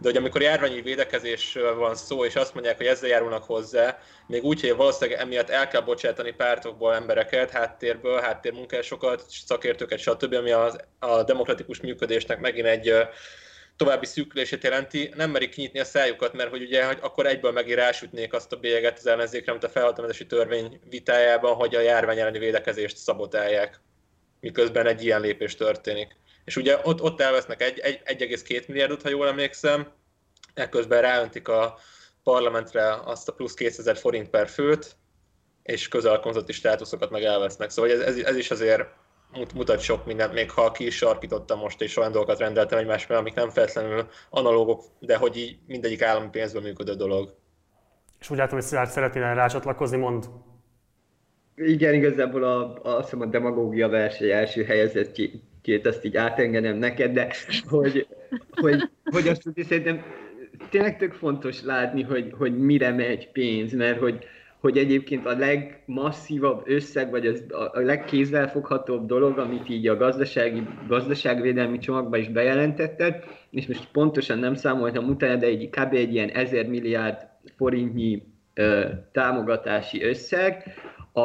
de 0.00 0.08
hogy 0.08 0.16
amikor 0.16 0.42
járványi 0.42 0.80
védekezésről 0.80 1.74
van 1.74 1.94
szó, 1.94 2.24
és 2.24 2.36
azt 2.36 2.54
mondják, 2.54 2.76
hogy 2.76 2.86
ezzel 2.86 3.08
járulnak 3.08 3.44
hozzá, 3.44 3.98
még 4.26 4.44
úgy, 4.44 4.60
hogy 4.60 4.76
valószínűleg 4.76 5.20
emiatt 5.20 5.50
el 5.50 5.68
kell 5.68 5.80
bocsátani 5.80 6.32
pártokból 6.32 6.94
embereket, 6.94 7.50
háttérбől, 7.50 8.20
háttérmunkásokat, 8.20 9.24
szakértőket, 9.46 9.98
stb., 9.98 10.34
ami 10.34 10.50
a, 10.50 10.72
a 10.98 11.22
demokratikus 11.22 11.80
működésnek 11.80 12.40
megint 12.40 12.66
egy 12.66 12.94
további 13.80 14.06
szűkülését 14.06 14.62
jelenti, 14.62 15.12
nem 15.16 15.30
merik 15.30 15.50
kinyitni 15.50 15.80
a 15.80 15.84
szájukat, 15.84 16.32
mert 16.32 16.50
hogy 16.50 16.62
ugye 16.62 16.86
hogy 16.86 16.98
akkor 17.00 17.26
egyből 17.26 17.52
megint 17.52 17.78
rásütnék 17.78 18.32
azt 18.32 18.52
a 18.52 18.56
bélyeget 18.56 18.98
az 18.98 19.06
ellenzékre, 19.06 19.52
mint 19.52 19.64
a 19.64 19.68
felhatalmazási 19.68 20.26
törvény 20.26 20.80
vitájában, 20.90 21.54
hogy 21.54 21.74
a 21.74 21.80
járvány 21.80 22.18
elleni 22.18 22.38
védekezést 22.38 22.96
szabotálják, 22.96 23.80
miközben 24.40 24.86
egy 24.86 25.04
ilyen 25.04 25.20
lépés 25.20 25.54
történik. 25.54 26.16
És 26.44 26.56
ugye 26.56 26.78
ott, 26.82 27.02
ott 27.02 27.20
elvesznek 27.20 27.62
egy, 27.62 27.78
egy, 27.78 28.00
1,2 28.04 28.66
milliárdot, 28.66 29.02
ha 29.02 29.08
jól 29.08 29.28
emlékszem, 29.28 29.92
ekközben 30.54 31.00
ráöntik 31.00 31.48
a 31.48 31.78
parlamentre 32.22 32.94
azt 33.04 33.28
a 33.28 33.32
plusz 33.32 33.54
2000 33.54 33.96
forint 33.96 34.30
per 34.30 34.48
főt, 34.48 34.96
és 35.62 35.88
közelkonzati 35.88 36.52
státuszokat 36.52 37.10
meg 37.10 37.22
elvesznek. 37.22 37.70
Szóval 37.70 37.90
ez, 37.90 38.00
ez, 38.00 38.16
ez 38.16 38.36
is 38.36 38.50
azért 38.50 38.88
mutat 39.54 39.80
sok 39.80 40.06
mindent, 40.06 40.32
még 40.32 40.50
ha 40.50 40.70
ki 40.70 40.86
is 40.86 40.96
sarkítottam 40.96 41.58
most, 41.58 41.80
és 41.80 41.96
olyan 41.96 42.12
dolgokat 42.12 42.38
rendeltem 42.38 42.78
egymás 42.78 43.06
mellé, 43.06 43.20
amik 43.20 43.34
nem 43.34 43.50
feltétlenül 43.50 44.06
analógok, 44.30 44.82
de 44.98 45.16
hogy 45.16 45.36
így 45.36 45.58
mindegyik 45.66 46.02
állami 46.02 46.28
pénzből 46.30 46.62
működő 46.62 46.94
dolog. 46.94 47.34
És 48.20 48.30
úgy 48.30 48.36
látom, 48.36 48.58
hogy 48.58 48.66
Szilárd 48.66 48.90
szeretnél 48.90 49.34
rácsatlakozni, 49.34 49.96
mond. 49.96 50.24
Igen, 51.56 51.94
igazából 51.94 52.44
a, 52.44 52.80
azt 52.82 53.04
hiszem 53.04 53.20
a 53.20 53.26
demagógia 53.30 53.88
verseny 53.88 54.30
első 54.30 54.64
helyezettjét 54.64 55.86
azt 55.86 56.04
így 56.04 56.16
átengedem 56.16 56.76
neked, 56.76 57.12
de 57.12 57.32
hogy, 57.68 58.06
hogy, 58.50 58.90
hogy 59.04 59.28
azt 59.28 59.42
hogy 59.42 59.64
szerintem 59.64 60.02
tényleg 60.70 60.98
tök 60.98 61.12
fontos 61.12 61.62
látni, 61.62 62.02
hogy, 62.02 62.34
hogy 62.38 62.58
mire 62.58 62.90
megy 62.90 63.30
pénz, 63.30 63.72
mert 63.72 63.98
hogy, 63.98 64.24
hogy 64.60 64.76
egyébként 64.78 65.26
a 65.26 65.36
legmasszívabb 65.36 66.62
összeg, 66.64 67.10
vagy 67.10 67.26
az, 67.26 67.44
a 67.72 67.80
legkézzelfoghatóbb 67.80 69.06
dolog, 69.06 69.38
amit 69.38 69.68
így 69.68 69.88
a 69.88 69.96
gazdasági, 69.96 70.62
gazdaságvédelmi 70.88 71.78
csomagban 71.78 72.20
is 72.20 72.28
bejelentetted, 72.28 73.24
és 73.50 73.66
most 73.66 73.88
pontosan 73.92 74.38
nem 74.38 74.54
számoltam 74.54 75.08
utána, 75.08 75.36
de 75.36 75.46
egy, 75.46 75.70
kb. 75.70 75.94
egy 75.94 76.14
ilyen 76.14 76.28
1000 76.28 76.66
milliárd 76.66 77.26
forintnyi 77.56 78.22
ö, 78.54 78.84
támogatási 79.12 80.02
összeg, 80.02 80.74
a, 81.12 81.20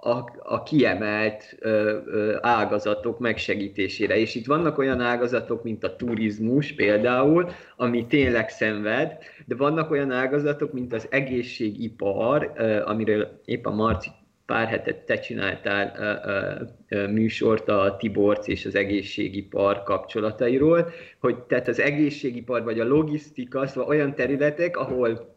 a, 0.00 0.38
a 0.42 0.62
kiemelt 0.62 1.56
ö, 1.58 1.98
ö, 2.06 2.36
ágazatok 2.40 3.18
megsegítésére. 3.18 4.16
És 4.16 4.34
itt 4.34 4.46
vannak 4.46 4.78
olyan 4.78 5.00
ágazatok, 5.00 5.62
mint 5.62 5.84
a 5.84 5.96
turizmus 5.96 6.72
például, 6.72 7.50
ami 7.76 8.06
tényleg 8.06 8.48
szenved, 8.48 9.18
de 9.48 9.54
vannak 9.54 9.90
olyan 9.90 10.10
ágazatok, 10.10 10.72
mint 10.72 10.92
az 10.92 11.06
egészségipar, 11.10 12.52
amiről 12.84 13.40
épp 13.44 13.66
a 13.66 13.70
Marci 13.70 14.10
pár 14.46 14.68
hetet 14.68 14.96
te 14.96 15.18
csináltál 15.18 15.92
ö, 15.98 16.96
ö, 16.96 17.08
műsort 17.08 17.68
a 17.68 17.96
Tiborc 17.98 18.48
és 18.48 18.66
az 18.66 18.74
egészségipar 18.74 19.82
kapcsolatairól, 19.82 20.90
hogy 21.18 21.38
tehát 21.38 21.68
az 21.68 21.80
egészségipar 21.80 22.62
vagy 22.62 22.80
a 22.80 22.84
logisztika, 22.84 23.66
szóval 23.66 23.88
olyan 23.88 24.14
területek, 24.14 24.76
ahol 24.76 25.34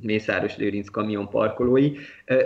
Mészáros 0.00 0.56
Lőrinc 0.56 0.88
kamion 0.88 1.28
parkolói. 1.28 1.92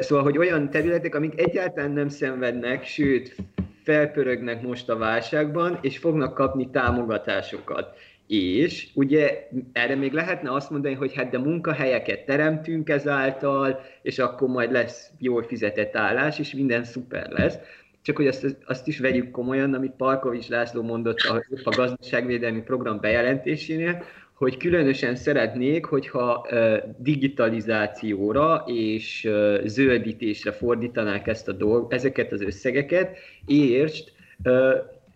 Szóval, 0.00 0.24
hogy 0.24 0.38
olyan 0.38 0.70
területek, 0.70 1.14
amik 1.14 1.40
egyáltalán 1.40 1.90
nem 1.90 2.08
szenvednek, 2.08 2.84
sőt, 2.84 3.36
felpörögnek 3.82 4.62
most 4.62 4.88
a 4.88 4.96
válságban, 4.96 5.78
és 5.80 5.98
fognak 5.98 6.34
kapni 6.34 6.70
támogatásokat. 6.70 7.96
És 8.27 8.89
ugye 8.95 9.49
erre 9.72 9.95
még 9.95 10.12
lehetne 10.12 10.53
azt 10.53 10.70
mondani, 10.70 10.95
hogy 10.95 11.14
hát 11.14 11.31
de 11.31 11.39
munkahelyeket 11.39 12.24
teremtünk 12.24 12.89
ezáltal, 12.89 13.81
és 14.03 14.18
akkor 14.18 14.49
majd 14.49 14.72
lesz 14.72 15.11
jól 15.18 15.43
fizetett 15.43 15.97
állás, 15.97 16.39
és 16.39 16.55
minden 16.55 16.85
szuper 16.85 17.31
lesz. 17.31 17.59
Csak 18.03 18.16
hogy 18.16 18.27
azt, 18.27 18.57
azt 18.66 18.89
is 18.89 18.99
vegyük 18.99 19.31
komolyan, 19.31 19.74
amit 19.74 19.93
Parkovics 19.97 20.49
László 20.49 20.83
mondott 20.83 21.18
a, 21.18 21.45
a 21.64 21.74
gazdaságvédelmi 21.77 22.62
program 22.62 23.01
bejelentésénél, 23.01 24.05
hogy 24.33 24.57
különösen 24.57 25.16
szeretnék, 25.16 25.85
hogyha 25.85 26.47
digitalizációra 26.99 28.64
és 28.66 29.29
zöldítésre 29.64 30.53
fordítanák 30.53 31.27
ezt 31.27 31.49
a 31.49 31.53
dolg, 31.53 31.93
ezeket 31.93 32.33
az 32.33 32.43
összegeket, 32.43 33.16
és 33.47 34.03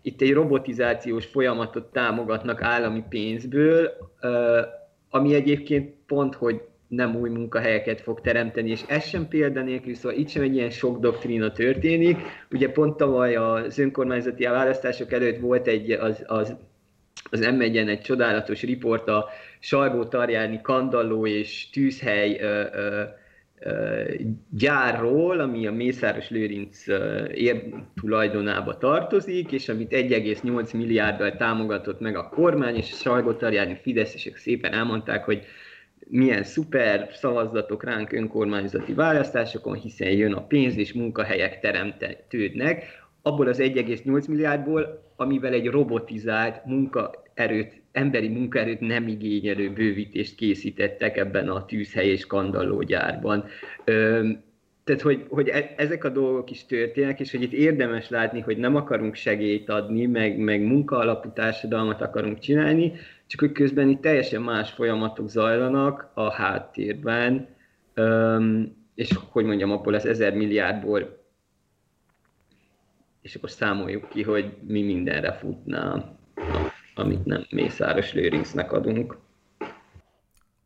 itt 0.01 0.21
egy 0.21 0.33
robotizációs 0.33 1.25
folyamatot 1.25 1.91
támogatnak 1.91 2.61
állami 2.61 3.03
pénzből, 3.09 3.91
ami 5.09 5.33
egyébként 5.35 5.93
pont, 6.07 6.35
hogy 6.35 6.61
nem 6.87 7.15
új 7.15 7.29
munkahelyeket 7.29 8.01
fog 8.01 8.21
teremteni, 8.21 8.69
és 8.69 8.81
ez 8.87 9.03
sem 9.05 9.27
példanélkül, 9.27 9.93
szóval 9.93 10.17
itt 10.17 10.29
sem 10.29 10.43
egy 10.43 10.55
ilyen 10.55 10.69
sok 10.69 10.99
doktrína 10.99 11.51
történik. 11.51 12.17
Ugye 12.51 12.71
pont 12.71 12.97
tavaly 12.97 13.35
az 13.35 13.77
önkormányzati 13.77 14.43
választások 14.43 15.11
előtt 15.11 15.39
volt 15.39 15.67
egy 15.67 15.91
az, 15.91 16.23
az 16.27 16.55
az 17.29 17.39
m 17.39 17.61
egy 17.61 18.01
csodálatos 18.01 18.61
riport 18.61 19.07
a 19.07 19.29
Salgó 19.59 20.03
Tarjáni 20.03 20.61
Kandalló 20.61 21.27
és 21.27 21.69
Tűzhely 21.69 22.39
ö, 22.41 22.63
ö, 22.73 23.03
gyárról, 24.49 25.39
ami 25.39 25.67
a 25.67 25.71
Mészáros 25.71 26.29
Lőrinc 26.29 26.83
tulajdonába 28.01 28.77
tartozik, 28.77 29.51
és 29.51 29.69
amit 29.69 29.91
1,8 29.91 30.77
milliárddal 30.77 31.35
támogatott 31.35 31.99
meg 31.99 32.15
a 32.15 32.29
kormány, 32.29 32.75
és 32.75 32.91
a 32.91 32.95
Salgó 32.95 33.33
Tarjáni 33.33 33.77
Fideszesek 33.81 34.37
szépen 34.37 34.73
elmondták, 34.73 35.23
hogy 35.23 35.43
milyen 36.07 36.43
szuper 36.43 37.09
szavazatok 37.11 37.83
ránk 37.83 38.11
önkormányzati 38.11 38.93
választásokon, 38.93 39.75
hiszen 39.75 40.11
jön 40.11 40.33
a 40.33 40.47
pénz 40.47 40.77
és 40.77 40.93
munkahelyek 40.93 41.59
teremtődnek. 41.59 42.83
Abból 43.21 43.47
az 43.47 43.59
1,8 43.59 44.29
milliárdból 44.29 45.11
amivel 45.21 45.53
egy 45.53 45.67
robotizált 45.67 46.65
munkaerőt, 46.65 47.80
emberi 47.91 48.27
munkaerőt 48.27 48.79
nem 48.79 49.07
igényelő 49.07 49.73
bővítést 49.73 50.35
készítettek 50.35 51.17
ebben 51.17 51.49
a 51.49 51.65
tűzhely 51.65 52.07
és 52.07 52.25
kandallógyárban. 52.25 53.45
Tehát, 54.83 55.01
hogy, 55.01 55.25
hogy 55.29 55.47
e, 55.47 55.73
ezek 55.77 56.03
a 56.03 56.09
dolgok 56.09 56.51
is 56.51 56.65
történnek, 56.65 57.19
és 57.19 57.31
hogy 57.31 57.41
itt 57.41 57.53
érdemes 57.53 58.09
látni, 58.09 58.39
hogy 58.39 58.57
nem 58.57 58.75
akarunk 58.75 59.15
segélyt 59.15 59.69
adni, 59.69 60.05
meg, 60.05 60.37
meg 60.37 60.61
munkaalapú 60.61 61.31
társadalmat 61.33 62.01
akarunk 62.01 62.39
csinálni, 62.39 62.93
csak 63.27 63.39
hogy 63.39 63.51
közben 63.51 63.89
itt 63.89 64.01
teljesen 64.01 64.41
más 64.41 64.71
folyamatok 64.71 65.29
zajlanak 65.29 66.11
a 66.13 66.31
háttérben, 66.31 67.47
és 68.95 69.09
hogy 69.29 69.45
mondjam, 69.45 69.71
abból 69.71 69.93
az 69.93 70.05
ezer 70.05 70.33
milliárdból 70.33 71.19
és 73.21 73.35
akkor 73.35 73.49
számoljuk 73.49 74.09
ki, 74.09 74.23
hogy 74.23 74.57
mi 74.67 74.81
mindenre 74.81 75.31
futna, 75.33 76.15
amit 77.01 77.25
nem 77.25 77.45
Mészáros 77.49 78.13
Lőrincnek 78.13 78.71
adunk. 78.71 79.17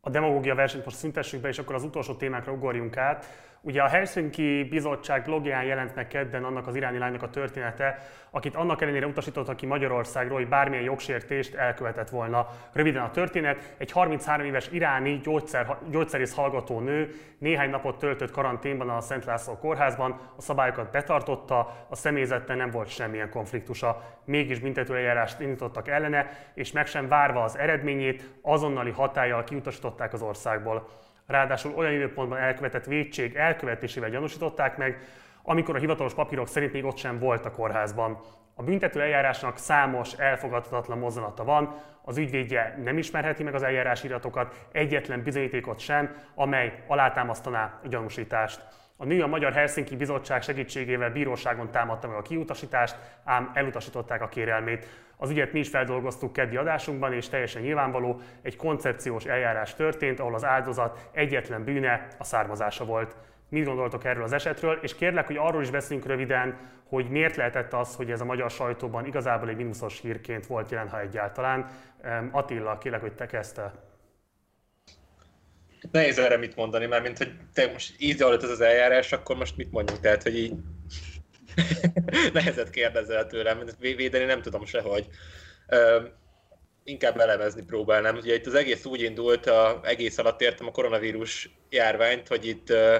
A 0.00 0.10
demagógia 0.10 0.54
versenyt 0.54 0.84
most 0.84 0.96
szüntessük 0.96 1.40
be, 1.40 1.48
és 1.48 1.58
akkor 1.58 1.74
az 1.74 1.84
utolsó 1.84 2.14
témákra 2.14 2.52
ugorjunk 2.52 2.96
át. 2.96 3.26
Ugye 3.66 3.82
a 3.82 3.88
Helsinki 3.88 4.66
Bizottság 4.70 5.24
blogján 5.24 5.64
jelent 5.64 5.94
meg 5.94 6.06
kedden 6.06 6.44
annak 6.44 6.66
az 6.66 6.74
iráni 6.74 6.98
lánynak 6.98 7.22
a 7.22 7.30
története, 7.30 7.98
akit 8.30 8.54
annak 8.54 8.82
ellenére 8.82 9.06
utasítottak 9.06 9.56
ki 9.56 9.66
Magyarországról, 9.66 10.38
hogy 10.38 10.48
bármilyen 10.48 10.84
jogsértést 10.84 11.54
elkövetett 11.54 12.08
volna. 12.08 12.46
Röviden 12.72 13.02
a 13.02 13.10
történet, 13.10 13.74
egy 13.78 13.90
33 13.90 14.46
éves 14.46 14.68
iráni 14.72 15.20
gyógyszer, 15.22 15.76
gyógyszerész 15.90 16.34
hallgató 16.34 16.80
nő 16.80 17.14
néhány 17.38 17.70
napot 17.70 17.98
töltött 17.98 18.30
karanténban 18.30 18.88
a 18.88 19.00
Szent 19.00 19.24
László 19.24 19.56
kórházban, 19.56 20.20
a 20.36 20.40
szabályokat 20.40 20.90
betartotta, 20.90 21.86
a 21.88 21.96
személyzettel 21.96 22.56
nem 22.56 22.70
volt 22.70 22.88
semmilyen 22.88 23.30
konfliktusa. 23.30 24.02
Mégis 24.24 24.58
büntetőeljárást 24.58 25.40
indítottak 25.40 25.88
ellene, 25.88 26.30
és 26.54 26.72
meg 26.72 26.86
sem 26.86 27.08
várva 27.08 27.42
az 27.42 27.58
eredményét, 27.58 28.30
azonnali 28.42 28.90
hatállyal 28.90 29.44
kiutasították 29.44 30.12
az 30.12 30.22
országból 30.22 30.88
ráadásul 31.26 31.72
olyan 31.76 31.92
időpontban 31.92 32.38
elkövetett 32.38 32.84
védség 32.84 33.34
elkövetésével 33.34 34.10
gyanúsították 34.10 34.76
meg, 34.76 34.98
amikor 35.42 35.76
a 35.76 35.78
hivatalos 35.78 36.14
papírok 36.14 36.48
szerint 36.48 36.72
még 36.72 36.84
ott 36.84 36.96
sem 36.96 37.18
volt 37.18 37.46
a 37.46 37.50
kórházban. 37.50 38.20
A 38.54 38.62
büntető 38.62 39.00
eljárásnak 39.00 39.58
számos 39.58 40.12
elfogadhatatlan 40.12 40.98
mozzanata 40.98 41.44
van, 41.44 41.74
az 42.02 42.16
ügyvédje 42.16 42.78
nem 42.82 42.98
ismerheti 42.98 43.42
meg 43.42 43.54
az 43.54 43.62
eljárásiratokat, 43.62 44.66
egyetlen 44.72 45.22
bizonyítékot 45.22 45.78
sem, 45.78 46.16
amely 46.34 46.84
alátámasztaná 46.86 47.80
a 47.84 47.88
gyanúsítást. 47.88 48.62
A 48.98 49.04
nő 49.04 49.22
a 49.22 49.26
Magyar 49.26 49.52
Helsinki 49.52 49.96
Bizottság 49.96 50.42
segítségével 50.42 51.10
bíróságon 51.10 51.70
támadta 51.70 52.08
meg 52.08 52.16
a 52.16 52.22
kiutasítást, 52.22 52.96
ám 53.24 53.50
elutasították 53.54 54.22
a 54.22 54.28
kérelmét. 54.28 54.86
Az 55.16 55.30
ügyet 55.30 55.52
mi 55.52 55.58
is 55.58 55.68
feldolgoztuk 55.68 56.32
keddi 56.32 56.56
adásunkban, 56.56 57.12
és 57.12 57.28
teljesen 57.28 57.62
nyilvánvaló, 57.62 58.20
egy 58.42 58.56
koncepciós 58.56 59.24
eljárás 59.24 59.74
történt, 59.74 60.20
ahol 60.20 60.34
az 60.34 60.44
áldozat 60.44 61.08
egyetlen 61.12 61.64
bűne 61.64 62.06
a 62.18 62.24
származása 62.24 62.84
volt. 62.84 63.16
mit 63.48 63.64
gondoltok 63.64 64.04
erről 64.04 64.22
az 64.22 64.32
esetről, 64.32 64.78
és 64.82 64.94
kérlek, 64.94 65.26
hogy 65.26 65.36
arról 65.36 65.62
is 65.62 65.70
beszéljünk 65.70 66.08
röviden, 66.08 66.56
hogy 66.88 67.08
miért 67.08 67.36
lehetett 67.36 67.72
az, 67.72 67.96
hogy 67.96 68.10
ez 68.10 68.20
a 68.20 68.24
magyar 68.24 68.50
sajtóban 68.50 69.06
igazából 69.06 69.48
egy 69.48 69.56
mínuszos 69.56 70.00
hírként 70.00 70.46
volt 70.46 70.70
jelen, 70.70 70.88
ha 70.88 71.00
egyáltalán. 71.00 71.66
Attila, 72.30 72.78
kérlek, 72.78 73.00
hogy 73.00 73.14
te 73.14 73.26
kezdte. 73.26 73.72
Nehéz 75.90 76.18
erre 76.18 76.36
mit 76.36 76.56
mondani, 76.56 76.86
mert 76.86 77.02
mint 77.02 77.18
hogy 77.18 77.32
te 77.52 77.72
most 77.72 77.94
így 77.98 78.16
zajlott 78.16 78.42
ez 78.42 78.50
az 78.50 78.60
eljárás, 78.60 79.12
akkor 79.12 79.36
most 79.36 79.56
mit 79.56 79.70
mondjuk? 79.70 80.00
Tehát, 80.00 80.22
hogy 80.22 80.38
így 80.38 80.52
nehezet 82.32 82.70
kérdezel 82.70 83.26
tőlem, 83.26 83.64
védeni 83.78 84.24
nem 84.24 84.42
tudom 84.42 84.66
sehogy. 84.66 85.06
Ö, 85.68 86.02
inkább 86.84 87.18
elemezni 87.18 87.64
próbálnám. 87.64 88.16
Ugye 88.16 88.34
itt 88.34 88.46
az 88.46 88.54
egész 88.54 88.84
úgy 88.84 89.02
indult, 89.02 89.46
a, 89.46 89.80
egész 89.82 90.18
alatt 90.18 90.40
értem 90.40 90.66
a 90.66 90.70
koronavírus 90.70 91.50
járványt, 91.70 92.28
hogy 92.28 92.46
itt 92.46 92.70
ö, 92.70 92.96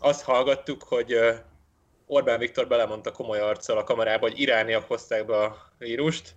azt 0.00 0.22
hallgattuk, 0.22 0.82
hogy 0.82 1.18
Orbán 2.06 2.38
Viktor 2.38 2.66
belemondta 2.66 3.12
komoly 3.12 3.40
arccal 3.40 3.78
a 3.78 3.84
kamerába, 3.84 4.28
hogy 4.28 4.40
irániak 4.40 4.84
hozták 4.84 5.26
be 5.26 5.36
a 5.36 5.72
vírust, 5.78 6.34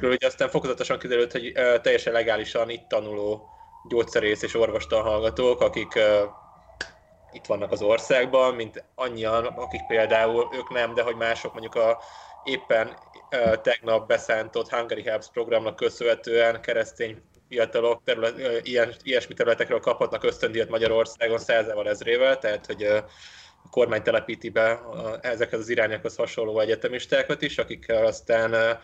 hogy 0.00 0.24
aztán 0.24 0.48
fokozatosan 0.48 0.98
kiderült, 0.98 1.32
hogy 1.32 1.52
teljesen 1.82 2.12
legálisan 2.12 2.70
itt 2.70 2.88
tanuló 2.88 3.53
gyógyszerész 3.88 4.42
és 4.42 4.54
orvostan 4.54 5.02
hallgatók, 5.02 5.60
akik 5.60 5.98
itt 7.30 7.46
vannak 7.46 7.72
az 7.72 7.82
országban, 7.82 8.54
mint 8.54 8.84
annyian, 8.94 9.46
akik 9.46 9.86
például, 9.86 10.48
ők 10.52 10.70
nem, 10.70 10.94
de 10.94 11.02
hogy 11.02 11.16
mások 11.16 11.52
mondjuk 11.52 11.74
a 11.74 12.00
éppen 12.42 12.98
tegnap 13.62 14.08
beszántott 14.08 14.70
Hungary 14.70 15.02
Helps 15.02 15.30
programnak 15.32 15.76
köszönhetően 15.76 16.60
keresztény 16.60 17.22
fiatalok 17.48 18.02
terület, 18.04 18.66
ilyen, 18.66 18.94
ilyesmi 19.02 19.34
területekről 19.34 19.80
kaphatnak 19.80 20.24
ösztöndíjat 20.24 20.68
Magyarországon 20.68 21.38
százával 21.38 21.88
ezrével, 21.88 22.38
tehát 22.38 22.66
hogy 22.66 22.82
a 22.82 23.04
kormány 23.70 24.02
telepíti 24.02 24.48
be 24.48 24.80
ezekhez 25.20 25.60
az 25.60 25.68
irányokhoz 25.68 26.16
hasonló 26.16 26.60
egyetemistákat 26.60 27.42
is, 27.42 27.58
akikkel 27.58 28.06
aztán 28.06 28.78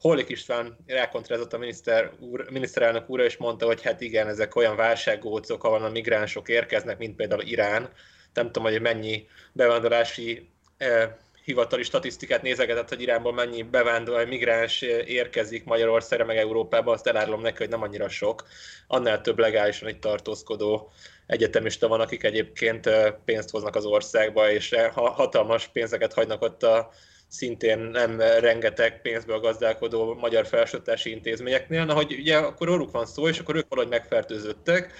Hollik 0.00 0.28
István 0.28 0.76
rákontrázott 0.86 1.52
a 1.52 1.58
miniszter 1.58 2.12
úr, 2.20 2.50
miniszterelnök 2.50 3.10
úrra, 3.10 3.24
és 3.24 3.36
mondta, 3.36 3.66
hogy 3.66 3.82
hát 3.82 4.00
igen, 4.00 4.28
ezek 4.28 4.56
olyan 4.56 4.76
válsággócok, 4.76 5.64
ahol 5.64 5.82
a 5.82 5.90
migránsok 5.90 6.48
érkeznek, 6.48 6.98
mint 6.98 7.16
például 7.16 7.42
Irán. 7.42 7.92
Nem 8.34 8.46
tudom, 8.46 8.72
hogy 8.72 8.80
mennyi 8.80 9.26
bevándorlási 9.52 10.50
eh, 10.76 11.10
hivatali 11.46 11.82
statisztikát 11.82 12.42
nézegetett, 12.42 12.88
hogy 12.88 13.00
Iránból 13.00 13.32
mennyi 13.32 13.62
bevándorló, 13.62 14.26
migráns 14.26 14.82
érkezik 14.82 15.64
Magyarországra, 15.64 16.24
meg 16.24 16.36
Európába, 16.36 16.92
azt 16.92 17.06
elárulom 17.06 17.40
neki, 17.40 17.56
hogy 17.58 17.68
nem 17.68 17.82
annyira 17.82 18.08
sok. 18.08 18.46
Annál 18.86 19.20
több 19.20 19.38
legálisan 19.38 19.88
itt 19.88 20.00
tartózkodó 20.00 20.92
egyetemista 21.26 21.88
van, 21.88 22.00
akik 22.00 22.22
egyébként 22.22 22.90
pénzt 23.24 23.50
hoznak 23.50 23.76
az 23.76 23.84
országba, 23.84 24.50
és 24.50 24.74
hatalmas 24.94 25.66
pénzeket 25.66 26.12
hagynak 26.12 26.42
ott 26.42 26.62
a 26.62 26.90
szintén 27.28 27.78
nem 27.78 28.20
rengeteg 28.20 29.00
pénzből 29.00 29.38
gazdálkodó 29.38 30.14
magyar 30.14 30.46
felsőtási 30.46 31.10
intézményeknél. 31.10 31.84
Na, 31.84 31.94
hogy 31.94 32.16
ugye 32.18 32.36
akkor 32.36 32.66
róluk 32.66 32.90
van 32.90 33.06
szó, 33.06 33.28
és 33.28 33.38
akkor 33.38 33.56
ők 33.56 33.68
valahogy 33.68 33.90
megfertőzöttek, 33.90 34.92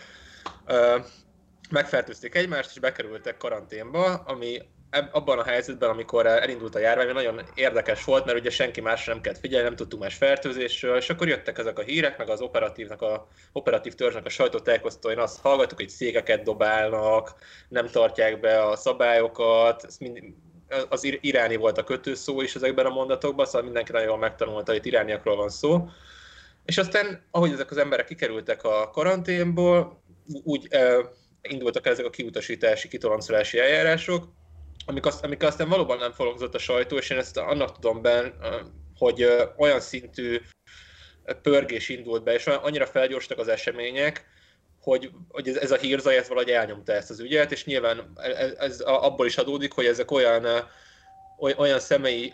megfertőzték 1.71 2.35
egymást, 2.35 2.71
és 2.71 2.79
bekerültek 2.79 3.37
karanténba, 3.37 4.15
ami 4.15 4.63
abban 5.11 5.39
a 5.39 5.45
helyzetben, 5.45 5.91
amikor 5.91 6.27
elindult 6.27 6.75
a 6.75 6.79
járvány, 6.79 7.13
nagyon 7.13 7.43
érdekes 7.55 8.05
volt, 8.05 8.25
mert 8.25 8.39
ugye 8.39 8.51
senki 8.51 8.81
más 8.81 9.05
nem 9.05 9.21
kellett 9.21 9.41
figyelni, 9.41 9.67
nem 9.67 9.77
tudtunk 9.77 10.03
más 10.03 10.15
fertőzésről, 10.15 10.97
és 10.97 11.11
akkor 11.11 11.29
jöttek 11.29 11.59
ezek 11.59 11.79
a 11.79 11.83
hírek, 11.83 12.19
meg 12.19 12.31
az 12.31 12.41
operatívnak 12.41 13.03
a, 13.03 13.29
operatív 13.53 13.95
törzsnek 13.95 14.25
a 14.25 14.29
sajtótájékoztatóin 14.29 15.19
azt 15.19 15.41
hallgattuk, 15.41 15.79
hogy 15.79 15.89
szégeket 15.89 16.43
dobálnak, 16.43 17.35
nem 17.69 17.87
tartják 17.87 18.41
be 18.41 18.63
a 18.63 18.77
szabályokat, 18.77 19.85
ez 19.85 19.97
mind, 19.99 20.19
az 20.89 21.05
iráni 21.21 21.57
volt 21.57 21.79
a 21.79 21.85
kötőszó 21.85 22.41
is 22.41 22.55
ezekben 22.55 22.87
a 22.87 22.91
mondatokban, 22.91 23.47
szóval 23.47 23.63
mindenki 23.63 23.93
nagyon 23.93 24.09
jól 24.09 24.19
megtanulta, 24.19 24.71
hogy 24.71 24.81
itt 24.81 24.93
irániakról 24.93 25.37
van 25.37 25.49
szó. 25.49 25.89
És 26.65 26.79
aztán, 26.79 27.23
ahogy 27.31 27.53
ezek 27.53 27.71
az 27.71 27.77
emberek 27.77 28.07
kikerültek 28.07 28.65
a 28.65 28.91
karanténból, 28.91 30.03
úgy 30.45 30.67
eh, 30.71 30.99
indultak 31.43 31.87
ezek 31.87 32.05
a 32.05 32.11
kiutasítási, 32.11 32.89
kitoloncolási 32.89 33.59
eljárások, 33.59 34.29
amik, 34.87 35.07
azt, 35.07 35.25
amik 35.25 35.43
aztán 35.43 35.69
valóban 35.69 35.99
nem 35.99 36.13
foglalkozott 36.13 36.55
a 36.55 36.59
sajtó, 36.59 36.97
és 36.97 37.11
én 37.11 37.19
ezt 37.19 37.37
annak 37.37 37.79
tudom 37.79 38.03
ben, 38.03 38.35
hogy 38.99 39.27
olyan 39.57 39.81
szintű 39.81 40.41
pörgés 41.43 41.89
indult 41.89 42.23
be, 42.23 42.35
és 42.35 42.47
annyira 42.47 42.87
felgyorstak 42.87 43.39
az 43.39 43.49
események, 43.49 44.25
hogy, 44.87 45.11
hogy 45.29 45.49
ez, 45.49 45.57
ez 45.57 45.71
a 45.71 45.77
hírzaj 45.77 46.17
ez 46.17 46.29
valahogy 46.29 46.51
elnyomta 46.51 46.93
ezt 46.93 47.11
az 47.11 47.21
ügyet, 47.21 47.53
és 47.53 47.65
nyilván 47.65 48.13
ez, 48.17 48.53
ez 48.59 48.81
abból 48.81 49.27
is 49.27 49.37
adódik, 49.37 49.73
hogy 49.73 49.87
ezek 49.87 50.11
olyan, 50.11 50.47
olyan 51.57 51.79
személyi 51.79 52.33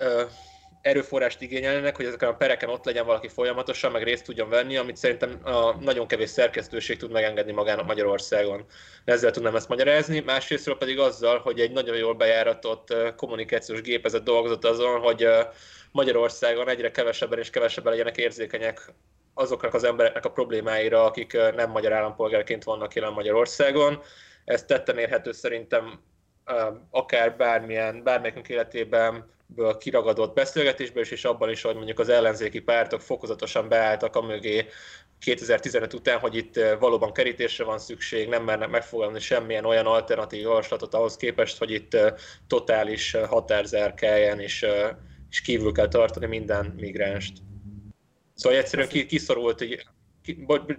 erőforrást 0.81 1.41
igényelnek, 1.41 1.97
hogy 1.97 2.05
ezeken 2.05 2.29
a 2.29 2.37
pereken 2.37 2.69
ott 2.69 2.85
legyen 2.85 3.07
valaki 3.07 3.29
folyamatosan, 3.29 3.93
meg 3.93 4.03
részt 4.03 4.25
tudjon 4.25 4.49
venni, 4.49 4.77
amit 4.77 4.97
szerintem 4.97 5.41
a 5.45 5.75
nagyon 5.81 6.07
kevés 6.07 6.31
szerkesztőség 6.31 6.99
tud 6.99 7.11
megengedni 7.11 7.53
magának 7.53 7.87
Magyarországon. 7.87 8.65
Ezzel 9.05 9.31
tudnám 9.31 9.57
ezt 9.57 9.69
magyarázni. 9.69 10.21
Másrésztről 10.21 10.79
pedig 10.79 10.99
azzal, 10.99 11.39
hogy 11.39 11.61
egy 11.61 11.73
nagyon 11.73 11.97
jól 11.97 12.15
bejáratott 12.15 12.95
kommunikációs 13.17 13.81
gépezet 13.81 14.23
dolgozott 14.23 14.65
azon, 14.65 15.01
hogy 15.01 15.29
Magyarországon 15.93 16.69
egyre 16.69 16.91
kevesebben 16.91 17.39
és 17.39 17.51
kevesebben 17.51 17.93
legyenek 17.93 18.17
érzékenyek 18.17 18.93
azoknak 19.35 19.75
az 19.75 19.85
embereknek 19.85 20.25
a 20.25 20.31
problémáira, 20.31 21.05
akik 21.05 21.33
nem 21.33 21.71
magyar 21.71 21.93
állampolgárként 21.93 22.65
vannak 22.65 22.95
jelen 22.95 23.13
Magyarországon. 23.13 24.01
Ez 24.45 24.65
tetten 24.65 24.99
érhető 24.99 25.33
szerintem 25.33 26.01
akár 26.91 27.37
bármilyen, 27.37 28.03
bármelyikünk 28.03 28.49
életében 28.49 29.31
kiragadott 29.79 30.35
beszélgetésből 30.35 31.03
is, 31.03 31.11
és 31.11 31.25
abban 31.25 31.51
is, 31.51 31.63
hogy 31.63 31.75
mondjuk 31.75 31.99
az 31.99 32.09
ellenzéki 32.09 32.61
pártok 32.61 33.01
fokozatosan 33.01 33.69
beálltak 33.69 34.17
a 34.17 34.23
mögé 34.23 34.67
2015 35.19 35.93
után, 35.95 36.19
hogy 36.19 36.37
itt 36.37 36.61
valóban 36.79 37.13
kerítésre 37.13 37.65
van 37.65 37.79
szükség, 37.79 38.29
nem 38.29 38.45
mernek 38.45 38.71
megfogalmazni 38.71 39.21
semmilyen 39.21 39.65
olyan 39.65 39.87
alternatív 39.87 40.41
javaslatot 40.41 40.95
ahhoz 40.95 41.17
képest, 41.17 41.59
hogy 41.59 41.71
itt 41.71 41.97
totális 42.47 43.17
határzár 43.29 43.95
kelljen, 43.95 44.41
és, 44.41 44.67
és 45.31 45.41
kívül 45.41 45.73
kell 45.73 45.89
tartani 45.89 46.27
minden 46.27 46.75
migránst. 46.77 47.39
Szóval 48.43 48.59
egyszerűen 48.59 48.89
kiszorult, 48.89 49.61
így, 49.61 49.87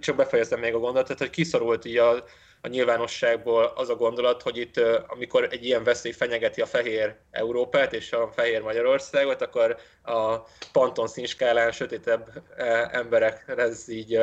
csak 0.00 0.16
befejezem 0.16 0.60
még 0.60 0.74
a 0.74 0.78
gondolatot, 0.78 1.18
hogy 1.18 1.30
kiszorult 1.30 1.84
így 1.84 1.96
a, 1.96 2.24
a 2.60 2.68
nyilvánosságból 2.68 3.64
az 3.64 3.88
a 3.88 3.96
gondolat, 3.96 4.42
hogy 4.42 4.56
itt, 4.56 4.80
amikor 5.06 5.48
egy 5.50 5.64
ilyen 5.64 5.84
veszély 5.84 6.12
fenyegeti 6.12 6.60
a 6.60 6.66
fehér 6.66 7.16
Európát 7.30 7.92
és 7.92 8.12
a 8.12 8.32
fehér 8.34 8.62
Magyarországot, 8.62 9.42
akkor 9.42 9.76
a 10.02 10.36
Panton 10.72 11.06
színskálán 11.06 11.72
sötétebb 11.72 12.42
emberek 12.92 13.44
ez 13.56 13.88
így 13.88 14.18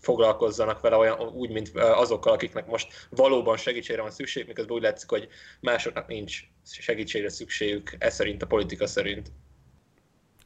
foglalkozzanak 0.00 0.80
vele 0.80 0.96
olyan, 0.96 1.20
úgy, 1.20 1.50
mint 1.50 1.70
azokkal, 1.78 2.32
akiknek 2.32 2.66
most 2.66 3.06
valóban 3.10 3.56
segítségre 3.56 4.02
van 4.02 4.10
szükség, 4.10 4.46
miközben 4.46 4.76
úgy 4.76 4.82
látszik, 4.82 5.08
hogy 5.08 5.28
másoknak 5.60 6.06
nincs 6.06 6.40
segítségre 6.64 7.28
szükségük, 7.28 7.96
ez 7.98 8.14
szerint 8.14 8.42
a 8.42 8.46
politika 8.46 8.86
szerint. 8.86 9.32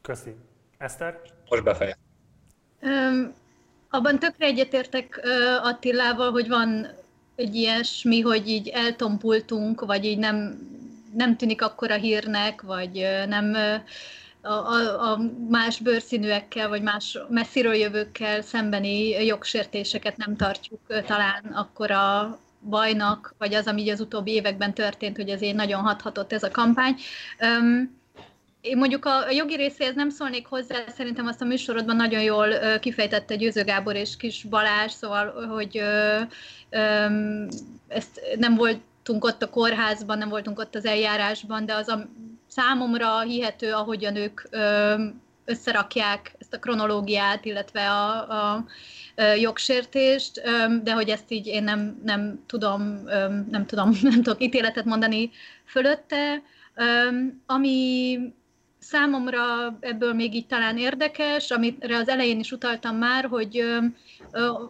Köszi. 0.01 0.35
Eszter? 0.77 1.21
Most 1.49 1.63
befejezem. 1.63 1.99
Um, 2.81 3.33
abban 3.89 4.19
tökre 4.19 4.45
egyetértek 4.45 5.21
uh, 5.23 5.67
Attilával, 5.67 6.31
hogy 6.31 6.47
van 6.47 6.87
egy 7.35 7.55
ilyesmi, 7.55 8.21
hogy 8.21 8.49
így 8.49 8.67
eltompultunk, 8.67 9.85
vagy 9.85 10.05
így 10.05 10.17
nem, 10.17 10.59
nem 11.13 11.37
tűnik 11.37 11.61
akkora 11.61 11.95
hírnek, 11.95 12.61
vagy 12.61 12.97
uh, 12.97 13.25
nem 13.25 13.45
uh, 13.45 13.81
a, 14.41 14.73
a, 14.73 15.11
a 15.11 15.19
más 15.49 15.79
bőrszínűekkel, 15.79 16.69
vagy 16.69 16.81
más 16.81 17.17
messziről 17.29 17.73
jövőkkel 17.73 18.41
szembeni 18.41 19.25
jogsértéseket 19.25 20.17
nem 20.17 20.35
tartjuk 20.35 20.79
talán 21.05 21.43
akkora 21.53 22.39
bajnak, 22.61 23.35
vagy 23.37 23.53
az, 23.53 23.67
ami 23.67 23.89
az 23.89 23.99
utóbbi 23.99 24.31
években 24.31 24.73
történt, 24.73 25.15
hogy 25.15 25.29
ezért 25.29 25.55
nagyon 25.55 25.81
hathatott 25.81 26.33
ez 26.33 26.43
a 26.43 26.51
kampány. 26.51 26.95
Um, 27.39 27.96
én 28.61 28.77
mondjuk 28.77 29.05
a 29.05 29.31
jogi 29.31 29.55
részéhez 29.55 29.95
nem 29.95 30.09
szólnék 30.09 30.47
hozzá, 30.47 30.75
szerintem 30.87 31.27
azt 31.27 31.41
a 31.41 31.45
műsorodban 31.45 31.95
nagyon 31.95 32.21
jól 32.21 32.47
kifejtette 32.79 33.35
Győző 33.35 33.63
Gábor 33.63 33.95
és 33.95 34.17
Kis 34.17 34.43
Balázs, 34.43 34.91
szóval, 34.91 35.47
hogy 35.47 35.81
ezt 37.87 38.21
nem 38.37 38.55
voltunk 38.55 39.23
ott 39.23 39.41
a 39.41 39.49
kórházban, 39.49 40.17
nem 40.17 40.29
voltunk 40.29 40.59
ott 40.59 40.75
az 40.75 40.85
eljárásban, 40.85 41.65
de 41.65 41.73
az 41.73 41.87
a 41.87 42.09
számomra 42.47 43.19
hihető, 43.19 43.73
ahogyan 43.73 44.15
ők 44.15 44.41
összerakják 45.45 46.35
ezt 46.39 46.53
a 46.53 46.59
kronológiát, 46.59 47.45
illetve 47.45 47.89
a, 47.89 48.29
a 48.29 48.65
jogsértést, 49.39 50.41
de 50.83 50.91
hogy 50.91 51.09
ezt 51.09 51.31
így 51.31 51.47
én 51.47 51.63
nem, 51.63 52.01
nem 52.03 52.43
tudom, 52.45 53.03
nem 53.49 53.65
tudom, 53.65 53.97
nem 54.09 54.13
tudok 54.13 54.43
ítéletet 54.43 54.85
mondani 54.85 55.31
fölötte. 55.65 56.41
Ami 57.45 58.17
számomra 58.89 59.77
ebből 59.79 60.13
még 60.13 60.35
így 60.35 60.47
talán 60.47 60.77
érdekes, 60.77 61.51
amire 61.51 61.97
az 61.97 62.07
elején 62.07 62.39
is 62.39 62.51
utaltam 62.51 62.95
már, 62.95 63.25
hogy 63.25 63.63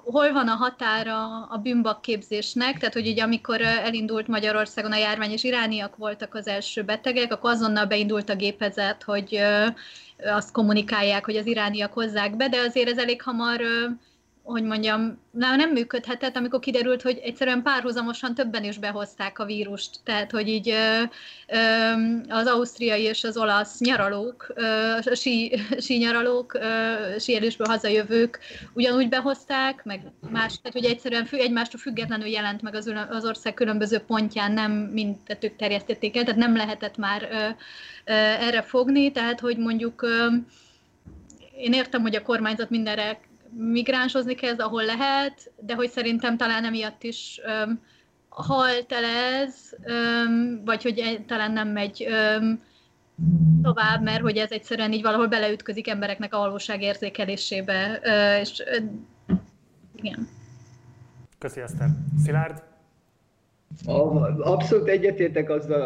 hol 0.03 0.32
van 0.32 0.47
a 0.47 0.55
határa 0.55 1.45
a 1.45 1.57
bűnbakképzésnek, 1.57 2.78
tehát 2.78 2.93
hogy 2.93 3.07
ugye 3.07 3.24
amikor 3.24 3.61
elindult 3.61 4.28
Magyarországon 4.28 4.91
a 4.91 4.97
járvány, 4.97 5.32
és 5.32 5.43
irániak 5.43 5.95
voltak 5.95 6.34
az 6.34 6.47
első 6.47 6.84
betegek, 6.84 7.34
akkor 7.34 7.51
azonnal 7.51 7.86
beindult 7.86 8.30
a 8.30 8.36
gépezet, 8.36 9.03
hogy 9.03 9.39
azt 10.24 10.51
kommunikálják, 10.51 11.26
hogy 11.26 11.36
az 11.36 11.45
irániak 11.45 11.93
hozzák 11.93 12.36
be, 12.36 12.49
de 12.49 12.57
azért 12.57 12.89
ez 12.89 12.97
elég 12.97 13.22
hamar 13.22 13.61
hogy 14.48 14.64
mondjam, 14.64 15.20
nem 15.32 15.72
működhetett, 15.72 16.36
amikor 16.36 16.60
kiderült, 16.60 17.02
hogy 17.02 17.20
egyszerűen 17.24 17.62
párhuzamosan 17.62 18.34
többen 18.34 18.64
is 18.64 18.78
behozták 18.78 19.39
a 19.39 19.45
vírust. 19.45 20.00
Tehát, 20.04 20.32
hogy 20.32 20.48
így 20.48 20.74
az 22.28 22.48
ausztriai 22.48 23.02
és 23.02 23.24
az 23.24 23.38
olasz 23.38 23.80
nyaralók, 23.80 24.54
sí, 25.14 25.60
sí 25.80 25.98
nyaralók, 25.98 26.60
síelésből 27.20 27.68
hazajövők 27.68 28.39
ugyanúgy 28.74 29.10
behozták, 29.10 29.84
meg 29.84 30.02
más, 30.30 30.62
tehát 30.62 30.78
hogy 30.80 30.86
egyszerűen 30.86 31.28
egymástól 31.32 31.80
függetlenül 31.80 32.28
jelent 32.28 32.62
meg 32.62 32.76
az, 32.76 32.93
az 33.10 33.26
ország 33.26 33.54
különböző 33.54 33.98
pontján, 33.98 34.52
nem 34.52 34.72
mindetük 34.72 35.56
terjesztették 35.56 36.18
el, 36.18 36.24
tehát 36.24 36.39
nem 36.39 36.56
lehetett 36.56 36.98
már 36.98 37.28
erre 38.39 38.62
fogni, 38.62 39.12
tehát 39.12 39.39
hogy 39.39 39.58
mondjuk 39.58 40.06
én 41.58 41.74
értem, 41.74 42.02
hogy 42.02 42.16
a 42.16 42.22
kormányzat 42.22 42.70
mindenre 42.70 43.20
migránsozni 43.52 44.36
kezd, 44.36 44.60
ahol 44.60 44.86
lehet, 44.86 45.52
de 45.60 45.76
hogy 45.76 45.89
szerintem 45.89 46.38
talán 46.38 46.66
emiatt 46.66 47.04
is 47.04 47.41
um, 47.66 47.80
halt 48.30 48.91
el 48.91 49.04
ez, 49.04 49.56
um, 49.88 50.62
vagy 50.66 50.84
hogy 50.84 51.24
talán 51.28 51.52
nem 51.52 51.68
megy 51.68 52.08
um, 52.10 52.62
tovább, 53.62 54.04
mert 54.04 54.22
hogy 54.22 54.38
ez 54.38 54.52
egyszerűen 54.52 54.91
így 54.91 55.02
valahol 55.02 55.28
beleütközik 55.28 55.88
embereknek 55.88 56.34
a 56.34 56.38
valóság 56.38 56.82
érzékelésébe, 56.82 58.00
uh, 58.04 58.39
és 58.39 58.64
uh, 58.80 59.38
igen. 59.95 60.28
Köszi, 61.38 61.60
Eszter. 61.60 61.89
Szilárd? 62.24 62.66
Abszolút 64.39 64.88
egyetértek 64.88 65.49
azzal, 65.49 65.82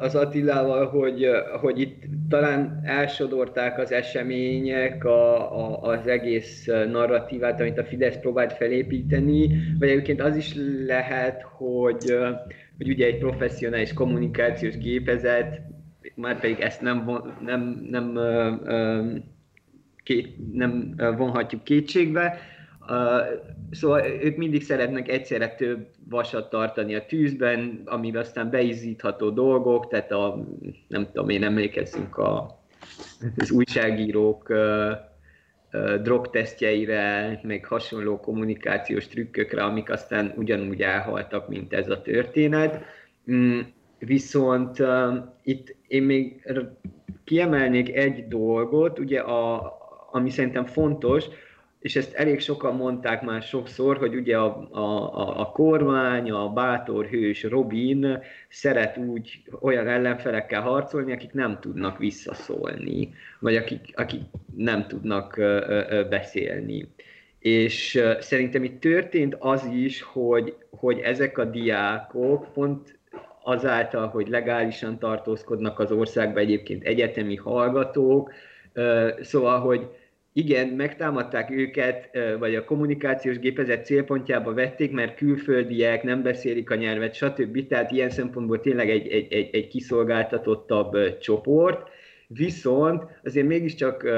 az 0.00 0.14
Attilával, 0.14 0.86
hogy, 0.86 1.26
hogy 1.60 1.80
itt 1.80 2.02
talán 2.28 2.80
elsodorták 2.84 3.78
az 3.78 3.92
események 3.92 5.04
a, 5.04 5.56
a, 5.58 5.80
az 5.82 6.06
egész 6.06 6.66
narratívát, 6.66 7.60
amit 7.60 7.78
a 7.78 7.84
Fidesz 7.84 8.18
próbált 8.20 8.52
felépíteni, 8.52 9.50
vagy 9.78 9.88
egyébként 9.88 10.20
az 10.20 10.36
is 10.36 10.54
lehet, 10.86 11.42
hogy, 11.42 12.18
hogy 12.76 12.88
ugye 12.88 13.06
egy 13.06 13.18
professzionális 13.18 13.92
kommunikációs 13.92 14.78
gépezet, 14.78 15.60
már 16.14 16.40
pedig 16.40 16.60
ezt 16.60 16.80
nem, 16.80 17.10
nem, 17.44 17.86
nem, 17.90 18.12
nem, 20.52 20.94
nem 20.96 21.16
vonhatjuk 21.16 21.64
kétségbe, 21.64 22.38
Szóval 23.70 24.04
ők 24.22 24.36
mindig 24.36 24.62
szeretnek 24.62 25.08
egyszerre 25.08 25.54
több 25.54 25.86
vasat 26.08 26.50
tartani 26.50 26.94
a 26.94 27.06
tűzben, 27.06 27.82
amiben 27.84 28.22
aztán 28.22 28.50
beizítható 28.50 29.30
dolgok, 29.30 29.88
tehát 29.88 30.10
a, 30.10 30.44
nem 30.88 31.06
tudom 31.12 31.28
én, 31.28 31.42
emlékezzünk 31.42 32.16
a, 32.18 32.58
az 33.36 33.50
újságírók 33.50 34.52
drogtesztjeire, 36.02 37.40
meg 37.42 37.64
hasonló 37.64 38.20
kommunikációs 38.20 39.06
trükkökre, 39.06 39.62
amik 39.62 39.90
aztán 39.90 40.32
ugyanúgy 40.36 40.82
elhaltak, 40.82 41.48
mint 41.48 41.72
ez 41.72 41.88
a 41.88 42.02
történet. 42.02 42.84
Mm, 43.32 43.60
viszont 43.98 44.82
itt 45.42 45.76
én 45.88 46.02
még 46.02 46.46
kiemelnék 47.24 47.96
egy 47.96 48.28
dolgot, 48.28 48.98
ugye 48.98 49.20
a, 49.20 49.72
ami 50.10 50.30
szerintem 50.30 50.64
fontos, 50.64 51.24
és 51.80 51.96
ezt 51.96 52.14
elég 52.14 52.40
sokan 52.40 52.76
mondták 52.76 53.22
már 53.22 53.42
sokszor, 53.42 53.96
hogy 53.96 54.14
ugye 54.14 54.36
a, 54.36 54.68
a, 54.70 55.40
a 55.40 55.46
kormány, 55.52 56.30
a 56.30 56.48
bátor 56.48 57.06
hős 57.06 57.42
Robin 57.42 58.18
szeret 58.48 58.96
úgy 58.96 59.42
olyan 59.60 59.88
ellenfelekkel 59.88 60.60
harcolni, 60.60 61.12
akik 61.12 61.32
nem 61.32 61.58
tudnak 61.60 61.98
visszaszólni, 61.98 63.14
vagy 63.38 63.56
akik, 63.56 63.80
akik 63.94 64.20
nem 64.56 64.86
tudnak 64.86 65.36
ö, 65.36 65.84
ö, 65.88 66.08
beszélni. 66.08 66.88
És 67.38 68.02
szerintem 68.20 68.64
itt 68.64 68.80
történt 68.80 69.36
az 69.38 69.64
is, 69.72 70.02
hogy, 70.02 70.54
hogy 70.70 70.98
ezek 70.98 71.38
a 71.38 71.44
diákok 71.44 72.52
pont 72.52 72.98
azáltal, 73.42 74.08
hogy 74.08 74.28
legálisan 74.28 74.98
tartózkodnak 74.98 75.78
az 75.78 75.92
országban 75.92 76.42
egyébként 76.42 76.84
egyetemi 76.84 77.36
hallgatók, 77.36 78.32
szóval, 79.20 79.60
hogy 79.60 79.88
igen, 80.32 80.68
megtámadták 80.68 81.50
őket, 81.50 82.18
vagy 82.38 82.54
a 82.54 82.64
kommunikációs 82.64 83.38
gépezet 83.38 83.84
célpontjába 83.84 84.54
vették, 84.54 84.92
mert 84.92 85.16
külföldiek 85.16 86.02
nem 86.02 86.22
beszélik 86.22 86.70
a 86.70 86.74
nyelvet, 86.74 87.14
stb. 87.14 87.66
Tehát 87.66 87.90
ilyen 87.90 88.10
szempontból 88.10 88.60
tényleg 88.60 88.90
egy, 88.90 89.08
egy, 89.08 89.32
egy, 89.32 89.54
egy 89.54 89.68
kiszolgáltatottabb 89.68 91.18
csoport. 91.18 91.88
Viszont 92.26 93.04
azért 93.24 93.46
mégiscsak 93.46 94.08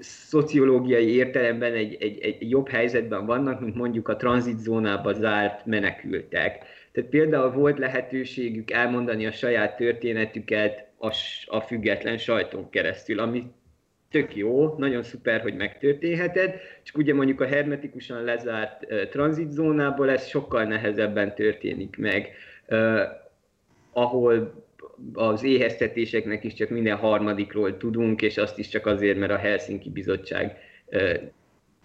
szociológiai 0.00 1.14
értelemben 1.14 1.72
egy, 1.72 1.96
egy, 2.00 2.18
egy 2.18 2.50
jobb 2.50 2.68
helyzetben 2.68 3.26
vannak, 3.26 3.60
mint 3.60 3.74
mondjuk 3.74 4.08
a 4.08 4.16
tranzitzónába 4.16 5.12
zárt 5.12 5.66
menekültek. 5.66 6.64
Tehát 6.92 7.10
például 7.10 7.50
volt 7.50 7.78
lehetőségük 7.78 8.70
elmondani 8.70 9.26
a 9.26 9.32
saját 9.32 9.76
történetüket 9.76 10.88
a, 10.98 11.14
a 11.46 11.60
független 11.60 12.18
sajton 12.18 12.70
keresztül, 12.70 13.18
amit 13.18 13.46
tök 14.10 14.36
jó, 14.36 14.74
nagyon 14.78 15.02
szuper, 15.02 15.40
hogy 15.40 15.56
megtörténheted, 15.56 16.54
csak 16.82 16.96
ugye 16.96 17.14
mondjuk 17.14 17.40
a 17.40 17.46
hermetikusan 17.46 18.24
lezárt 18.24 18.84
uh, 18.84 19.08
tranzitzónából 19.08 20.10
ez 20.10 20.26
sokkal 20.26 20.64
nehezebben 20.64 21.34
történik 21.34 21.96
meg, 21.96 22.30
uh, 22.68 23.00
ahol 23.92 24.64
az 25.12 25.42
éheztetéseknek 25.42 26.44
is 26.44 26.54
csak 26.54 26.68
minden 26.68 26.96
harmadikról 26.96 27.76
tudunk, 27.76 28.22
és 28.22 28.36
azt 28.36 28.58
is 28.58 28.68
csak 28.68 28.86
azért, 28.86 29.18
mert 29.18 29.32
a 29.32 29.36
Helsinki 29.36 29.90
Bizottság 29.90 30.56
uh, 30.86 31.14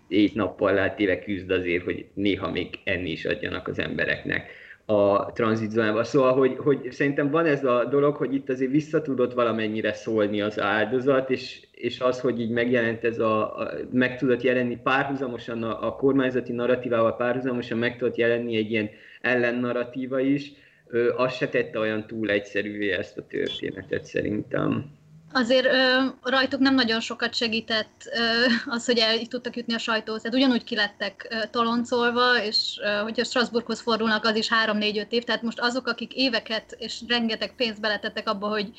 ét 0.07 0.35
nappal 0.35 0.73
látéve 0.73 1.19
küzd 1.19 1.51
azért, 1.51 1.83
hogy 1.83 2.05
néha 2.13 2.51
még 2.51 2.67
enni 2.83 3.09
is 3.09 3.25
adjanak 3.25 3.67
az 3.67 3.79
embereknek 3.79 4.49
a 4.85 5.31
tranzitzónában. 5.31 6.03
Szóval, 6.03 6.33
hogy, 6.33 6.55
hogy 6.57 6.91
szerintem 6.91 7.29
van 7.29 7.45
ez 7.45 7.63
a 7.65 7.85
dolog, 7.85 8.15
hogy 8.15 8.33
itt 8.33 8.49
azért 8.49 8.71
visszatudott 8.71 9.33
valamennyire 9.33 9.93
szólni 9.93 10.41
az 10.41 10.59
áldozat, 10.59 11.29
és, 11.29 11.67
és 11.71 11.99
az, 11.99 12.19
hogy 12.19 12.39
így 12.39 12.49
megjelent 12.49 13.03
ez 13.03 13.19
a, 13.19 13.59
a 13.59 13.71
meg 13.91 14.17
tudott 14.17 14.41
jelenni 14.41 14.77
párhuzamosan 14.83 15.63
a, 15.63 15.87
a 15.87 15.95
kormányzati 15.95 16.51
narratívával 16.51 17.15
párhuzamosan 17.15 17.77
meg 17.77 17.97
tudott 17.97 18.15
jelenni 18.15 18.55
egy 18.55 18.71
ilyen 18.71 18.89
ellennarratíva 19.21 20.19
is, 20.19 20.51
ö, 20.87 21.13
az 21.15 21.33
se 21.33 21.47
tette 21.49 21.79
olyan 21.79 22.07
túl 22.07 22.29
egyszerűvé 22.29 22.91
ezt 22.91 23.17
a 23.17 23.27
történetet 23.27 24.05
szerintem. 24.05 25.01
Azért 25.33 25.65
ö, 25.65 26.05
rajtuk 26.21 26.59
nem 26.59 26.75
nagyon 26.75 26.99
sokat 26.99 27.33
segített 27.33 28.09
ö, 28.17 28.45
az, 28.65 28.85
hogy 28.85 28.97
el 28.97 29.19
tudtak 29.27 29.55
jutni 29.55 29.73
a 29.73 29.77
sajtóhoz. 29.77 30.21
Tehát 30.21 30.37
ugyanúgy 30.37 30.63
kilettek 30.63 31.27
ö, 31.29 31.47
toloncolva, 31.51 32.43
és 32.43 32.79
ö, 32.83 33.01
hogyha 33.01 33.23
Strasbourghoz 33.23 33.81
fordulnak, 33.81 34.25
az 34.25 34.35
is 34.35 34.49
3-4-5 34.65 35.11
év. 35.11 35.23
Tehát 35.23 35.41
most 35.41 35.59
azok, 35.59 35.87
akik 35.87 36.13
éveket 36.13 36.75
és 36.77 37.01
rengeteg 37.07 37.55
pénzt 37.55 37.81
beletettek 37.81 38.29
abba, 38.29 38.47
hogy 38.47 38.71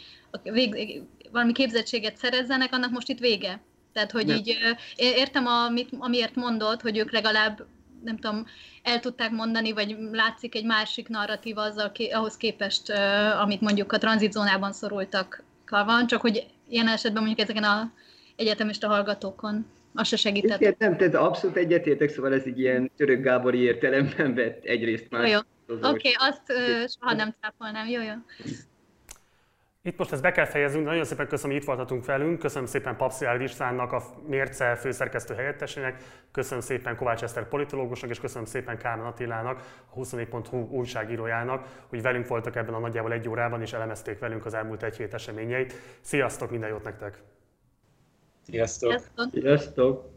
vég, 0.42 1.02
valami 1.32 1.52
képzettséget 1.52 2.16
szerezzenek, 2.16 2.72
annak 2.72 2.90
most 2.90 3.08
itt 3.08 3.18
vége. 3.18 3.60
Tehát, 3.92 4.10
hogy 4.10 4.26
nem. 4.26 4.36
így 4.36 4.58
értem, 4.96 5.46
amit, 5.46 5.88
amiért 5.98 6.34
mondod, 6.34 6.80
hogy 6.80 6.98
ők 6.98 7.12
legalább 7.12 7.66
nem 8.04 8.16
tudom, 8.16 8.46
el 8.82 9.00
tudták 9.00 9.30
mondani, 9.30 9.72
vagy 9.72 9.96
látszik 10.12 10.54
egy 10.54 10.64
másik 10.64 11.08
narratíva 11.08 11.62
azzal, 11.62 11.92
ahhoz 12.12 12.36
képest, 12.36 12.90
amit 13.40 13.60
mondjuk 13.60 13.92
a 13.92 13.98
tranzitzónában 13.98 14.72
szorultak 14.72 15.44
van, 15.70 16.06
csak 16.06 16.20
hogy 16.20 16.46
ilyen 16.68 16.88
esetben 16.88 17.22
mondjuk 17.22 17.48
ezeken 17.48 17.64
a 17.64 17.92
egyetemista 18.36 18.88
hallgatókon 18.88 19.66
az 19.94 20.06
se 20.06 20.16
segített. 20.16 20.60
Igen, 20.60 20.74
nem, 20.78 20.96
tehát 20.96 21.14
abszolút 21.14 21.56
egyetértek, 21.56 22.08
szóval 22.08 22.34
ez 22.34 22.42
egy 22.44 22.58
ilyen 22.58 22.90
török 22.96 23.22
Gábori 23.22 23.58
értelemben 23.58 24.34
vett 24.34 24.64
egyrészt 24.64 25.10
más. 25.10 25.30
Jó. 25.30 25.38
Oké, 25.68 25.78
okay, 25.80 26.12
azt 26.18 26.42
uh, 26.48 26.88
soha 26.88 27.14
nem 27.14 27.34
cáfolnám, 27.40 27.88
jó, 27.88 28.02
jó. 28.02 28.12
Itt 29.86 29.98
most 29.98 30.12
ezt 30.12 30.22
be 30.22 30.32
kell 30.32 30.44
fejeznünk, 30.44 30.84
nagyon 30.86 31.04
szépen 31.04 31.28
köszönöm, 31.28 31.52
hogy 31.52 31.60
itt 31.60 31.66
voltatunk 31.68 32.04
velünk, 32.04 32.38
köszönöm 32.38 32.66
szépen 32.66 32.96
Papszilárd 32.96 33.40
Istvánnak, 33.40 33.92
a 33.92 34.02
Mérce 34.26 34.74
főszerkesztő 34.74 35.34
helyettesének, 35.34 36.02
köszönöm 36.32 36.60
szépen 36.60 36.96
Kovács 36.96 37.22
Eszter 37.22 37.48
politológusnak, 37.48 38.10
és 38.10 38.20
köszönöm 38.20 38.44
szépen 38.44 38.78
Kálmán 38.78 39.06
Attilának, 39.06 39.82
a 39.90 39.98
24.hu 39.98 40.68
újságírójának, 40.70 41.84
hogy 41.88 42.02
velünk 42.02 42.26
voltak 42.26 42.56
ebben 42.56 42.74
a 42.74 42.78
nagyjából 42.78 43.12
egy 43.12 43.28
órában, 43.28 43.60
és 43.60 43.72
elemezték 43.72 44.18
velünk 44.18 44.46
az 44.46 44.54
elmúlt 44.54 44.82
egy 44.82 44.96
hét 44.96 45.14
eseményeit. 45.14 45.74
Sziasztok, 46.00 46.50
minden 46.50 46.68
jót 46.68 46.84
nektek! 46.84 47.22
Sziasztok! 48.42 49.00
Sziasztok! 49.32 50.10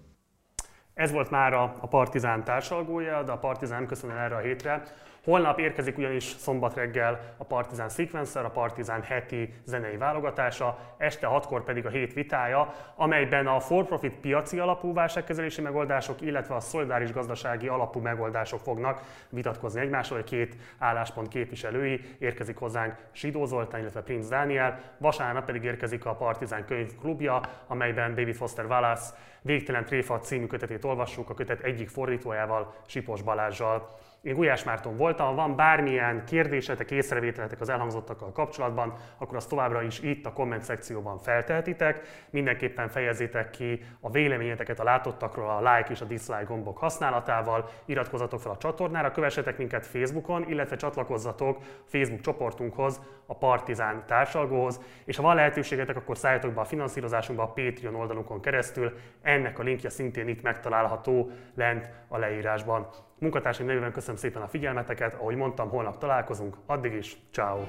Ez 0.94 1.11
volt 1.11 1.30
már 1.30 1.53
a, 1.53 1.76
a 1.80 1.88
Partizán 1.88 2.44
társalgója, 2.44 3.23
de 3.23 3.31
a 3.31 3.38
Partizán 3.38 3.88
köszönöm 3.88 4.18
erre 4.18 4.35
a 4.35 4.39
hétre 4.39 4.84
Holnap 5.27 5.59
érkezik 5.59 5.97
ugyanis 5.97 6.23
szombat 6.23 6.75
reggel 6.75 7.33
a 7.37 7.43
Partizán 7.43 7.89
Sequencer, 7.89 8.45
a 8.45 8.49
Partizán 8.49 9.01
heti 9.01 9.53
zenei 9.63 9.97
válogatása, 9.97 10.77
este 10.97 11.27
6-kor 11.31 11.63
pedig 11.63 11.85
a 11.85 11.89
hét 11.89 12.13
vitája, 12.13 12.73
amelyben 12.95 13.47
a 13.47 13.59
for-profit 13.59 14.13
piaci 14.13 14.59
alapú 14.59 14.93
válságkezelési 14.93 15.61
megoldások, 15.61 16.21
illetve 16.21 16.55
a 16.55 16.59
szolidáris 16.59 17.11
gazdasági 17.11 17.67
alapú 17.67 17.99
megoldások 17.99 18.59
fognak 18.59 19.01
vitatkozni 19.29 19.81
egymással, 19.81 20.23
két 20.23 20.55
álláspont 20.77 21.27
képviselői 21.27 22.01
érkezik 22.19 22.57
hozzánk 22.57 22.95
Sidó 23.11 23.45
Zoltán, 23.45 23.79
illetve 23.79 24.01
Prince 24.01 24.29
Dániel, 24.29 24.79
vasárnap 24.97 25.45
pedig 25.45 25.63
érkezik 25.63 26.05
a 26.05 26.15
Partizán 26.15 26.65
könyvklubja, 26.65 27.41
amelyben 27.67 28.15
David 28.15 28.35
Foster 28.35 28.65
Wallace 28.65 29.13
Végtelen 29.47 29.85
Tréfa 29.85 30.19
című 30.19 30.45
kötetét 30.45 30.83
olvassuk, 30.83 31.29
a 31.29 31.33
kötet 31.33 31.61
egyik 31.61 31.89
fordítójával, 31.89 32.73
Sipos 32.85 33.21
Balázsjal. 33.21 33.97
Én 34.27 34.35
Gulyás 34.35 34.63
Márton 34.63 34.97
voltam, 34.97 35.35
van 35.35 35.55
bármilyen 35.55 36.25
kérdésetek, 36.25 36.91
észrevételetek 36.91 37.61
az 37.61 37.69
elhangzottakkal 37.69 38.31
kapcsolatban, 38.31 38.93
akkor 39.17 39.35
azt 39.35 39.49
továbbra 39.49 39.81
is 39.81 39.99
itt 39.99 40.25
a 40.25 40.33
komment 40.33 40.63
szekcióban 40.63 41.17
felteltitek. 41.17 42.01
Mindenképpen 42.29 42.89
fejezzétek 42.89 43.49
ki 43.49 43.83
a 43.99 44.09
véleményeteket 44.09 44.79
a 44.79 44.83
látottakról 44.83 45.49
a 45.49 45.59
like 45.59 45.91
és 45.91 46.01
a 46.01 46.05
dislike 46.05 46.43
gombok 46.43 46.77
használatával, 46.77 47.69
iratkozzatok 47.85 48.39
fel 48.39 48.51
a 48.51 48.57
csatornára, 48.57 49.11
kövessetek 49.11 49.57
minket 49.57 49.85
Facebookon, 49.85 50.49
illetve 50.49 50.75
csatlakozzatok 50.75 51.57
Facebook 51.85 52.21
csoportunkhoz, 52.21 53.01
a 53.25 53.35
Partizán 53.35 54.03
társalgóhoz, 54.07 54.81
és 55.05 55.15
ha 55.15 55.23
van 55.23 55.35
lehetőségetek, 55.35 55.95
akkor 55.95 56.17
szálljatok 56.17 56.53
be 56.53 56.61
a 56.61 56.65
finanszírozásunkba 56.65 57.43
a 57.43 57.53
Patreon 57.53 57.95
oldalunkon 57.95 58.41
keresztül, 58.41 58.97
ennek 59.21 59.59
a 59.59 59.63
linkje 59.63 59.89
szintén 59.89 60.27
itt 60.27 60.41
megtalálható 60.41 61.31
lent 61.55 61.89
a 62.07 62.17
leírásban. 62.17 62.87
Munkatársaim 63.19 63.68
nevében 63.68 63.91
köszönöm 63.91 64.15
szépen 64.15 64.41
a 64.41 64.48
figyelmeteket, 64.48 65.14
ahogy 65.14 65.35
mondtam, 65.35 65.69
holnap 65.69 65.98
találkozunk, 65.98 66.57
addig 66.65 66.94
is, 66.94 67.18
ciao. 67.31 67.64